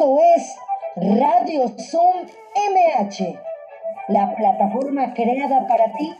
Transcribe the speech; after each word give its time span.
Esto 0.00 0.18
es 0.34 0.56
Radio 0.96 1.74
Zoom 1.78 2.22
MH, 2.22 3.38
la 4.08 4.34
plataforma 4.34 5.12
creada 5.12 5.66
para 5.68 5.92
ti, 5.92 6.16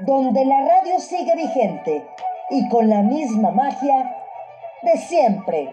donde 0.00 0.44
la 0.44 0.60
radio 0.60 1.00
sigue 1.00 1.34
vigente 1.34 2.06
y 2.50 2.68
con 2.68 2.90
la 2.90 3.00
misma 3.00 3.50
magia 3.50 4.14
de 4.82 4.98
siempre. 4.98 5.72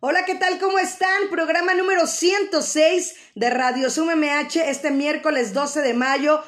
Hola, 0.00 0.26
¿qué 0.26 0.34
tal? 0.34 0.58
¿Cómo 0.58 0.78
están? 0.78 1.30
Programa 1.30 1.72
número 1.72 2.06
106 2.06 3.32
de 3.34 3.48
Radio 3.48 3.88
Zoom 3.88 4.10
MH 4.14 4.68
este 4.68 4.90
miércoles 4.90 5.54
12 5.54 5.80
de 5.80 5.94
mayo. 5.94 6.42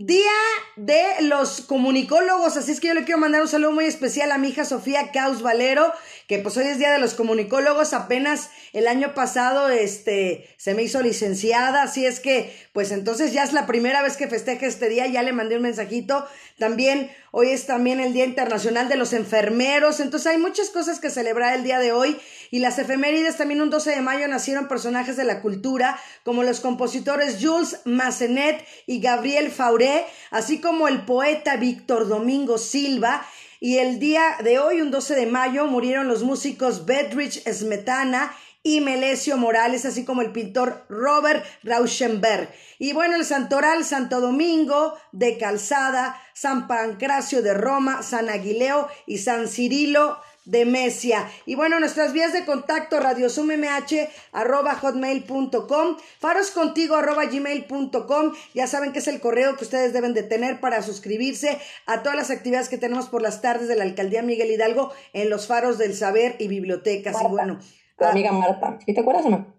Día 0.00 0.30
de 0.76 1.02
los 1.22 1.62
comunicólogos, 1.62 2.56
así 2.56 2.70
es 2.70 2.78
que 2.78 2.86
yo 2.86 2.94
le 2.94 3.02
quiero 3.02 3.18
mandar 3.18 3.42
un 3.42 3.48
saludo 3.48 3.72
muy 3.72 3.84
especial 3.84 4.30
a 4.30 4.38
mi 4.38 4.50
hija 4.50 4.64
Sofía 4.64 5.10
Caus 5.10 5.42
Valero, 5.42 5.92
que 6.28 6.38
pues 6.38 6.56
hoy 6.56 6.66
es 6.66 6.78
Día 6.78 6.92
de 6.92 7.00
los 7.00 7.14
Comunicólogos, 7.14 7.92
apenas 7.92 8.50
el 8.72 8.86
año 8.86 9.12
pasado 9.12 9.70
este 9.70 10.54
se 10.56 10.74
me 10.74 10.84
hizo 10.84 11.02
licenciada, 11.02 11.82
así 11.82 12.06
es 12.06 12.20
que 12.20 12.54
pues 12.72 12.92
entonces 12.92 13.32
ya 13.32 13.42
es 13.42 13.52
la 13.52 13.66
primera 13.66 14.00
vez 14.02 14.16
que 14.16 14.28
festeja 14.28 14.66
este 14.66 14.88
día, 14.88 15.08
ya 15.08 15.24
le 15.24 15.32
mandé 15.32 15.56
un 15.56 15.62
mensajito. 15.62 16.28
También 16.58 17.10
hoy 17.32 17.50
es 17.50 17.66
también 17.66 17.98
el 17.98 18.12
Día 18.12 18.24
Internacional 18.24 18.88
de 18.88 18.96
los 18.96 19.12
Enfermeros, 19.12 19.98
entonces 19.98 20.28
hay 20.28 20.38
muchas 20.38 20.70
cosas 20.70 21.00
que 21.00 21.10
celebrar 21.10 21.56
el 21.56 21.64
día 21.64 21.80
de 21.80 21.90
hoy. 21.90 22.20
Y 22.50 22.60
las 22.60 22.78
efemérides 22.78 23.36
también 23.36 23.60
un 23.60 23.70
12 23.70 23.90
de 23.90 24.00
mayo 24.00 24.28
nacieron 24.28 24.68
personajes 24.68 25.16
de 25.16 25.24
la 25.24 25.42
cultura 25.42 25.98
como 26.22 26.42
los 26.42 26.60
compositores 26.60 27.38
Jules 27.40 27.80
Massenet 27.84 28.64
y 28.86 29.00
Gabriel 29.00 29.50
Fauré, 29.50 29.87
así 30.30 30.60
como 30.60 30.88
el 30.88 31.02
poeta 31.04 31.56
Víctor 31.56 32.08
Domingo 32.08 32.58
Silva. 32.58 33.26
Y 33.60 33.78
el 33.78 33.98
día 33.98 34.36
de 34.42 34.58
hoy, 34.58 34.80
un 34.80 34.90
12 34.90 35.14
de 35.14 35.26
mayo, 35.26 35.66
murieron 35.66 36.08
los 36.08 36.22
músicos 36.22 36.86
Bedrich 36.86 37.42
Smetana 37.50 38.32
y 38.62 38.80
Melesio 38.80 39.36
Morales, 39.36 39.84
así 39.84 40.04
como 40.04 40.22
el 40.22 40.32
pintor 40.32 40.84
Robert 40.88 41.44
Rauschenberg. 41.62 42.52
Y 42.78 42.92
bueno, 42.92 43.16
el 43.16 43.24
santoral 43.24 43.84
Santo 43.84 44.20
Domingo 44.20 44.94
de 45.12 45.38
Calzada, 45.38 46.20
San 46.34 46.68
Pancracio 46.68 47.42
de 47.42 47.54
Roma, 47.54 48.02
San 48.02 48.28
Aguileo 48.28 48.88
y 49.06 49.18
San 49.18 49.48
Cirilo 49.48 50.18
de 50.48 50.64
Mesia. 50.64 51.30
Y 51.44 51.54
bueno, 51.54 51.78
nuestras 51.78 52.12
vías 52.12 52.32
de 52.32 52.44
contacto, 52.44 52.98
radiosumMH, 52.98 54.08
arroba 54.32 54.74
hotmail.com, 54.74 55.96
faroscontigo, 56.18 56.96
arroba 56.96 57.26
gmail.com. 57.26 58.32
Ya 58.54 58.66
saben 58.66 58.92
que 58.92 59.00
es 59.00 59.08
el 59.08 59.20
correo 59.20 59.56
que 59.56 59.64
ustedes 59.64 59.92
deben 59.92 60.14
de 60.14 60.22
tener 60.22 60.58
para 60.58 60.82
suscribirse 60.82 61.58
a 61.86 62.02
todas 62.02 62.16
las 62.16 62.30
actividades 62.30 62.70
que 62.70 62.78
tenemos 62.78 63.08
por 63.08 63.20
las 63.20 63.42
tardes 63.42 63.68
de 63.68 63.76
la 63.76 63.84
Alcaldía 63.84 64.22
Miguel 64.22 64.50
Hidalgo 64.50 64.90
en 65.12 65.28
los 65.28 65.46
faros 65.46 65.76
del 65.76 65.94
saber 65.94 66.36
y 66.38 66.48
bibliotecas. 66.48 67.16
y 67.22 67.26
bueno, 67.26 67.58
la 67.98 68.10
amiga 68.10 68.32
Marta. 68.32 68.78
¿Y 68.86 68.94
te 68.94 69.00
acuerdas 69.00 69.26
o 69.26 69.30
no? 69.30 69.57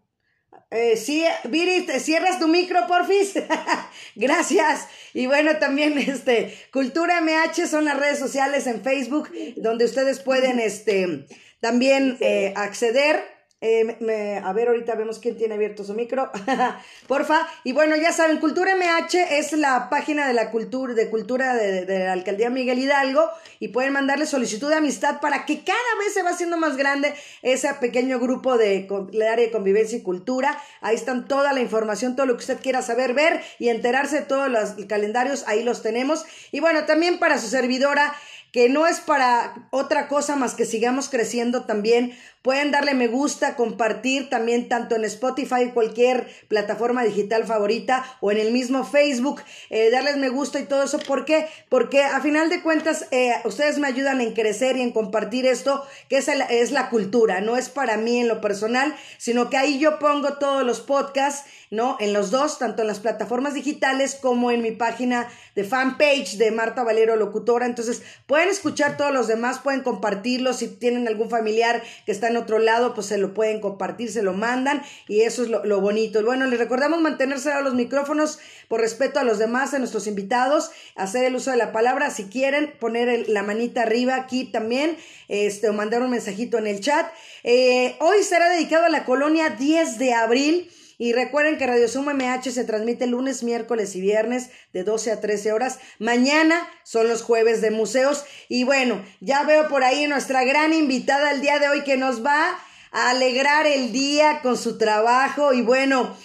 Eh, 0.71 0.97
sí, 0.97 1.25
Viri, 1.45 1.81
¿te 1.81 1.99
cierras 1.99 2.37
tu 2.37 2.47
micro, 2.47 2.85
porfis? 2.87 3.33
Gracias. 4.15 4.87
Y 5.13 5.25
bueno, 5.25 5.57
también 5.57 5.97
este, 5.97 6.55
Cultura 6.71 7.21
MH 7.21 7.67
son 7.67 7.85
las 7.85 7.97
redes 7.97 8.19
sociales 8.19 8.67
en 8.67 8.83
Facebook 8.83 9.31
donde 9.57 9.85
ustedes 9.85 10.19
pueden 10.19 10.59
este, 10.59 11.25
también 11.59 12.17
eh, 12.19 12.53
acceder 12.55 13.38
eh, 13.61 14.41
a 14.41 14.53
ver, 14.53 14.69
ahorita 14.69 14.95
vemos 14.95 15.19
quién 15.19 15.35
tiene 15.37 15.55
abierto 15.55 15.83
su 15.83 15.93
micro. 15.93 16.31
Porfa. 17.07 17.45
Y 17.65 17.73
bueno, 17.73 17.97
ya 17.97 18.13
saben, 18.13 18.39
Cultura 18.39 18.73
MH 18.75 19.37
es 19.37 19.51
la 19.51 19.89
página 19.89 20.27
de 20.27 20.33
la 20.33 20.49
cultura, 20.49 20.93
de 20.93 21.09
cultura 21.09 21.55
de, 21.55 21.85
la 21.85 22.13
alcaldía 22.13 22.49
Miguel 22.49 22.79
Hidalgo. 22.79 23.29
Y 23.59 23.69
pueden 23.69 23.91
mandarle 23.91 24.25
solicitud 24.25 24.69
de 24.69 24.75
amistad 24.75 25.19
para 25.19 25.45
que 25.45 25.65
cada 25.65 25.77
vez 25.99 26.13
se 26.13 26.23
va 26.23 26.29
haciendo 26.29 26.55
más 26.55 26.77
grande 26.77 27.13
ese 27.41 27.73
pequeño 27.73 28.17
grupo 28.19 28.57
de, 28.57 28.87
de 29.11 29.27
área 29.27 29.45
de 29.45 29.51
convivencia 29.51 29.97
y 29.97 30.03
cultura. 30.03 30.57
Ahí 30.79 30.95
están 30.95 31.27
toda 31.27 31.51
la 31.51 31.59
información, 31.59 32.15
todo 32.15 32.27
lo 32.27 32.35
que 32.35 32.41
usted 32.41 32.61
quiera 32.61 32.81
saber, 32.81 33.13
ver 33.13 33.41
y 33.59 33.67
enterarse 33.67 34.21
de 34.21 34.25
todos 34.25 34.49
los 34.49 34.85
calendarios. 34.87 35.43
Ahí 35.47 35.63
los 35.63 35.81
tenemos. 35.81 36.25
Y 36.53 36.61
bueno, 36.61 36.85
también 36.85 37.19
para 37.19 37.37
su 37.37 37.49
servidora 37.49 38.15
que 38.51 38.69
no 38.69 38.87
es 38.87 38.99
para 38.99 39.67
otra 39.71 40.07
cosa 40.07 40.35
más 40.35 40.55
que 40.55 40.65
sigamos 40.65 41.09
creciendo 41.09 41.65
también. 41.65 42.17
Pueden 42.41 42.71
darle 42.71 42.93
me 42.93 43.09
gusta, 43.09 43.57
compartir 43.57 44.29
también 44.29 44.69
tanto 44.69 44.95
en 44.95 45.03
Spotify, 45.03 45.71
cualquier 45.73 46.25
plataforma 46.47 47.03
digital 47.03 47.43
favorita 47.43 48.05
o 48.21 48.31
en 48.31 48.37
el 48.37 48.53
mismo 48.53 48.85
Facebook, 48.85 49.41
eh, 49.69 49.89
darles 49.89 50.15
me 50.15 50.29
gusta 50.29 50.57
y 50.61 50.63
todo 50.63 50.83
eso. 50.83 50.99
¿Por 50.99 51.25
qué? 51.25 51.47
Porque 51.67 52.01
a 52.01 52.21
final 52.21 52.49
de 52.49 52.61
cuentas 52.61 53.07
eh, 53.11 53.33
ustedes 53.43 53.77
me 53.77 53.87
ayudan 53.87 54.21
en 54.21 54.33
crecer 54.33 54.77
y 54.77 54.81
en 54.81 54.93
compartir 54.93 55.45
esto, 55.45 55.85
que 56.07 56.15
es, 56.19 56.29
es 56.29 56.71
la 56.71 56.89
cultura, 56.89 57.41
no 57.41 57.57
es 57.57 57.67
para 57.67 57.97
mí 57.97 58.19
en 58.19 58.29
lo 58.29 58.39
personal, 58.39 58.95
sino 59.17 59.49
que 59.49 59.57
ahí 59.57 59.77
yo 59.77 59.99
pongo 59.99 60.35
todos 60.35 60.65
los 60.65 60.79
podcasts, 60.79 61.43
¿no? 61.71 61.97
En 61.99 62.13
los 62.13 62.31
dos, 62.31 62.57
tanto 62.57 62.83
en 62.83 62.87
las 62.87 62.99
plataformas 62.99 63.53
digitales 63.53 64.15
como 64.15 64.49
en 64.49 64.61
mi 64.61 64.71
página 64.71 65.27
de 65.55 65.65
fanpage 65.65 66.37
de 66.37 66.51
Marta 66.51 66.83
Valero 66.83 67.17
Locutora. 67.17 67.65
Entonces, 67.65 68.01
pueden 68.27 68.47
escuchar 68.47 68.95
todos 68.95 69.13
los 69.13 69.27
demás, 69.27 69.59
pueden 69.59 69.81
compartirlos 69.81 70.57
si 70.59 70.69
tienen 70.69 71.05
algún 71.05 71.29
familiar 71.29 71.83
que 72.05 72.13
está 72.13 72.28
en 72.29 72.37
otro 72.37 72.59
lado, 72.59 72.93
pues 72.93 73.07
se 73.07 73.17
lo 73.17 73.33
pueden 73.33 73.59
compartir, 73.59 74.11
se 74.11 74.23
lo 74.23 74.33
mandan 74.33 74.81
y 75.07 75.21
eso 75.21 75.43
es 75.43 75.49
lo, 75.49 75.81
bonito. 75.81 76.23
Bueno, 76.23 76.45
les 76.45 76.59
recordamos 76.59 77.01
mantenerse 77.01 77.51
a 77.51 77.61
los 77.61 77.73
micrófonos 77.73 78.39
por 78.67 78.81
respeto 78.81 79.19
a 79.19 79.23
los 79.23 79.39
demás, 79.39 79.73
a 79.73 79.79
nuestros 79.79 80.07
invitados, 80.07 80.71
hacer 80.95 81.25
el 81.25 81.35
uso 81.35 81.51
de 81.51 81.57
la 81.57 81.71
palabra, 81.71 82.09
si 82.09 82.25
quieren 82.25 82.73
poner 82.79 83.27
la 83.29 83.43
manita 83.43 83.81
arriba 83.81 84.15
aquí 84.15 84.45
también, 84.45 84.97
este, 85.27 85.69
o 85.69 85.73
mandar 85.73 86.01
un 86.01 86.11
mensajito 86.11 86.57
en 86.57 86.67
el 86.67 86.79
chat. 86.79 87.11
Eh, 87.43 87.97
hoy 87.99 88.23
será 88.23 88.49
dedicado 88.49 88.85
a 88.85 88.89
la 88.89 89.05
colonia 89.05 89.49
10 89.49 89.97
de 89.99 90.13
abril. 90.13 90.71
Y 91.01 91.13
recuerden 91.13 91.57
que 91.57 91.65
Radio 91.65 91.87
Suma 91.87 92.13
MH 92.13 92.51
se 92.51 92.65
transmite 92.65 93.07
lunes, 93.07 93.41
miércoles 93.41 93.95
y 93.95 94.01
viernes 94.01 94.49
de 94.73 94.83
12 94.83 95.13
a 95.13 95.21
13 95.21 95.53
horas. 95.53 95.79
Mañana 95.97 96.69
son 96.83 97.07
los 97.07 97.21
jueves 97.21 97.61
de 97.61 97.71
museos. 97.71 98.25
Y 98.49 98.65
bueno, 98.65 99.01
ya 99.21 99.43
veo 99.43 99.69
por 99.69 99.85
ahí 99.85 100.07
nuestra 100.07 100.43
gran 100.43 100.73
invitada 100.73 101.31
el 101.31 101.39
día 101.39 101.57
de 101.57 101.69
hoy 101.69 101.85
que 101.85 101.95
nos 101.95 102.23
va 102.23 102.59
a 102.91 103.11
alegrar 103.11 103.65
el 103.65 103.93
día 103.93 104.41
con 104.43 104.57
su 104.57 104.77
trabajo. 104.77 105.53
Y 105.53 105.61
bueno, 105.61 106.17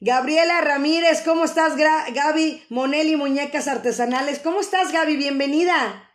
Gabriela 0.00 0.60
Ramírez, 0.60 1.22
¿cómo 1.24 1.46
estás, 1.46 1.74
Gaby? 1.76 2.66
Monelli 2.68 3.16
Muñecas 3.16 3.66
Artesanales. 3.66 4.40
¿Cómo 4.40 4.60
estás, 4.60 4.92
Gaby? 4.92 5.16
Bienvenida. 5.16 6.07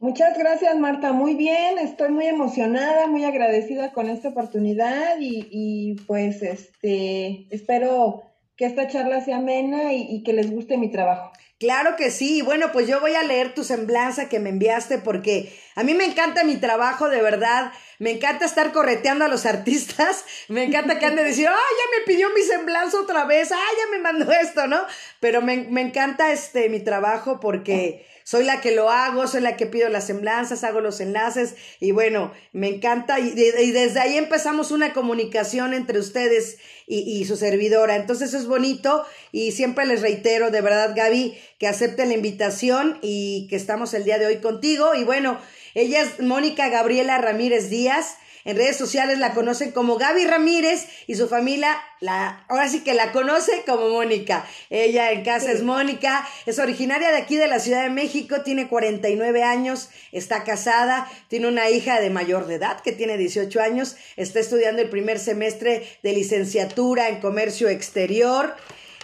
Muchas 0.00 0.38
gracias, 0.38 0.76
Marta. 0.76 1.12
Muy 1.12 1.34
bien, 1.34 1.76
estoy 1.78 2.10
muy 2.10 2.28
emocionada, 2.28 3.08
muy 3.08 3.24
agradecida 3.24 3.92
con 3.92 4.08
esta 4.08 4.28
oportunidad 4.28 5.16
y, 5.18 5.96
pues 6.06 6.40
este 6.40 7.48
espero 7.50 8.22
que 8.56 8.66
esta 8.66 8.86
charla 8.86 9.24
sea 9.24 9.38
amena 9.38 9.92
y, 9.92 10.22
que 10.22 10.32
les 10.32 10.52
guste 10.52 10.78
mi 10.78 10.88
trabajo. 10.88 11.32
Claro 11.58 11.96
que 11.96 12.12
sí. 12.12 12.42
Bueno, 12.42 12.70
pues 12.72 12.86
yo 12.86 13.00
voy 13.00 13.16
a 13.16 13.24
leer 13.24 13.54
tu 13.54 13.64
semblanza 13.64 14.28
que 14.28 14.38
me 14.38 14.50
enviaste 14.50 14.98
porque 14.98 15.52
a 15.74 15.82
mí 15.82 15.94
me 15.94 16.04
encanta 16.04 16.44
mi 16.44 16.54
trabajo, 16.54 17.08
de 17.08 17.20
verdad. 17.20 17.72
Me 17.98 18.12
encanta 18.12 18.44
estar 18.44 18.70
correteando 18.70 19.24
a 19.24 19.28
los 19.28 19.46
artistas. 19.46 20.24
Me 20.48 20.62
encanta 20.62 21.00
que 21.00 21.06
han 21.06 21.16
de 21.16 21.24
decir, 21.24 21.48
¡ay, 21.48 21.54
ya 21.54 21.98
me 21.98 22.06
pidió 22.06 22.28
mi 22.30 22.42
semblanza 22.42 23.00
otra 23.00 23.24
vez! 23.24 23.50
¡ay, 23.50 23.58
ya 23.58 23.96
me 23.96 24.00
mandó 24.00 24.30
esto! 24.30 24.68
¿No? 24.68 24.80
Pero 25.18 25.42
me, 25.42 25.56
me 25.56 25.80
encanta 25.80 26.30
este 26.30 26.68
mi 26.68 26.78
trabajo 26.78 27.40
porque 27.40 28.06
soy 28.28 28.44
la 28.44 28.60
que 28.60 28.72
lo 28.72 28.90
hago, 28.90 29.26
soy 29.26 29.40
la 29.40 29.56
que 29.56 29.64
pido 29.64 29.88
las 29.88 30.08
semblanzas, 30.08 30.62
hago 30.62 30.82
los 30.82 31.00
enlaces 31.00 31.54
y 31.80 31.92
bueno, 31.92 32.30
me 32.52 32.68
encanta 32.68 33.18
y, 33.20 33.30
desde 33.30 34.00
ahí 34.00 34.18
empezamos 34.18 34.70
una 34.70 34.92
comunicación 34.92 35.72
entre 35.72 35.98
ustedes 35.98 36.58
y, 36.86 37.24
su 37.24 37.38
servidora. 37.38 37.96
Entonces 37.96 38.34
es 38.34 38.46
bonito 38.46 39.06
y 39.32 39.52
siempre 39.52 39.86
les 39.86 40.02
reitero 40.02 40.50
de 40.50 40.60
verdad, 40.60 40.92
Gaby, 40.94 41.38
que 41.58 41.68
acepten 41.68 42.08
la 42.08 42.16
invitación 42.16 42.98
y 43.00 43.46
que 43.48 43.56
estamos 43.56 43.94
el 43.94 44.04
día 44.04 44.18
de 44.18 44.26
hoy 44.26 44.36
contigo. 44.42 44.94
Y 44.94 45.04
bueno, 45.04 45.38
ella 45.74 46.02
es 46.02 46.20
Mónica 46.20 46.68
Gabriela 46.68 47.16
Ramírez 47.16 47.70
Díaz. 47.70 48.18
En 48.44 48.56
redes 48.56 48.76
sociales 48.76 49.18
la 49.18 49.34
conocen 49.34 49.72
como 49.72 49.96
Gaby 49.96 50.26
Ramírez 50.26 50.86
y 51.06 51.16
su 51.16 51.28
familia, 51.28 51.76
la, 52.00 52.44
ahora 52.48 52.68
sí 52.68 52.80
que 52.80 52.94
la 52.94 53.12
conoce 53.12 53.64
como 53.66 53.88
Mónica. 53.88 54.46
Ella 54.70 55.12
en 55.12 55.24
casa 55.24 55.52
es 55.52 55.62
Mónica, 55.62 56.26
es 56.46 56.58
originaria 56.58 57.10
de 57.10 57.18
aquí 57.18 57.36
de 57.36 57.48
la 57.48 57.60
Ciudad 57.60 57.82
de 57.82 57.90
México, 57.90 58.42
tiene 58.42 58.68
49 58.68 59.42
años, 59.42 59.90
está 60.12 60.44
casada, 60.44 61.10
tiene 61.28 61.48
una 61.48 61.70
hija 61.70 62.00
de 62.00 62.10
mayor 62.10 62.46
de 62.46 62.56
edad 62.56 62.80
que 62.80 62.92
tiene 62.92 63.16
18 63.16 63.60
años, 63.60 63.96
está 64.16 64.40
estudiando 64.40 64.82
el 64.82 64.88
primer 64.88 65.18
semestre 65.18 65.86
de 66.02 66.12
licenciatura 66.12 67.08
en 67.08 67.20
comercio 67.20 67.68
exterior 67.68 68.54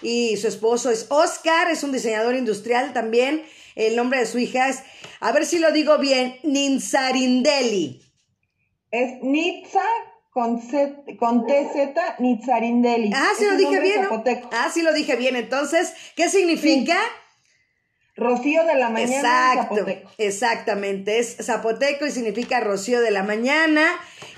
y 0.03 0.37
su 0.37 0.49
esposo 0.49 0.91
es 0.91 1.07
Oscar, 1.09 1.71
es 1.71 1.83
un 1.83 1.93
diseñador 1.93 2.35
industrial 2.35 2.93
también. 2.93 3.43
El 3.75 3.97
nombre 3.97 4.21
de 4.21 4.27
su 4.27 4.39
hija 4.39 4.69
es, 4.69 4.81
a 5.21 5.33
ver 5.33 5.47
si 5.47 5.59
lo 5.59 5.73
digo 5.73 5.99
bien, 5.99 6.37
Ninzarindeli. 6.43 8.04
Es 8.95 9.21
Nitza 9.23 9.83
con, 10.31 10.61
con 11.19 11.47
TZ 11.49 12.21
Nitzarindeli. 12.21 13.11
Ah, 13.13 13.33
sí 13.37 13.45
lo 13.45 13.57
dije 13.57 13.81
bien. 13.81 14.07
Ah, 14.53 14.71
sí 14.73 14.83
lo 14.83 14.93
dije 14.93 15.17
bien. 15.17 15.35
Entonces, 15.35 15.93
¿qué 16.15 16.29
significa? 16.29 16.97
Rocío 18.15 18.65
de 18.65 18.77
la 18.77 18.91
mañana 18.91 19.17
Exacto, 19.17 19.75
zapoteco. 19.75 20.11
exactamente. 20.19 21.19
Es 21.19 21.39
zapoteco 21.43 22.07
y 22.07 22.13
significa 22.13 22.61
rocío 22.61 23.01
de 23.01 23.11
la 23.11 23.25
mañana. 23.25 23.85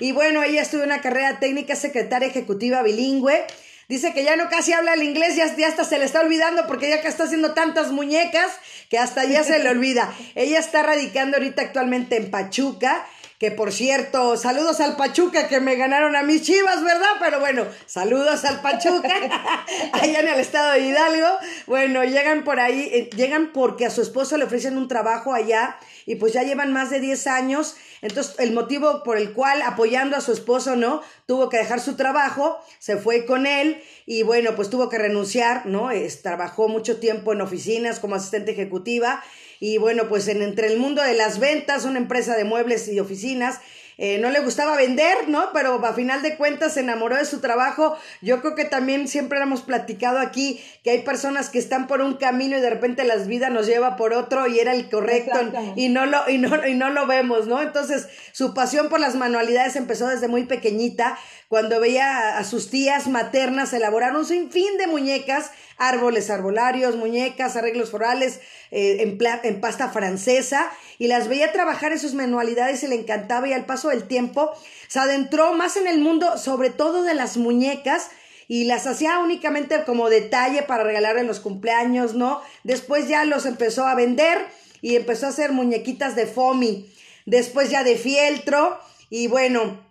Y 0.00 0.12
bueno, 0.12 0.42
ella 0.42 0.62
estudió 0.62 0.84
una 0.86 1.02
carrera 1.02 1.38
técnica 1.38 1.76
secretaria 1.76 2.28
ejecutiva 2.28 2.82
bilingüe. 2.82 3.44
Dice 3.90 4.14
que 4.14 4.24
ya 4.24 4.36
no 4.36 4.48
casi 4.48 4.72
habla 4.72 4.94
el 4.94 5.02
inglés, 5.02 5.36
ya, 5.36 5.54
ya 5.54 5.68
hasta 5.68 5.84
se 5.84 5.98
le 5.98 6.06
está 6.06 6.20
olvidando 6.20 6.66
porque 6.66 6.88
ya 6.88 7.02
que 7.02 7.08
está 7.08 7.24
haciendo 7.24 7.52
tantas 7.52 7.92
muñecas 7.92 8.50
que 8.88 8.98
hasta 8.98 9.26
ya 9.26 9.44
se 9.44 9.58
le 9.58 9.68
olvida. 9.76 10.10
Ella 10.34 10.58
está 10.58 10.82
radicando 10.82 11.36
ahorita 11.36 11.60
actualmente 11.60 12.16
en 12.16 12.30
Pachuca 12.30 13.06
que 13.38 13.50
por 13.50 13.72
cierto, 13.72 14.36
saludos 14.36 14.80
al 14.80 14.96
Pachuca 14.96 15.46
que 15.48 15.60
me 15.60 15.76
ganaron 15.76 16.16
a 16.16 16.22
mis 16.22 16.42
chivas, 16.42 16.82
¿verdad? 16.82 17.10
Pero 17.20 17.38
bueno, 17.38 17.66
saludos 17.84 18.44
al 18.46 18.62
Pachuca, 18.62 19.08
allá 19.92 20.20
en 20.20 20.28
el 20.28 20.40
estado 20.40 20.72
de 20.72 20.80
Hidalgo. 20.80 21.28
Bueno, 21.66 22.02
llegan 22.04 22.44
por 22.44 22.60
ahí, 22.60 22.88
eh, 22.92 23.10
llegan 23.14 23.52
porque 23.52 23.84
a 23.84 23.90
su 23.90 24.00
esposo 24.00 24.38
le 24.38 24.44
ofrecen 24.44 24.78
un 24.78 24.88
trabajo 24.88 25.34
allá 25.34 25.76
y 26.06 26.14
pues 26.14 26.32
ya 26.32 26.44
llevan 26.44 26.72
más 26.72 26.88
de 26.88 27.00
10 27.00 27.26
años. 27.26 27.76
Entonces, 28.00 28.36
el 28.38 28.52
motivo 28.52 29.02
por 29.02 29.18
el 29.18 29.32
cual, 29.32 29.60
apoyando 29.62 30.16
a 30.16 30.20
su 30.20 30.32
esposo, 30.32 30.76
¿no? 30.76 31.02
Tuvo 31.26 31.50
que 31.50 31.58
dejar 31.58 31.80
su 31.80 31.96
trabajo, 31.96 32.58
se 32.78 32.96
fue 32.96 33.26
con 33.26 33.46
él 33.46 33.82
y 34.06 34.22
bueno, 34.22 34.54
pues 34.56 34.70
tuvo 34.70 34.88
que 34.88 34.98
renunciar, 34.98 35.66
¿no? 35.66 35.90
Es, 35.90 36.22
trabajó 36.22 36.68
mucho 36.68 37.00
tiempo 37.00 37.32
en 37.32 37.42
oficinas 37.42 38.00
como 38.00 38.14
asistente 38.14 38.52
ejecutiva 38.52 39.22
y 39.60 39.78
bueno, 39.78 40.08
pues 40.08 40.28
en, 40.28 40.42
entre 40.42 40.68
el 40.68 40.78
mundo 40.78 41.02
de 41.02 41.14
las 41.14 41.38
ventas, 41.38 41.84
una 41.84 41.98
empresa 41.98 42.36
de 42.36 42.44
muebles 42.44 42.88
y 42.88 43.00
oficinas, 43.00 43.60
eh, 43.98 44.18
no 44.18 44.28
le 44.28 44.40
gustaba 44.40 44.76
vender, 44.76 45.28
¿no? 45.28 45.50
Pero 45.54 45.82
a 45.84 45.92
final 45.94 46.20
de 46.20 46.36
cuentas 46.36 46.74
se 46.74 46.80
enamoró 46.80 47.16
de 47.16 47.24
su 47.24 47.40
trabajo. 47.40 47.96
Yo 48.20 48.42
creo 48.42 48.54
que 48.54 48.66
también 48.66 49.08
siempre 49.08 49.40
hemos 49.40 49.62
platicado 49.62 50.18
aquí 50.18 50.60
que 50.84 50.90
hay 50.90 50.98
personas 51.02 51.48
que 51.48 51.58
están 51.58 51.86
por 51.86 52.02
un 52.02 52.14
camino 52.16 52.58
y 52.58 52.60
de 52.60 52.68
repente 52.68 53.04
las 53.04 53.26
vidas 53.26 53.50
nos 53.50 53.66
lleva 53.66 53.96
por 53.96 54.12
otro 54.12 54.46
y 54.48 54.58
era 54.58 54.74
el 54.74 54.90
correcto 54.90 55.38
y 55.76 55.88
no 55.88 56.04
lo 56.04 56.28
y 56.28 56.36
no 56.36 56.66
y 56.66 56.74
no 56.74 56.90
lo 56.90 57.06
vemos, 57.06 57.46
¿no? 57.46 57.62
Entonces, 57.62 58.06
su 58.32 58.52
pasión 58.52 58.90
por 58.90 59.00
las 59.00 59.14
manualidades 59.14 59.76
empezó 59.76 60.08
desde 60.08 60.28
muy 60.28 60.44
pequeñita, 60.44 61.18
cuando 61.48 61.80
veía 61.80 62.38
a 62.38 62.44
sus 62.44 62.70
tías 62.70 63.06
maternas 63.06 63.72
elaborar 63.72 64.16
un 64.16 64.24
sinfín 64.24 64.78
de 64.78 64.86
muñecas, 64.86 65.52
árboles 65.78 66.30
arbolarios, 66.30 66.96
muñecas, 66.96 67.56
arreglos 67.56 67.90
florales 67.90 68.40
eh, 68.70 68.98
en, 69.00 69.18
en 69.42 69.60
pasta 69.60 69.90
francesa 69.90 70.70
y 70.98 71.08
las 71.08 71.28
veía 71.28 71.52
trabajar 71.52 71.92
en 71.92 71.98
sus 71.98 72.14
manualidades 72.14 72.82
y 72.82 72.88
le 72.88 72.96
encantaba 72.96 73.48
y 73.48 73.52
al 73.52 73.66
paso 73.66 73.90
del 73.90 74.08
tiempo 74.08 74.52
se 74.88 74.98
adentró 74.98 75.52
más 75.52 75.76
en 75.76 75.86
el 75.86 75.98
mundo, 75.98 76.38
sobre 76.38 76.70
todo 76.70 77.02
de 77.02 77.14
las 77.14 77.36
muñecas, 77.36 78.10
y 78.48 78.64
las 78.64 78.86
hacía 78.86 79.18
únicamente 79.18 79.82
como 79.84 80.08
detalle 80.08 80.62
para 80.62 80.84
regalar 80.84 81.18
en 81.18 81.26
los 81.26 81.40
cumpleaños, 81.40 82.14
¿no? 82.14 82.40
Después 82.62 83.08
ya 83.08 83.24
los 83.24 83.44
empezó 83.44 83.86
a 83.86 83.94
vender 83.94 84.38
y 84.80 84.94
empezó 84.94 85.26
a 85.26 85.30
hacer 85.30 85.52
muñequitas 85.52 86.14
de 86.14 86.26
foamy, 86.26 86.88
después 87.24 87.70
ya 87.70 87.82
de 87.82 87.96
fieltro 87.96 88.78
y 89.10 89.26
bueno, 89.26 89.85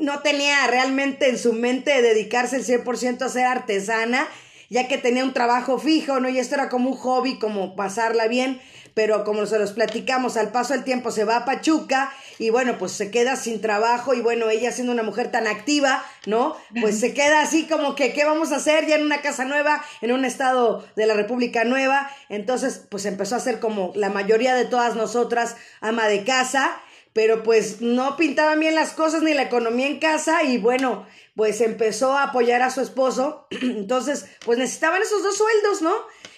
no 0.00 0.20
tenía 0.20 0.66
realmente 0.66 1.28
en 1.28 1.38
su 1.38 1.52
mente 1.52 2.02
dedicarse 2.02 2.56
el 2.56 2.64
100% 2.64 3.22
a 3.22 3.28
ser 3.28 3.46
artesana, 3.46 4.28
ya 4.70 4.88
que 4.88 4.98
tenía 4.98 5.24
un 5.24 5.32
trabajo 5.32 5.78
fijo, 5.78 6.20
¿no? 6.20 6.28
Y 6.28 6.38
esto 6.38 6.54
era 6.54 6.68
como 6.68 6.90
un 6.90 6.96
hobby, 6.96 7.38
como 7.38 7.76
pasarla 7.76 8.28
bien, 8.28 8.60
pero 8.94 9.24
como 9.24 9.44
se 9.46 9.58
los 9.58 9.72
platicamos, 9.72 10.36
al 10.36 10.52
paso 10.52 10.72
del 10.72 10.84
tiempo 10.84 11.10
se 11.10 11.24
va 11.24 11.36
a 11.38 11.44
Pachuca 11.44 12.12
y 12.38 12.50
bueno, 12.50 12.78
pues 12.78 12.92
se 12.92 13.10
queda 13.10 13.36
sin 13.36 13.60
trabajo 13.60 14.14
y 14.14 14.20
bueno, 14.20 14.48
ella 14.48 14.70
siendo 14.70 14.92
una 14.92 15.02
mujer 15.02 15.30
tan 15.30 15.46
activa, 15.46 16.04
¿no? 16.26 16.56
Pues 16.80 17.00
se 17.00 17.12
queda 17.12 17.42
así 17.42 17.66
como 17.66 17.96
que, 17.96 18.12
¿qué 18.12 18.24
vamos 18.24 18.52
a 18.52 18.56
hacer? 18.56 18.86
Ya 18.86 18.94
en 18.94 19.04
una 19.04 19.20
casa 19.20 19.44
nueva, 19.44 19.84
en 20.00 20.12
un 20.12 20.24
estado 20.24 20.86
de 20.94 21.06
la 21.06 21.14
República 21.14 21.64
Nueva, 21.64 22.08
entonces 22.28 22.84
pues 22.88 23.04
empezó 23.04 23.34
a 23.34 23.40
ser 23.40 23.58
como 23.58 23.92
la 23.96 24.10
mayoría 24.10 24.54
de 24.54 24.64
todas 24.64 24.94
nosotras, 24.94 25.56
ama 25.80 26.06
de 26.06 26.24
casa, 26.24 26.80
pero 27.14 27.42
pues 27.42 27.80
no 27.80 28.18
pintaban 28.18 28.60
bien 28.60 28.74
las 28.74 28.92
cosas 28.92 29.22
ni 29.22 29.32
la 29.32 29.44
economía 29.44 29.86
en 29.86 29.98
casa 29.98 30.42
y 30.42 30.58
bueno, 30.58 31.06
pues 31.34 31.62
empezó 31.62 32.12
a 32.12 32.24
apoyar 32.24 32.60
a 32.60 32.68
su 32.68 32.82
esposo, 32.82 33.46
entonces 33.50 34.26
pues 34.44 34.58
necesitaban 34.58 35.00
esos 35.00 35.22
dos 35.22 35.38
sueldos, 35.38 35.80
¿no? 35.80 35.94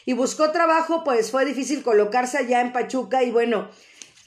y 0.07 0.15
buscó 0.15 0.53
trabajo, 0.53 1.05
pues 1.05 1.31
fue 1.31 1.45
difícil 1.45 1.83
colocarse 1.83 2.39
allá 2.39 2.61
en 2.61 2.73
Pachuca 2.73 3.25
y 3.25 3.33
bueno, 3.33 3.69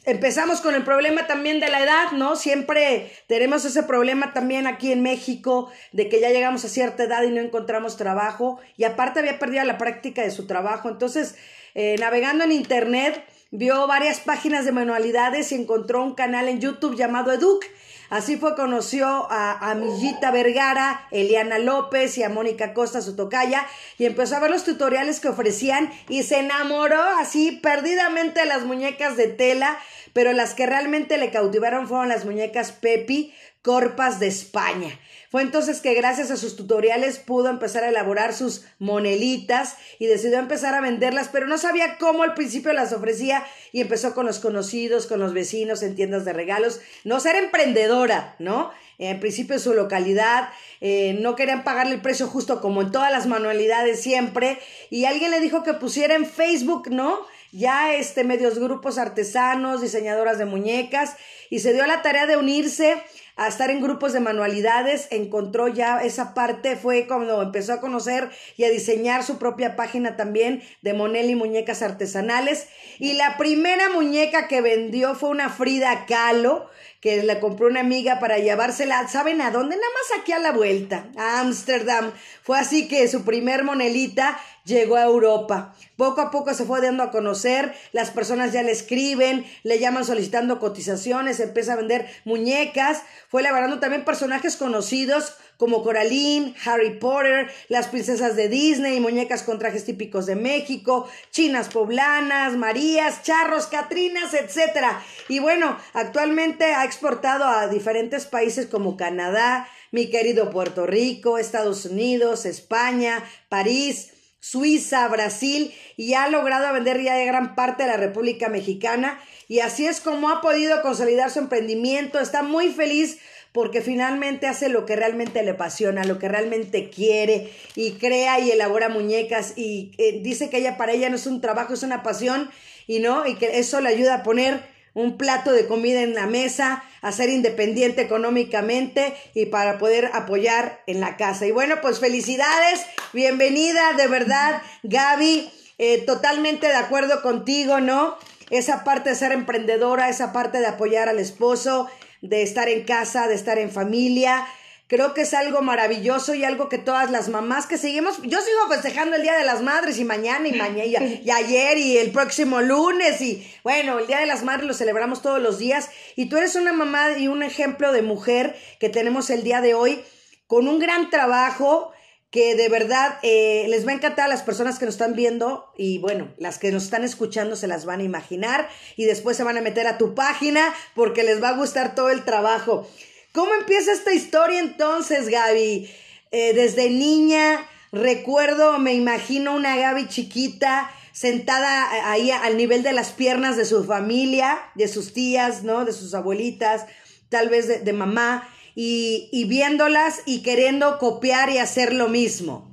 empezamos 0.06 0.60
con 0.60 0.76
el 0.76 0.84
problema 0.84 1.26
también 1.26 1.62
de 1.62 1.70
la 1.70 1.82
edad, 1.82 2.12
¿no? 2.12 2.36
Siempre 2.36 3.12
tenemos 3.28 3.64
ese 3.64 3.84
problema 3.84 4.34
también 4.34 4.68
aquí 4.68 4.92
en 4.92 5.02
México 5.02 5.72
de 5.94 6.10
que 6.10 6.20
ya 6.20 6.30
llegamos 6.30 6.66
a 6.66 6.70
cierta 6.70 7.04
edad 7.04 7.24
y 7.24 7.32
no 7.32 7.40
encontramos 7.40 7.96
trabajo 7.96 8.60
y 8.76 8.84
aparte 8.84 9.22
había 9.22 9.40
perdido 9.40 9.64
la 9.64 9.78
práctica 9.78 10.22
de 10.22 10.32
su 10.32 10.46
trabajo, 10.46 10.90
entonces 10.90 11.36
eh, 11.76 11.96
navegando 11.98 12.44
en 12.44 12.52
internet 12.52 13.24
vio 13.52 13.88
varias 13.88 14.20
páginas 14.20 14.66
de 14.66 14.72
manualidades 14.72 15.52
y 15.52 15.56
encontró 15.56 16.04
un 16.04 16.14
canal 16.14 16.48
en 16.48 16.60
YouTube 16.60 16.96
llamado 16.96 17.32
Educ. 17.32 17.66
Así 18.10 18.38
fue, 18.38 18.56
conoció 18.56 19.08
a, 19.30 19.72
a 19.72 20.32
Vergara, 20.32 21.08
Eliana 21.12 21.60
López 21.60 22.18
y 22.18 22.24
a 22.24 22.30
Mónica 22.30 22.74
Costa, 22.74 23.02
su 23.02 23.16
tocaya, 23.16 23.68
y 24.00 24.06
empezó 24.06 24.36
a 24.36 24.40
ver 24.40 24.50
los 24.50 24.64
tutoriales 24.64 25.20
que 25.20 25.28
ofrecían 25.28 25.92
y 26.08 26.24
se 26.24 26.40
enamoró 26.40 27.02
así 27.20 27.52
perdidamente 27.52 28.40
de 28.40 28.46
las 28.48 28.66
muñecas 28.66 29.16
de 29.16 29.28
tela, 29.28 29.78
pero 30.14 30.34
las 30.34 30.56
que 30.56 30.66
realmente 30.66 31.20
le 31.20 31.30
cautivaron 31.30 31.88
fueron 31.88 32.10
las 32.10 32.26
muñecas 32.26 32.72
Pepi, 32.72 33.32
Corpas 33.62 34.20
de 34.20 34.28
España. 34.28 34.98
Fue 35.30 35.42
entonces 35.42 35.82
que 35.82 35.94
gracias 35.94 36.32
a 36.32 36.38
sus 36.38 36.56
tutoriales 36.56 37.20
pudo 37.20 37.50
empezar 37.50 37.84
a 37.84 37.90
elaborar 37.90 38.34
sus 38.34 38.64
monelitas 38.80 39.76
y 40.00 40.08
decidió 40.08 40.40
empezar 40.40 40.74
a 40.74 40.82
venderlas, 40.82 41.30
pero 41.32 41.46
no 41.46 41.58
sabía 41.58 41.98
cómo 42.00 42.24
al 42.24 42.34
principio 42.34 42.74
las 42.74 42.94
ofrecía 42.94 43.46
y 43.72 43.82
empezó 43.82 44.16
con 44.16 44.26
los 44.26 44.40
conocidos, 44.40 45.08
con 45.08 45.20
los 45.20 45.34
vecinos 45.34 45.84
en 45.84 45.96
tiendas 45.96 46.26
de 46.26 46.34
regalos. 46.34 46.80
No 47.04 47.20
ser 47.20 47.36
emprendedora, 47.36 48.36
¿no? 48.40 48.72
En 48.98 49.20
principio 49.20 49.56
en 49.56 49.62
su 49.62 49.74
localidad, 49.74 50.50
eh, 50.82 51.18
no 51.22 51.36
querían 51.36 51.64
pagarle 51.64 51.96
el 51.96 52.02
precio 52.02 52.28
justo 52.28 52.62
como 52.62 52.82
en 52.82 52.92
todas 52.92 53.12
las 53.12 53.28
manualidades 53.28 54.02
siempre 54.02 54.58
y 54.90 55.06
alguien 55.06 55.32
le 55.32 55.40
dijo 55.40 55.64
que 55.64 55.74
pusiera 55.74 56.16
en 56.16 56.26
Facebook, 56.26 56.90
¿no? 56.90 57.26
ya 57.52 57.96
este 57.96 58.24
medios 58.24 58.60
grupos 58.60 58.98
artesanos, 58.98 59.82
diseñadoras 59.82 60.38
de 60.38 60.46
muñecas 60.46 61.16
y 61.50 61.60
se 61.60 61.74
dio 61.74 61.84
a 61.84 61.88
la 61.88 62.02
tarea 62.02 62.28
de 62.28 62.38
unirse 62.38 63.02
a 63.40 63.48
estar 63.48 63.72
en 63.72 63.82
grupos 63.82 64.12
de 64.12 64.20
manualidades, 64.20 65.08
encontró 65.12 65.70
ya 65.70 66.04
esa 66.04 66.34
parte, 66.34 66.76
fue 66.76 67.08
cuando 67.08 67.42
empezó 67.42 67.72
a 67.72 67.80
conocer 67.80 68.30
y 68.58 68.66
a 68.66 68.70
diseñar 68.70 69.24
su 69.24 69.40
propia 69.40 69.78
página 69.78 70.18
también 70.18 70.62
de 70.82 70.92
Monel 70.92 71.30
y 71.30 71.36
muñecas 71.36 71.82
artesanales. 71.82 72.68
Y 73.00 73.14
la 73.14 73.38
primera 73.38 73.90
muñeca 73.92 74.50
que 74.50 74.60
vendió 74.60 75.16
fue 75.16 75.30
una 75.30 75.50
Frida 75.50 76.06
Kahlo, 76.06 76.70
que 77.00 77.24
le 77.24 77.40
compró 77.40 77.68
una 77.68 77.80
amiga 77.80 78.20
para 78.20 78.40
llevársela, 78.40 79.08
¿saben 79.08 79.42
a 79.42 79.52
dónde? 79.52 79.78
Nada 79.78 79.88
más 79.94 80.20
aquí 80.20 80.34
a 80.34 80.40
la 80.40 80.52
vuelta, 80.52 81.08
a 81.18 81.40
Ámsterdam. 81.40 82.12
Fue 82.44 82.60
así 82.60 82.90
que 82.90 83.08
su 83.08 83.24
primer 83.24 83.64
monelita 83.64 84.38
llegó 84.66 84.98
a 84.98 85.04
Europa. 85.04 85.76
Poco 85.96 86.20
a 86.22 86.30
poco 86.30 86.54
se 86.54 86.66
fue 86.66 86.82
dando 86.82 87.04
a 87.04 87.12
conocer, 87.12 87.74
las 87.94 88.12
personas 88.12 88.52
ya 88.52 88.64
le 88.64 88.72
escriben, 88.72 89.46
le 89.64 89.80
llaman 89.80 90.04
solicitando 90.04 90.60
cotizaciones, 90.60 91.40
empieza 91.40 91.74
a 91.74 91.78
vender 91.78 92.08
muñecas, 92.26 93.04
fue 93.30 93.42
elaborando 93.42 93.80
también 93.80 94.04
personajes 94.04 94.58
conocidos 94.58 95.36
como 95.60 95.84
Coraline, 95.84 96.56
Harry 96.64 96.92
Potter, 96.92 97.52
las 97.68 97.90
princesas 97.90 98.38
de 98.38 98.48
Disney, 98.48 99.02
muñecas 99.02 99.44
con 99.44 99.60
trajes 99.60 99.84
típicos 99.84 100.26
de 100.26 100.38
México, 100.38 101.06
chinas 101.32 101.68
poblanas, 101.68 102.56
Marías, 102.56 103.24
charros, 103.24 103.68
Catrinas, 103.68 104.34
etc. 104.34 104.86
Y 105.28 105.40
bueno, 105.40 105.78
actualmente 105.92 106.74
ha 106.74 106.86
exportado 106.86 107.44
a 107.44 107.68
diferentes 107.68 108.26
países 108.26 108.68
como 108.68 108.96
Canadá, 108.96 109.68
mi 109.92 110.10
querido 110.10 110.50
Puerto 110.50 110.86
Rico, 110.86 111.38
Estados 111.38 111.84
Unidos, 111.84 112.46
España, 112.46 113.22
París, 113.50 114.14
Suiza, 114.40 115.06
Brasil 115.10 115.74
y 115.98 116.14
ha 116.14 116.30
logrado 116.30 116.72
vender 116.72 117.02
ya 117.02 117.18
gran 117.26 117.56
parte 117.56 117.84
de 117.84 117.90
la 117.90 117.98
República 117.98 118.48
Mexicana 118.48 119.20
y 119.50 119.60
así 119.60 119.86
es 119.86 120.00
como 120.00 120.30
ha 120.30 120.42
podido 120.42 120.82
consolidar 120.82 121.30
su 121.32 121.40
emprendimiento. 121.40 122.20
Está 122.20 122.44
muy 122.44 122.70
feliz 122.72 123.20
porque 123.60 123.82
finalmente 123.82 124.48
hace 124.48 124.70
lo 124.70 124.86
que 124.86 124.96
realmente 124.96 125.44
le 125.44 125.52
apasiona, 125.52 126.06
lo 126.06 126.18
que 126.18 126.30
realmente 126.30 126.90
quiere 126.90 127.52
y 127.76 127.96
crea 127.96 128.40
y 128.40 128.52
elabora 128.52 128.88
muñecas 128.88 129.52
y 129.58 129.92
eh, 129.98 130.22
dice 130.24 130.50
que 130.50 130.60
ella 130.60 130.78
para 130.78 130.94
ella 130.94 131.10
no 131.10 131.18
es 131.18 131.28
un 131.28 131.42
trabajo, 131.42 131.74
es 131.74 131.84
una 131.84 132.02
pasión 132.02 132.50
y 132.88 133.00
no 133.00 133.28
y 133.28 133.36
que 133.36 133.60
eso 133.60 133.82
le 133.82 133.90
ayuda 133.90 134.14
a 134.16 134.24
poner 134.24 134.62
un 134.94 135.18
plato 135.18 135.52
de 135.52 135.68
comida 135.68 136.04
en 136.04 136.14
la 136.14 136.26
mesa, 136.26 136.86
a 137.02 137.12
ser 137.12 137.28
independiente 137.28 138.02
económicamente 138.02 139.14
y 139.34 139.48
para 139.48 139.78
poder 139.78 140.10
apoyar 140.14 140.82
en 140.88 141.02
la 141.02 141.18
casa. 141.18 141.46
Y 141.46 141.52
bueno, 141.52 141.82
pues 141.82 142.00
felicidades, 142.00 142.86
bienvenida, 143.12 143.92
de 143.98 144.08
verdad, 144.08 144.62
Gaby, 144.84 145.52
eh, 145.80 145.98
totalmente 146.06 146.70
de 146.70 146.76
acuerdo 146.76 147.22
contigo, 147.22 147.82
¿no? 147.82 148.16
Esa 148.52 148.86
parte 148.86 149.10
de 149.10 149.16
ser 149.18 149.34
emprendedora, 149.34 150.08
esa 150.08 150.32
parte 150.32 150.60
de 150.60 150.68
apoyar 150.68 151.10
al 151.10 151.20
esposo, 151.20 151.90
de 152.22 152.42
estar 152.44 152.70
en 152.70 152.84
casa, 152.84 153.28
de 153.28 153.36
estar 153.36 153.58
en 153.60 153.72
familia. 153.72 154.46
Creo 154.88 155.14
que 155.14 155.22
es 155.22 155.36
algo 155.36 155.62
maravilloso 155.62 156.34
y 156.34 156.44
algo 156.44 156.68
que 156.68 156.80
todas 156.80 157.12
las 157.12 157.30
mamás 157.30 157.68
que 157.68 157.78
seguimos, 157.78 158.20
yo 158.24 158.42
sigo 158.42 158.68
festejando 158.70 159.16
el 159.16 159.22
Día 159.22 159.38
de 159.38 159.46
las 159.46 159.62
Madres 159.62 160.00
y 160.00 160.04
mañana 160.04 160.48
y 160.48 160.54
mañana 160.54 160.84
y, 161.24 161.30
ayer 161.30 161.78
y 161.78 161.98
el 161.98 162.12
próximo 162.12 162.62
lunes 162.62 163.22
y 163.22 163.48
bueno, 163.64 164.00
el 164.00 164.08
Día 164.08 164.20
de 164.20 164.26
las 164.26 164.44
Madres 164.44 164.66
lo 164.66 164.74
celebramos 164.74 165.22
todos 165.22 165.40
los 165.40 165.60
días 165.60 165.92
y 166.16 166.26
tú 166.26 166.38
eres 166.38 166.56
una 166.56 166.74
mamá 166.74 167.18
y 167.20 167.28
un 167.28 167.44
ejemplo 167.44 167.92
de 167.92 168.02
mujer 168.02 168.56
que 168.80 168.90
tenemos 168.90 169.30
el 169.30 169.44
día 169.44 169.62
de 169.62 169.76
hoy 169.76 170.02
con 170.48 170.68
un 170.68 170.80
gran 170.80 171.12
trabajo 171.12 171.92
que 172.32 172.56
de 172.56 172.70
verdad 172.70 173.18
eh, 173.24 173.66
les 173.70 173.88
va 173.88 173.92
a 173.92 173.96
encantar 173.96 174.26
a 174.26 174.28
las 174.28 174.44
personas 174.44 174.78
que 174.78 174.86
nos 174.86 174.96
están 174.96 175.16
viendo 175.16 175.72
y 175.78 175.98
bueno, 175.98 176.34
las 176.38 176.60
que 176.60 176.72
nos 176.72 176.84
están 176.84 177.04
escuchando 177.04 177.56
se 177.56 177.68
las 177.68 177.86
van 177.86 178.02
a 178.02 178.04
imaginar 178.04 178.70
y 178.96 179.06
después 179.06 179.36
se 179.36 179.44
van 179.44 179.58
a 179.58 179.62
meter 179.62 179.88
a 179.88 179.98
tu 179.98 180.14
página 180.14 180.74
porque 180.94 181.24
les 181.24 181.42
va 181.42 181.50
a 181.50 181.58
gustar 181.58 181.96
todo 181.96 182.10
el 182.10 182.24
trabajo. 182.24 182.88
¿Cómo 183.32 183.54
empieza 183.56 183.92
esta 183.92 184.14
historia 184.14 184.60
entonces, 184.60 185.30
Gaby? 185.30 185.90
Eh, 186.32 186.54
desde 186.54 186.90
niña, 186.90 187.68
recuerdo, 187.92 188.78
me 188.78 188.94
imagino 188.94 189.56
una 189.56 189.76
Gaby 189.76 190.08
chiquita 190.08 190.92
sentada 191.12 192.10
ahí 192.12 192.32
al 192.32 192.56
nivel 192.56 192.82
de 192.82 192.94
las 192.94 193.12
piernas 193.12 193.58
de 193.58 193.66
su 193.66 193.84
familia, 193.84 194.58
de 194.76 194.88
sus 194.88 195.14
tías, 195.14 195.64
¿no? 195.64 195.84
De 195.84 195.92
sus 195.92 196.14
abuelitas, 196.14 196.86
tal 197.30 197.50
vez 197.50 197.84
de, 197.84 197.94
mamá, 197.94 198.48
y, 198.82 199.44
viéndolas 199.46 200.24
y 200.26 200.42
queriendo 200.42 201.00
copiar 201.00 201.50
y 201.50 201.58
hacer 201.58 201.94
lo 201.94 202.08
mismo. 202.08 202.72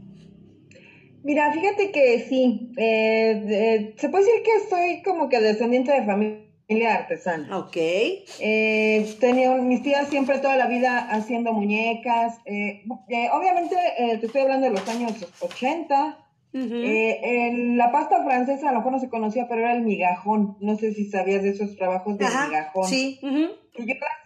Mira, 1.24 1.52
fíjate 1.52 1.90
que 1.90 2.24
sí, 2.28 2.70
eh, 2.76 3.92
se 3.96 4.08
puede 4.08 4.24
decir 4.24 4.42
que 4.44 4.68
soy 4.70 5.02
como 5.02 5.28
que 5.28 5.40
descendiente 5.40 5.90
de 5.90 6.04
familia 6.04 6.94
artesana. 6.94 7.58
Ok. 7.58 7.76
Eh, 7.76 9.16
tenía, 9.18 9.52
mis 9.56 9.82
tías 9.82 10.06
siempre 10.08 10.38
toda 10.38 10.56
la 10.56 10.68
vida 10.68 11.08
haciendo 11.10 11.52
muñecas. 11.52 12.38
Eh, 12.44 12.84
eh, 13.08 13.28
obviamente, 13.32 13.74
te 14.20 14.26
estoy 14.26 14.42
hablando 14.42 14.68
de 14.68 14.74
los 14.74 14.88
años 14.88 15.12
80. 15.40 16.18
la 16.52 17.90
pasta 17.90 18.22
francesa 18.22 18.68
a 18.68 18.72
lo 18.72 18.78
mejor 18.78 18.92
no 18.92 19.00
se 19.00 19.08
conocía, 19.08 19.48
pero 19.48 19.62
era 19.62 19.72
el 19.72 19.82
migajón. 19.82 20.56
No 20.60 20.78
sé 20.78 20.94
si 20.94 21.10
sabías 21.10 21.42
de 21.42 21.48
esos 21.48 21.74
trabajos 21.74 22.16
de 22.16 22.26
migajón. 22.26 22.84
Sí. 22.84 23.18
yo, 23.20 23.94
las 23.94 24.25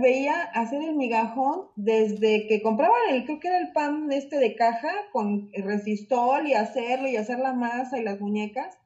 veía 0.00 0.42
hacer 0.42 0.82
el 0.82 0.96
migajón 0.96 1.68
desde 1.76 2.46
que 2.46 2.62
compraban 2.62 3.00
el, 3.10 3.24
creo 3.24 3.40
que 3.40 3.48
era 3.48 3.58
el 3.58 3.72
pan 3.72 4.10
este 4.12 4.38
de 4.38 4.54
caja 4.56 4.92
con 5.12 5.50
resistol 5.52 6.46
y 6.46 6.54
hacerlo 6.54 7.08
y 7.08 7.16
hacer 7.16 7.38
la 7.38 7.52
masa 7.52 7.98
y 7.98 8.02
las 8.02 8.20
muñecas 8.20 8.76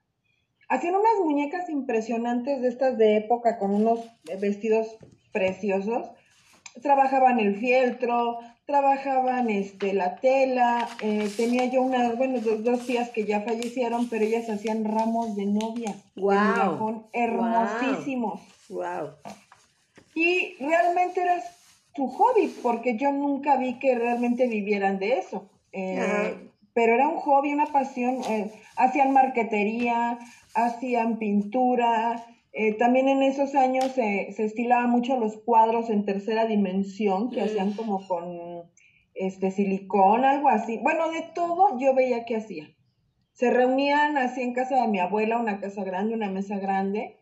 Hacían 0.70 0.96
unas 0.96 1.24
muñecas 1.24 1.70
impresionantes 1.70 2.60
de 2.60 2.68
estas 2.68 2.98
de 2.98 3.16
época 3.16 3.58
con 3.58 3.70
unos 3.70 4.00
vestidos 4.38 4.98
preciosos. 5.32 6.10
Trabajaban 6.82 7.40
el 7.40 7.56
fieltro, 7.56 8.38
trabajaban 8.66 9.48
este, 9.48 9.94
la 9.94 10.16
tela. 10.16 10.86
Eh, 11.00 11.30
tenía 11.38 11.64
yo 11.70 11.80
unas, 11.80 12.18
bueno, 12.18 12.40
dos, 12.40 12.62
dos, 12.62 12.86
tías 12.86 13.08
que 13.08 13.24
ya 13.24 13.40
fallecieron, 13.40 14.10
pero 14.10 14.26
ellas 14.26 14.50
hacían 14.50 14.84
ramos 14.84 15.36
de 15.36 15.46
novia. 15.46 15.94
Wow. 16.16 17.08
hermosísimos. 17.14 18.42
Wow. 18.68 19.12
Y 20.14 20.54
realmente 20.60 21.22
era 21.22 21.42
su 21.94 22.08
hobby, 22.08 22.54
porque 22.62 22.96
yo 22.96 23.12
nunca 23.12 23.56
vi 23.56 23.78
que 23.78 23.94
realmente 23.94 24.46
vivieran 24.46 24.98
de 24.98 25.18
eso. 25.18 25.50
Eh, 25.72 26.50
pero 26.74 26.94
era 26.94 27.08
un 27.08 27.16
hobby, 27.16 27.52
una 27.52 27.66
pasión. 27.66 28.20
Eh, 28.28 28.52
hacían 28.76 29.12
marquetería, 29.12 30.18
hacían 30.54 31.18
pintura. 31.18 32.24
Eh, 32.52 32.74
también 32.74 33.08
en 33.08 33.22
esos 33.22 33.54
años 33.54 33.92
se 33.92 34.28
estilaban 34.38 34.90
mucho 34.90 35.18
los 35.18 35.36
cuadros 35.38 35.90
en 35.90 36.04
tercera 36.04 36.46
dimensión 36.46 37.30
que 37.30 37.42
hacían 37.42 37.72
como 37.72 38.06
con 38.06 38.62
este 39.14 39.50
silicón, 39.50 40.24
algo 40.24 40.48
así. 40.48 40.78
Bueno, 40.78 41.10
de 41.10 41.22
todo 41.34 41.78
yo 41.78 41.94
veía 41.94 42.24
que 42.24 42.36
hacía. 42.36 42.70
Se 43.32 43.50
reunían 43.50 44.16
así 44.16 44.42
en 44.42 44.54
casa 44.54 44.82
de 44.82 44.88
mi 44.88 44.98
abuela, 44.98 45.38
una 45.38 45.60
casa 45.60 45.84
grande, 45.84 46.14
una 46.14 46.30
mesa 46.30 46.58
grande, 46.58 47.17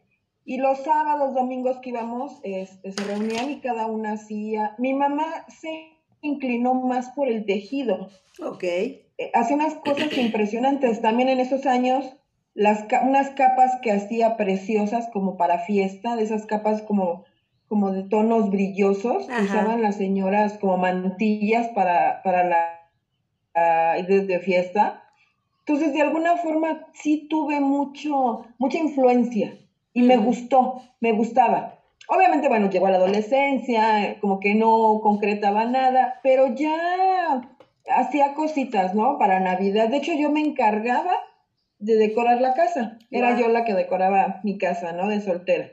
y 0.47 0.59
los 0.59 0.79
sábados, 0.79 1.35
domingos 1.35 1.79
que 1.79 1.91
íbamos, 1.91 2.39
este, 2.45 2.93
se 2.93 3.03
reunían 3.03 3.51
y 3.51 3.61
cada 3.61 3.89
una 3.89 4.13
hacía. 4.13 4.77
Mi 4.79 4.95
mamá 4.95 5.25
se 5.49 5.99
inclinó 6.23 6.75
más 6.75 7.11
por 7.11 7.27
el 7.27 7.45
tejido. 7.45 8.09
Ok. 8.41 8.63
Eh, 8.63 9.03
hacía 9.35 9.57
unas 9.57 9.75
cosas 9.75 10.17
impresionantes. 10.17 11.03
También 11.03 11.29
en 11.29 11.41
esos 11.41 11.67
años 11.67 12.17
las, 12.55 12.87
unas 13.03 13.31
capas 13.31 13.73
que 13.83 13.91
hacía 13.91 14.37
preciosas 14.37 15.09
como 15.13 15.37
para 15.37 15.59
fiesta, 15.59 16.15
de 16.15 16.23
esas 16.23 16.47
capas 16.47 16.81
como, 16.83 17.25
como 17.67 17.91
de 17.91 18.05
tonos 18.05 18.49
brillosos, 18.49 19.25
usaban 19.25 19.83
las 19.83 19.97
señoras 19.97 20.59
como 20.59 20.77
mantillas 20.77 21.67
para, 21.71 22.23
para 22.23 22.45
la 22.45 24.03
de, 24.07 24.39
fiesta. 24.39 25.03
Entonces, 25.67 25.93
de 25.93 26.03
alguna 26.03 26.37
forma, 26.37 26.87
sí 26.95 27.27
tuve 27.29 27.59
mucho, 27.59 28.47
mucha 28.59 28.79
influencia 28.79 29.59
y 29.97 30.03
me 30.03 30.19
gustó, 30.19 30.83
me 31.01 31.13
gustaba. 31.13 31.81
Obviamente, 32.09 32.49
bueno, 32.49 32.69
llegó 32.69 32.87
a 32.87 32.91
la 32.91 32.99
adolescencia, 32.99 34.19
como 34.21 34.41
que 34.41 34.55
no 34.55 35.01
concretaba 35.03 35.65
nada, 35.65 36.21
pero 36.23 36.55
ya 36.55 37.41
hacía 37.89 38.35
cositas, 38.35 38.95
¿no? 38.95 39.19
Para 39.19 39.41
Navidad. 39.41 39.89
De 39.89 39.97
hecho, 39.97 40.13
yo 40.13 40.31
me 40.31 40.41
encargaba 40.41 41.15
de 41.79 41.97
decorar 41.97 42.43
la 42.43 42.53
casa. 42.53 42.99
Era 43.11 43.41
yo 43.41 43.49
la 43.49 43.65
que 43.65 43.73
decoraba 43.73 44.41
mi 44.45 44.59
casa, 44.59 44.93
¿no? 44.93 45.09
De 45.09 45.23
soltera. 45.23 45.71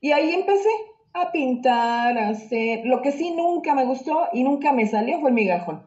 Y 0.00 0.12
ahí 0.12 0.32
empecé 0.32 0.70
a 1.12 1.32
pintar, 1.32 2.16
a 2.16 2.30
hacer. 2.30 2.86
Lo 2.86 3.02
que 3.02 3.12
sí 3.12 3.30
nunca 3.30 3.74
me 3.74 3.84
gustó 3.84 4.28
y 4.32 4.42
nunca 4.42 4.72
me 4.72 4.86
salió 4.86 5.20
fue 5.20 5.28
el 5.28 5.34
migajón. 5.34 5.86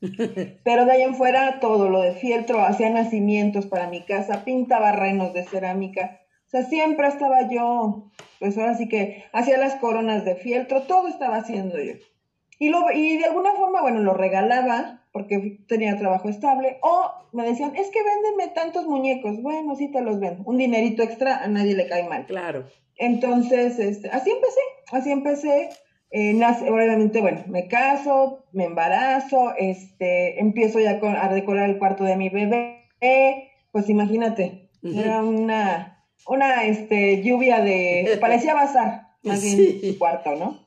Pero 0.64 0.86
de 0.86 0.92
ahí 0.92 1.02
en 1.02 1.16
fuera 1.16 1.60
todo, 1.60 1.90
lo 1.90 2.00
de 2.00 2.12
fieltro, 2.12 2.62
hacía 2.62 2.88
nacimientos 2.88 3.66
para 3.66 3.88
mi 3.88 4.06
casa, 4.06 4.42
pintaba 4.42 4.92
renos 4.92 5.34
de 5.34 5.44
cerámica. 5.44 6.22
Sea, 6.56 6.68
siempre 6.68 7.08
estaba 7.08 7.48
yo, 7.50 8.10
pues 8.38 8.56
ahora 8.56 8.74
sí 8.74 8.88
que 8.88 9.24
hacía 9.32 9.58
las 9.58 9.74
coronas 9.76 10.24
de 10.24 10.36
fieltro, 10.36 10.82
todo 10.82 11.08
estaba 11.08 11.36
haciendo 11.36 11.78
yo. 11.78 11.92
Y, 12.58 12.70
lo, 12.70 12.90
y 12.90 13.18
de 13.18 13.26
alguna 13.26 13.52
forma, 13.52 13.82
bueno, 13.82 14.00
lo 14.00 14.14
regalaba 14.14 15.02
porque 15.12 15.60
tenía 15.66 15.98
trabajo 15.98 16.28
estable, 16.28 16.78
o 16.82 17.10
me 17.32 17.44
decían, 17.44 17.74
es 17.76 17.88
que 17.88 18.00
véndenme 18.02 18.54
tantos 18.54 18.86
muñecos, 18.86 19.40
bueno, 19.42 19.74
sí 19.74 19.90
te 19.90 20.02
los 20.02 20.20
vendo, 20.20 20.42
un 20.44 20.58
dinerito 20.58 21.02
extra 21.02 21.42
a 21.42 21.48
nadie 21.48 21.74
le 21.74 21.88
cae 21.88 22.08
mal. 22.08 22.26
Claro. 22.26 22.64
Entonces, 22.96 23.78
este, 23.78 24.10
así 24.10 24.30
empecé, 24.30 24.60
así 24.92 25.10
empecé, 25.10 25.70
eh, 26.10 26.34
nace, 26.34 26.70
obviamente, 26.70 27.20
bueno, 27.20 27.44
me 27.48 27.68
caso, 27.68 28.44
me 28.52 28.64
embarazo, 28.64 29.54
este, 29.58 30.40
empiezo 30.40 30.80
ya 30.80 31.00
a 31.00 31.28
decorar 31.34 31.68
el 31.68 31.78
cuarto 31.78 32.04
de 32.04 32.16
mi 32.16 32.28
bebé, 32.28 32.84
pues 33.72 33.88
imagínate, 33.88 34.70
era 34.82 35.22
una, 35.22 35.95
una, 36.28 36.64
este, 36.64 37.22
lluvia 37.22 37.60
de, 37.60 38.16
parecía 38.20 38.54
bazar, 38.54 39.08
más 39.22 39.42
bien, 39.42 39.56
sí. 39.80 39.96
cuarto, 39.98 40.34
¿no? 40.36 40.66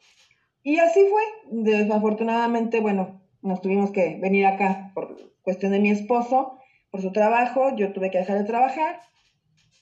Y 0.64 0.80
así 0.80 1.02
fue, 1.10 1.22
desafortunadamente, 1.64 2.80
bueno, 2.80 3.22
nos 3.42 3.62
tuvimos 3.62 3.92
que 3.92 4.18
venir 4.22 4.46
acá 4.46 4.92
por 4.94 5.16
cuestión 5.42 5.72
de 5.72 5.80
mi 5.80 5.90
esposo, 5.90 6.60
por 6.92 7.02
su 7.02 7.12
trabajo, 7.12 7.76
yo 7.76 7.94
tuve 7.94 8.12
que 8.12 8.18
dejar 8.20 8.40
de 8.40 8.46
trabajar. 8.46 9.02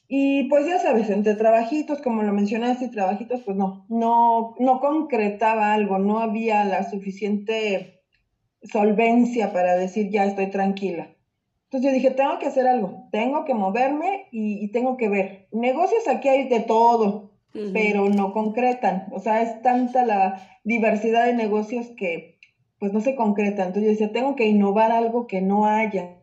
Y 0.07 0.45
pues 0.45 0.65
ya 0.65 0.79
sabes, 0.79 1.09
entre 1.09 1.35
trabajitos, 1.35 2.01
como 2.01 2.23
lo 2.23 2.31
mencionaste, 2.31 2.87
trabajitos, 2.87 3.41
pues 3.41 3.57
no, 3.57 3.85
no, 3.89 4.55
no 4.59 4.79
concretaba 4.79 5.73
algo, 5.73 5.99
no 5.99 6.19
había 6.19 6.63
la 6.63 6.89
suficiente 6.89 8.03
solvencia 8.61 9.51
para 9.51 9.75
decir 9.75 10.09
ya 10.09 10.25
estoy 10.25 10.49
tranquila. 10.49 11.09
Entonces 11.67 11.89
yo 11.91 11.93
dije, 11.93 12.11
tengo 12.11 12.39
que 12.39 12.45
hacer 12.45 12.65
algo, 12.65 13.09
tengo 13.11 13.43
que 13.43 13.53
moverme 13.53 14.27
y, 14.31 14.71
tengo 14.71 14.95
que 14.95 15.09
ver. 15.09 15.49
Negocios 15.51 16.07
aquí 16.07 16.29
hay 16.29 16.47
de 16.47 16.61
todo, 16.61 17.33
pero 17.73 18.07
no 18.07 18.31
concretan. 18.31 19.07
O 19.11 19.19
sea, 19.19 19.41
es 19.41 19.61
tanta 19.61 20.05
la 20.05 20.41
diversidad 20.63 21.25
de 21.25 21.33
negocios 21.33 21.87
que 21.97 22.39
pues 22.79 22.93
no 22.93 23.01
se 23.01 23.15
concreta. 23.15 23.65
Entonces 23.65 23.83
yo 23.83 23.89
decía, 23.89 24.11
tengo 24.13 24.37
que 24.37 24.47
innovar 24.47 24.93
algo 24.93 25.27
que 25.27 25.41
no 25.41 25.65
haya, 25.65 26.21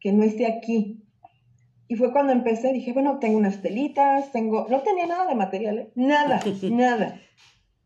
que 0.00 0.12
no 0.12 0.22
esté 0.22 0.46
aquí. 0.46 1.04
Y 1.88 1.96
fue 1.96 2.10
cuando 2.12 2.32
empecé, 2.32 2.72
dije, 2.72 2.94
bueno, 2.94 3.18
tengo 3.18 3.36
unas 3.36 3.60
telitas, 3.60 4.32
tengo, 4.32 4.66
no 4.70 4.80
tenía 4.80 5.06
nada 5.06 5.26
de 5.26 5.34
material, 5.34 5.78
¿eh? 5.78 5.92
nada, 5.94 6.40
nada. 6.70 7.20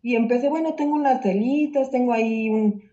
Y 0.03 0.15
empecé, 0.15 0.49
bueno, 0.49 0.75
tengo 0.75 0.95
unas 0.95 1.21
telitas, 1.21 1.91
tengo 1.91 2.13
ahí 2.13 2.49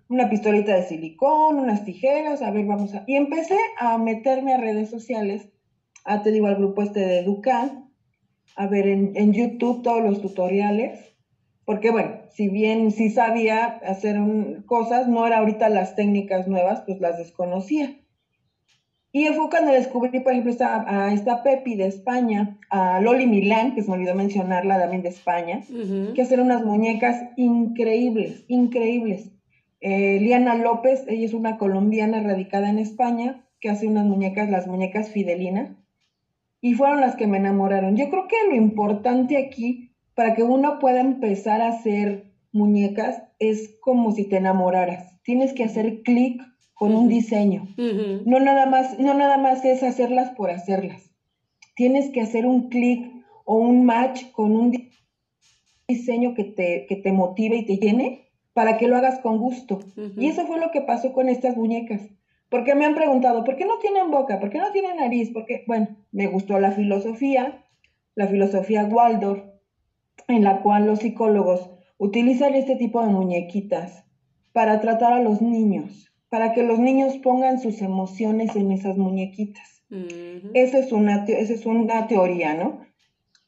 una 0.10 0.30
pistolita 0.30 0.76
de 0.76 0.84
silicón, 0.84 1.58
unas 1.58 1.84
tijeras, 1.84 2.42
a 2.42 2.52
ver, 2.52 2.66
vamos 2.66 2.94
a... 2.94 3.04
Y 3.08 3.16
empecé 3.16 3.58
a 3.78 3.98
meterme 3.98 4.54
a 4.54 4.58
redes 4.58 4.90
sociales, 4.90 5.50
a, 6.06 6.22
te 6.24 6.32
digo, 6.32 6.48
al 6.48 6.56
grupo 6.56 6.82
este 6.82 7.02
de 7.02 7.20
Educan, 7.20 7.92
a 8.56 8.68
ver 8.68 8.88
en, 8.88 9.12
en 9.16 9.34
YouTube 9.34 9.84
todos 9.84 10.04
los 10.04 10.22
tutoriales 10.22 11.18
porque 11.68 11.92
bueno, 11.92 12.22
si 12.30 12.48
bien 12.48 12.92
sí 12.92 13.10
sabía 13.10 13.66
hacer 13.66 14.18
cosas, 14.66 15.10
no 15.10 15.28
era 15.28 15.40
ahorita 15.40 15.68
las 15.68 15.98
técnicas 15.98 16.48
nuevas, 16.48 16.84
pues 16.86 17.02
las 17.02 17.18
desconocía. 17.18 17.94
Y 19.12 19.28
fue 19.28 19.50
cuando 19.50 19.74
descubrí, 19.74 20.18
por 20.22 20.32
ejemplo, 20.32 20.50
esta, 20.50 20.86
a 20.88 21.14
esta 21.14 21.44
Pepi 21.44 21.76
de 21.76 21.88
España, 21.88 22.58
a 22.70 23.02
Loli 23.02 23.28
Milán, 23.28 23.76
que 23.76 23.82
se 23.82 23.90
me 23.90 23.96
olvidó 23.96 24.16
mencionarla 24.16 24.80
también 24.80 25.02
de 25.02 25.10
España, 25.10 25.60
que 26.16 26.22
hacen 26.22 26.40
unas 26.40 26.64
muñecas 26.64 27.22
increíbles, 27.36 28.46
increíbles. 28.48 29.34
Eh, 29.80 30.20
Liana 30.20 30.56
López, 30.56 31.06
ella 31.08 31.26
es 31.26 31.34
una 31.34 31.58
colombiana 31.58 32.22
radicada 32.22 32.70
en 32.70 32.80
España, 32.80 33.46
que 33.60 33.70
hace 33.70 33.88
unas 33.88 34.06
muñecas, 34.06 34.50
las 34.50 34.68
muñecas 34.68 35.10
Fidelina, 35.10 35.78
y 36.62 36.74
fueron 36.74 37.02
las 37.02 37.16
que 37.16 37.28
me 37.28 37.38
enamoraron. 37.38 37.96
Yo 37.96 38.10
creo 38.10 38.28
que 38.28 38.36
lo 38.50 38.56
importante 38.56 39.38
aquí, 39.38 39.92
para 40.16 40.34
que 40.34 40.44
uno 40.44 40.80
pueda 40.80 41.02
empezar 41.02 41.62
a 41.62 41.70
hacer 41.70 42.32
muñecas, 42.52 43.22
es 43.40 43.78
como 43.82 44.12
si 44.12 44.26
te 44.26 44.38
enamoraras. 44.38 45.22
Tienes 45.24 45.54
que 45.54 45.64
hacer 45.64 46.02
clic 46.02 46.42
con 46.74 46.96
un 46.96 47.08
diseño. 47.08 47.68
No 48.26 48.40
nada 48.40 48.66
más, 48.66 48.98
no 49.00 49.14
nada 49.14 49.38
más 49.38 49.64
es 49.66 49.84
hacerlas 49.84 50.32
por 50.32 50.50
hacerlas. 50.50 51.12
Tienes 51.76 52.10
que 52.10 52.22
hacer 52.22 52.46
un 52.46 52.70
clic 52.70 53.12
o 53.46 53.58
un 53.58 53.86
match 53.86 54.32
con 54.32 54.56
un 54.56 54.90
diseño 55.88 56.34
que 56.34 56.44
te, 56.44 56.86
que 56.88 56.96
te 56.96 57.12
motive 57.12 57.58
y 57.58 57.66
te 57.66 57.78
llene 57.78 58.27
para 58.58 58.80
que 58.80 58.88
lo 58.88 58.98
hagas 58.98 59.20
con 59.20 59.38
gusto. 59.38 59.82
Y 60.18 60.30
eso 60.30 60.48
fue 60.48 60.60
lo 60.60 60.72
que 60.72 60.82
pasó 60.82 61.14
con 61.14 61.30
estas 61.30 61.56
muñecas. 61.56 62.02
Porque 62.50 62.74
me 62.74 62.86
han 62.86 62.96
preguntado, 62.96 63.44
¿por 63.44 63.56
qué 63.56 63.66
no 63.66 63.78
tienen 63.78 64.10
boca? 64.10 64.40
¿Por 64.40 64.50
qué 64.50 64.58
no 64.58 64.72
tienen 64.72 64.98
nariz? 64.98 65.30
Porque, 65.32 65.64
bueno, 65.68 65.90
me 66.12 66.26
gustó 66.26 66.60
la 66.60 66.72
filosofía, 66.72 67.64
la 68.16 68.26
filosofía 68.26 68.86
Waldorf, 68.86 69.44
en 70.28 70.44
la 70.44 70.64
cual 70.64 70.88
los 70.88 71.02
psicólogos 71.02 71.70
utilizan 72.00 72.56
este 72.56 72.76
tipo 72.76 73.00
de 73.06 73.10
muñequitas 73.10 74.06
para 74.54 74.82
tratar 74.82 75.14
a 75.14 75.22
los 75.22 75.40
niños, 75.40 76.12
para 76.30 76.54
que 76.54 76.64
los 76.64 76.80
niños 76.80 77.16
pongan 77.20 77.60
sus 77.60 77.84
emociones 77.84 78.56
en 78.56 78.72
esas 78.72 78.98
muñequitas. 78.98 79.84
esa, 80.56 80.80
es 80.80 80.92
una, 80.92 81.26
esa 81.26 81.54
es 81.54 81.64
una 81.68 82.08
teoría, 82.08 82.56
¿no? 82.56 82.80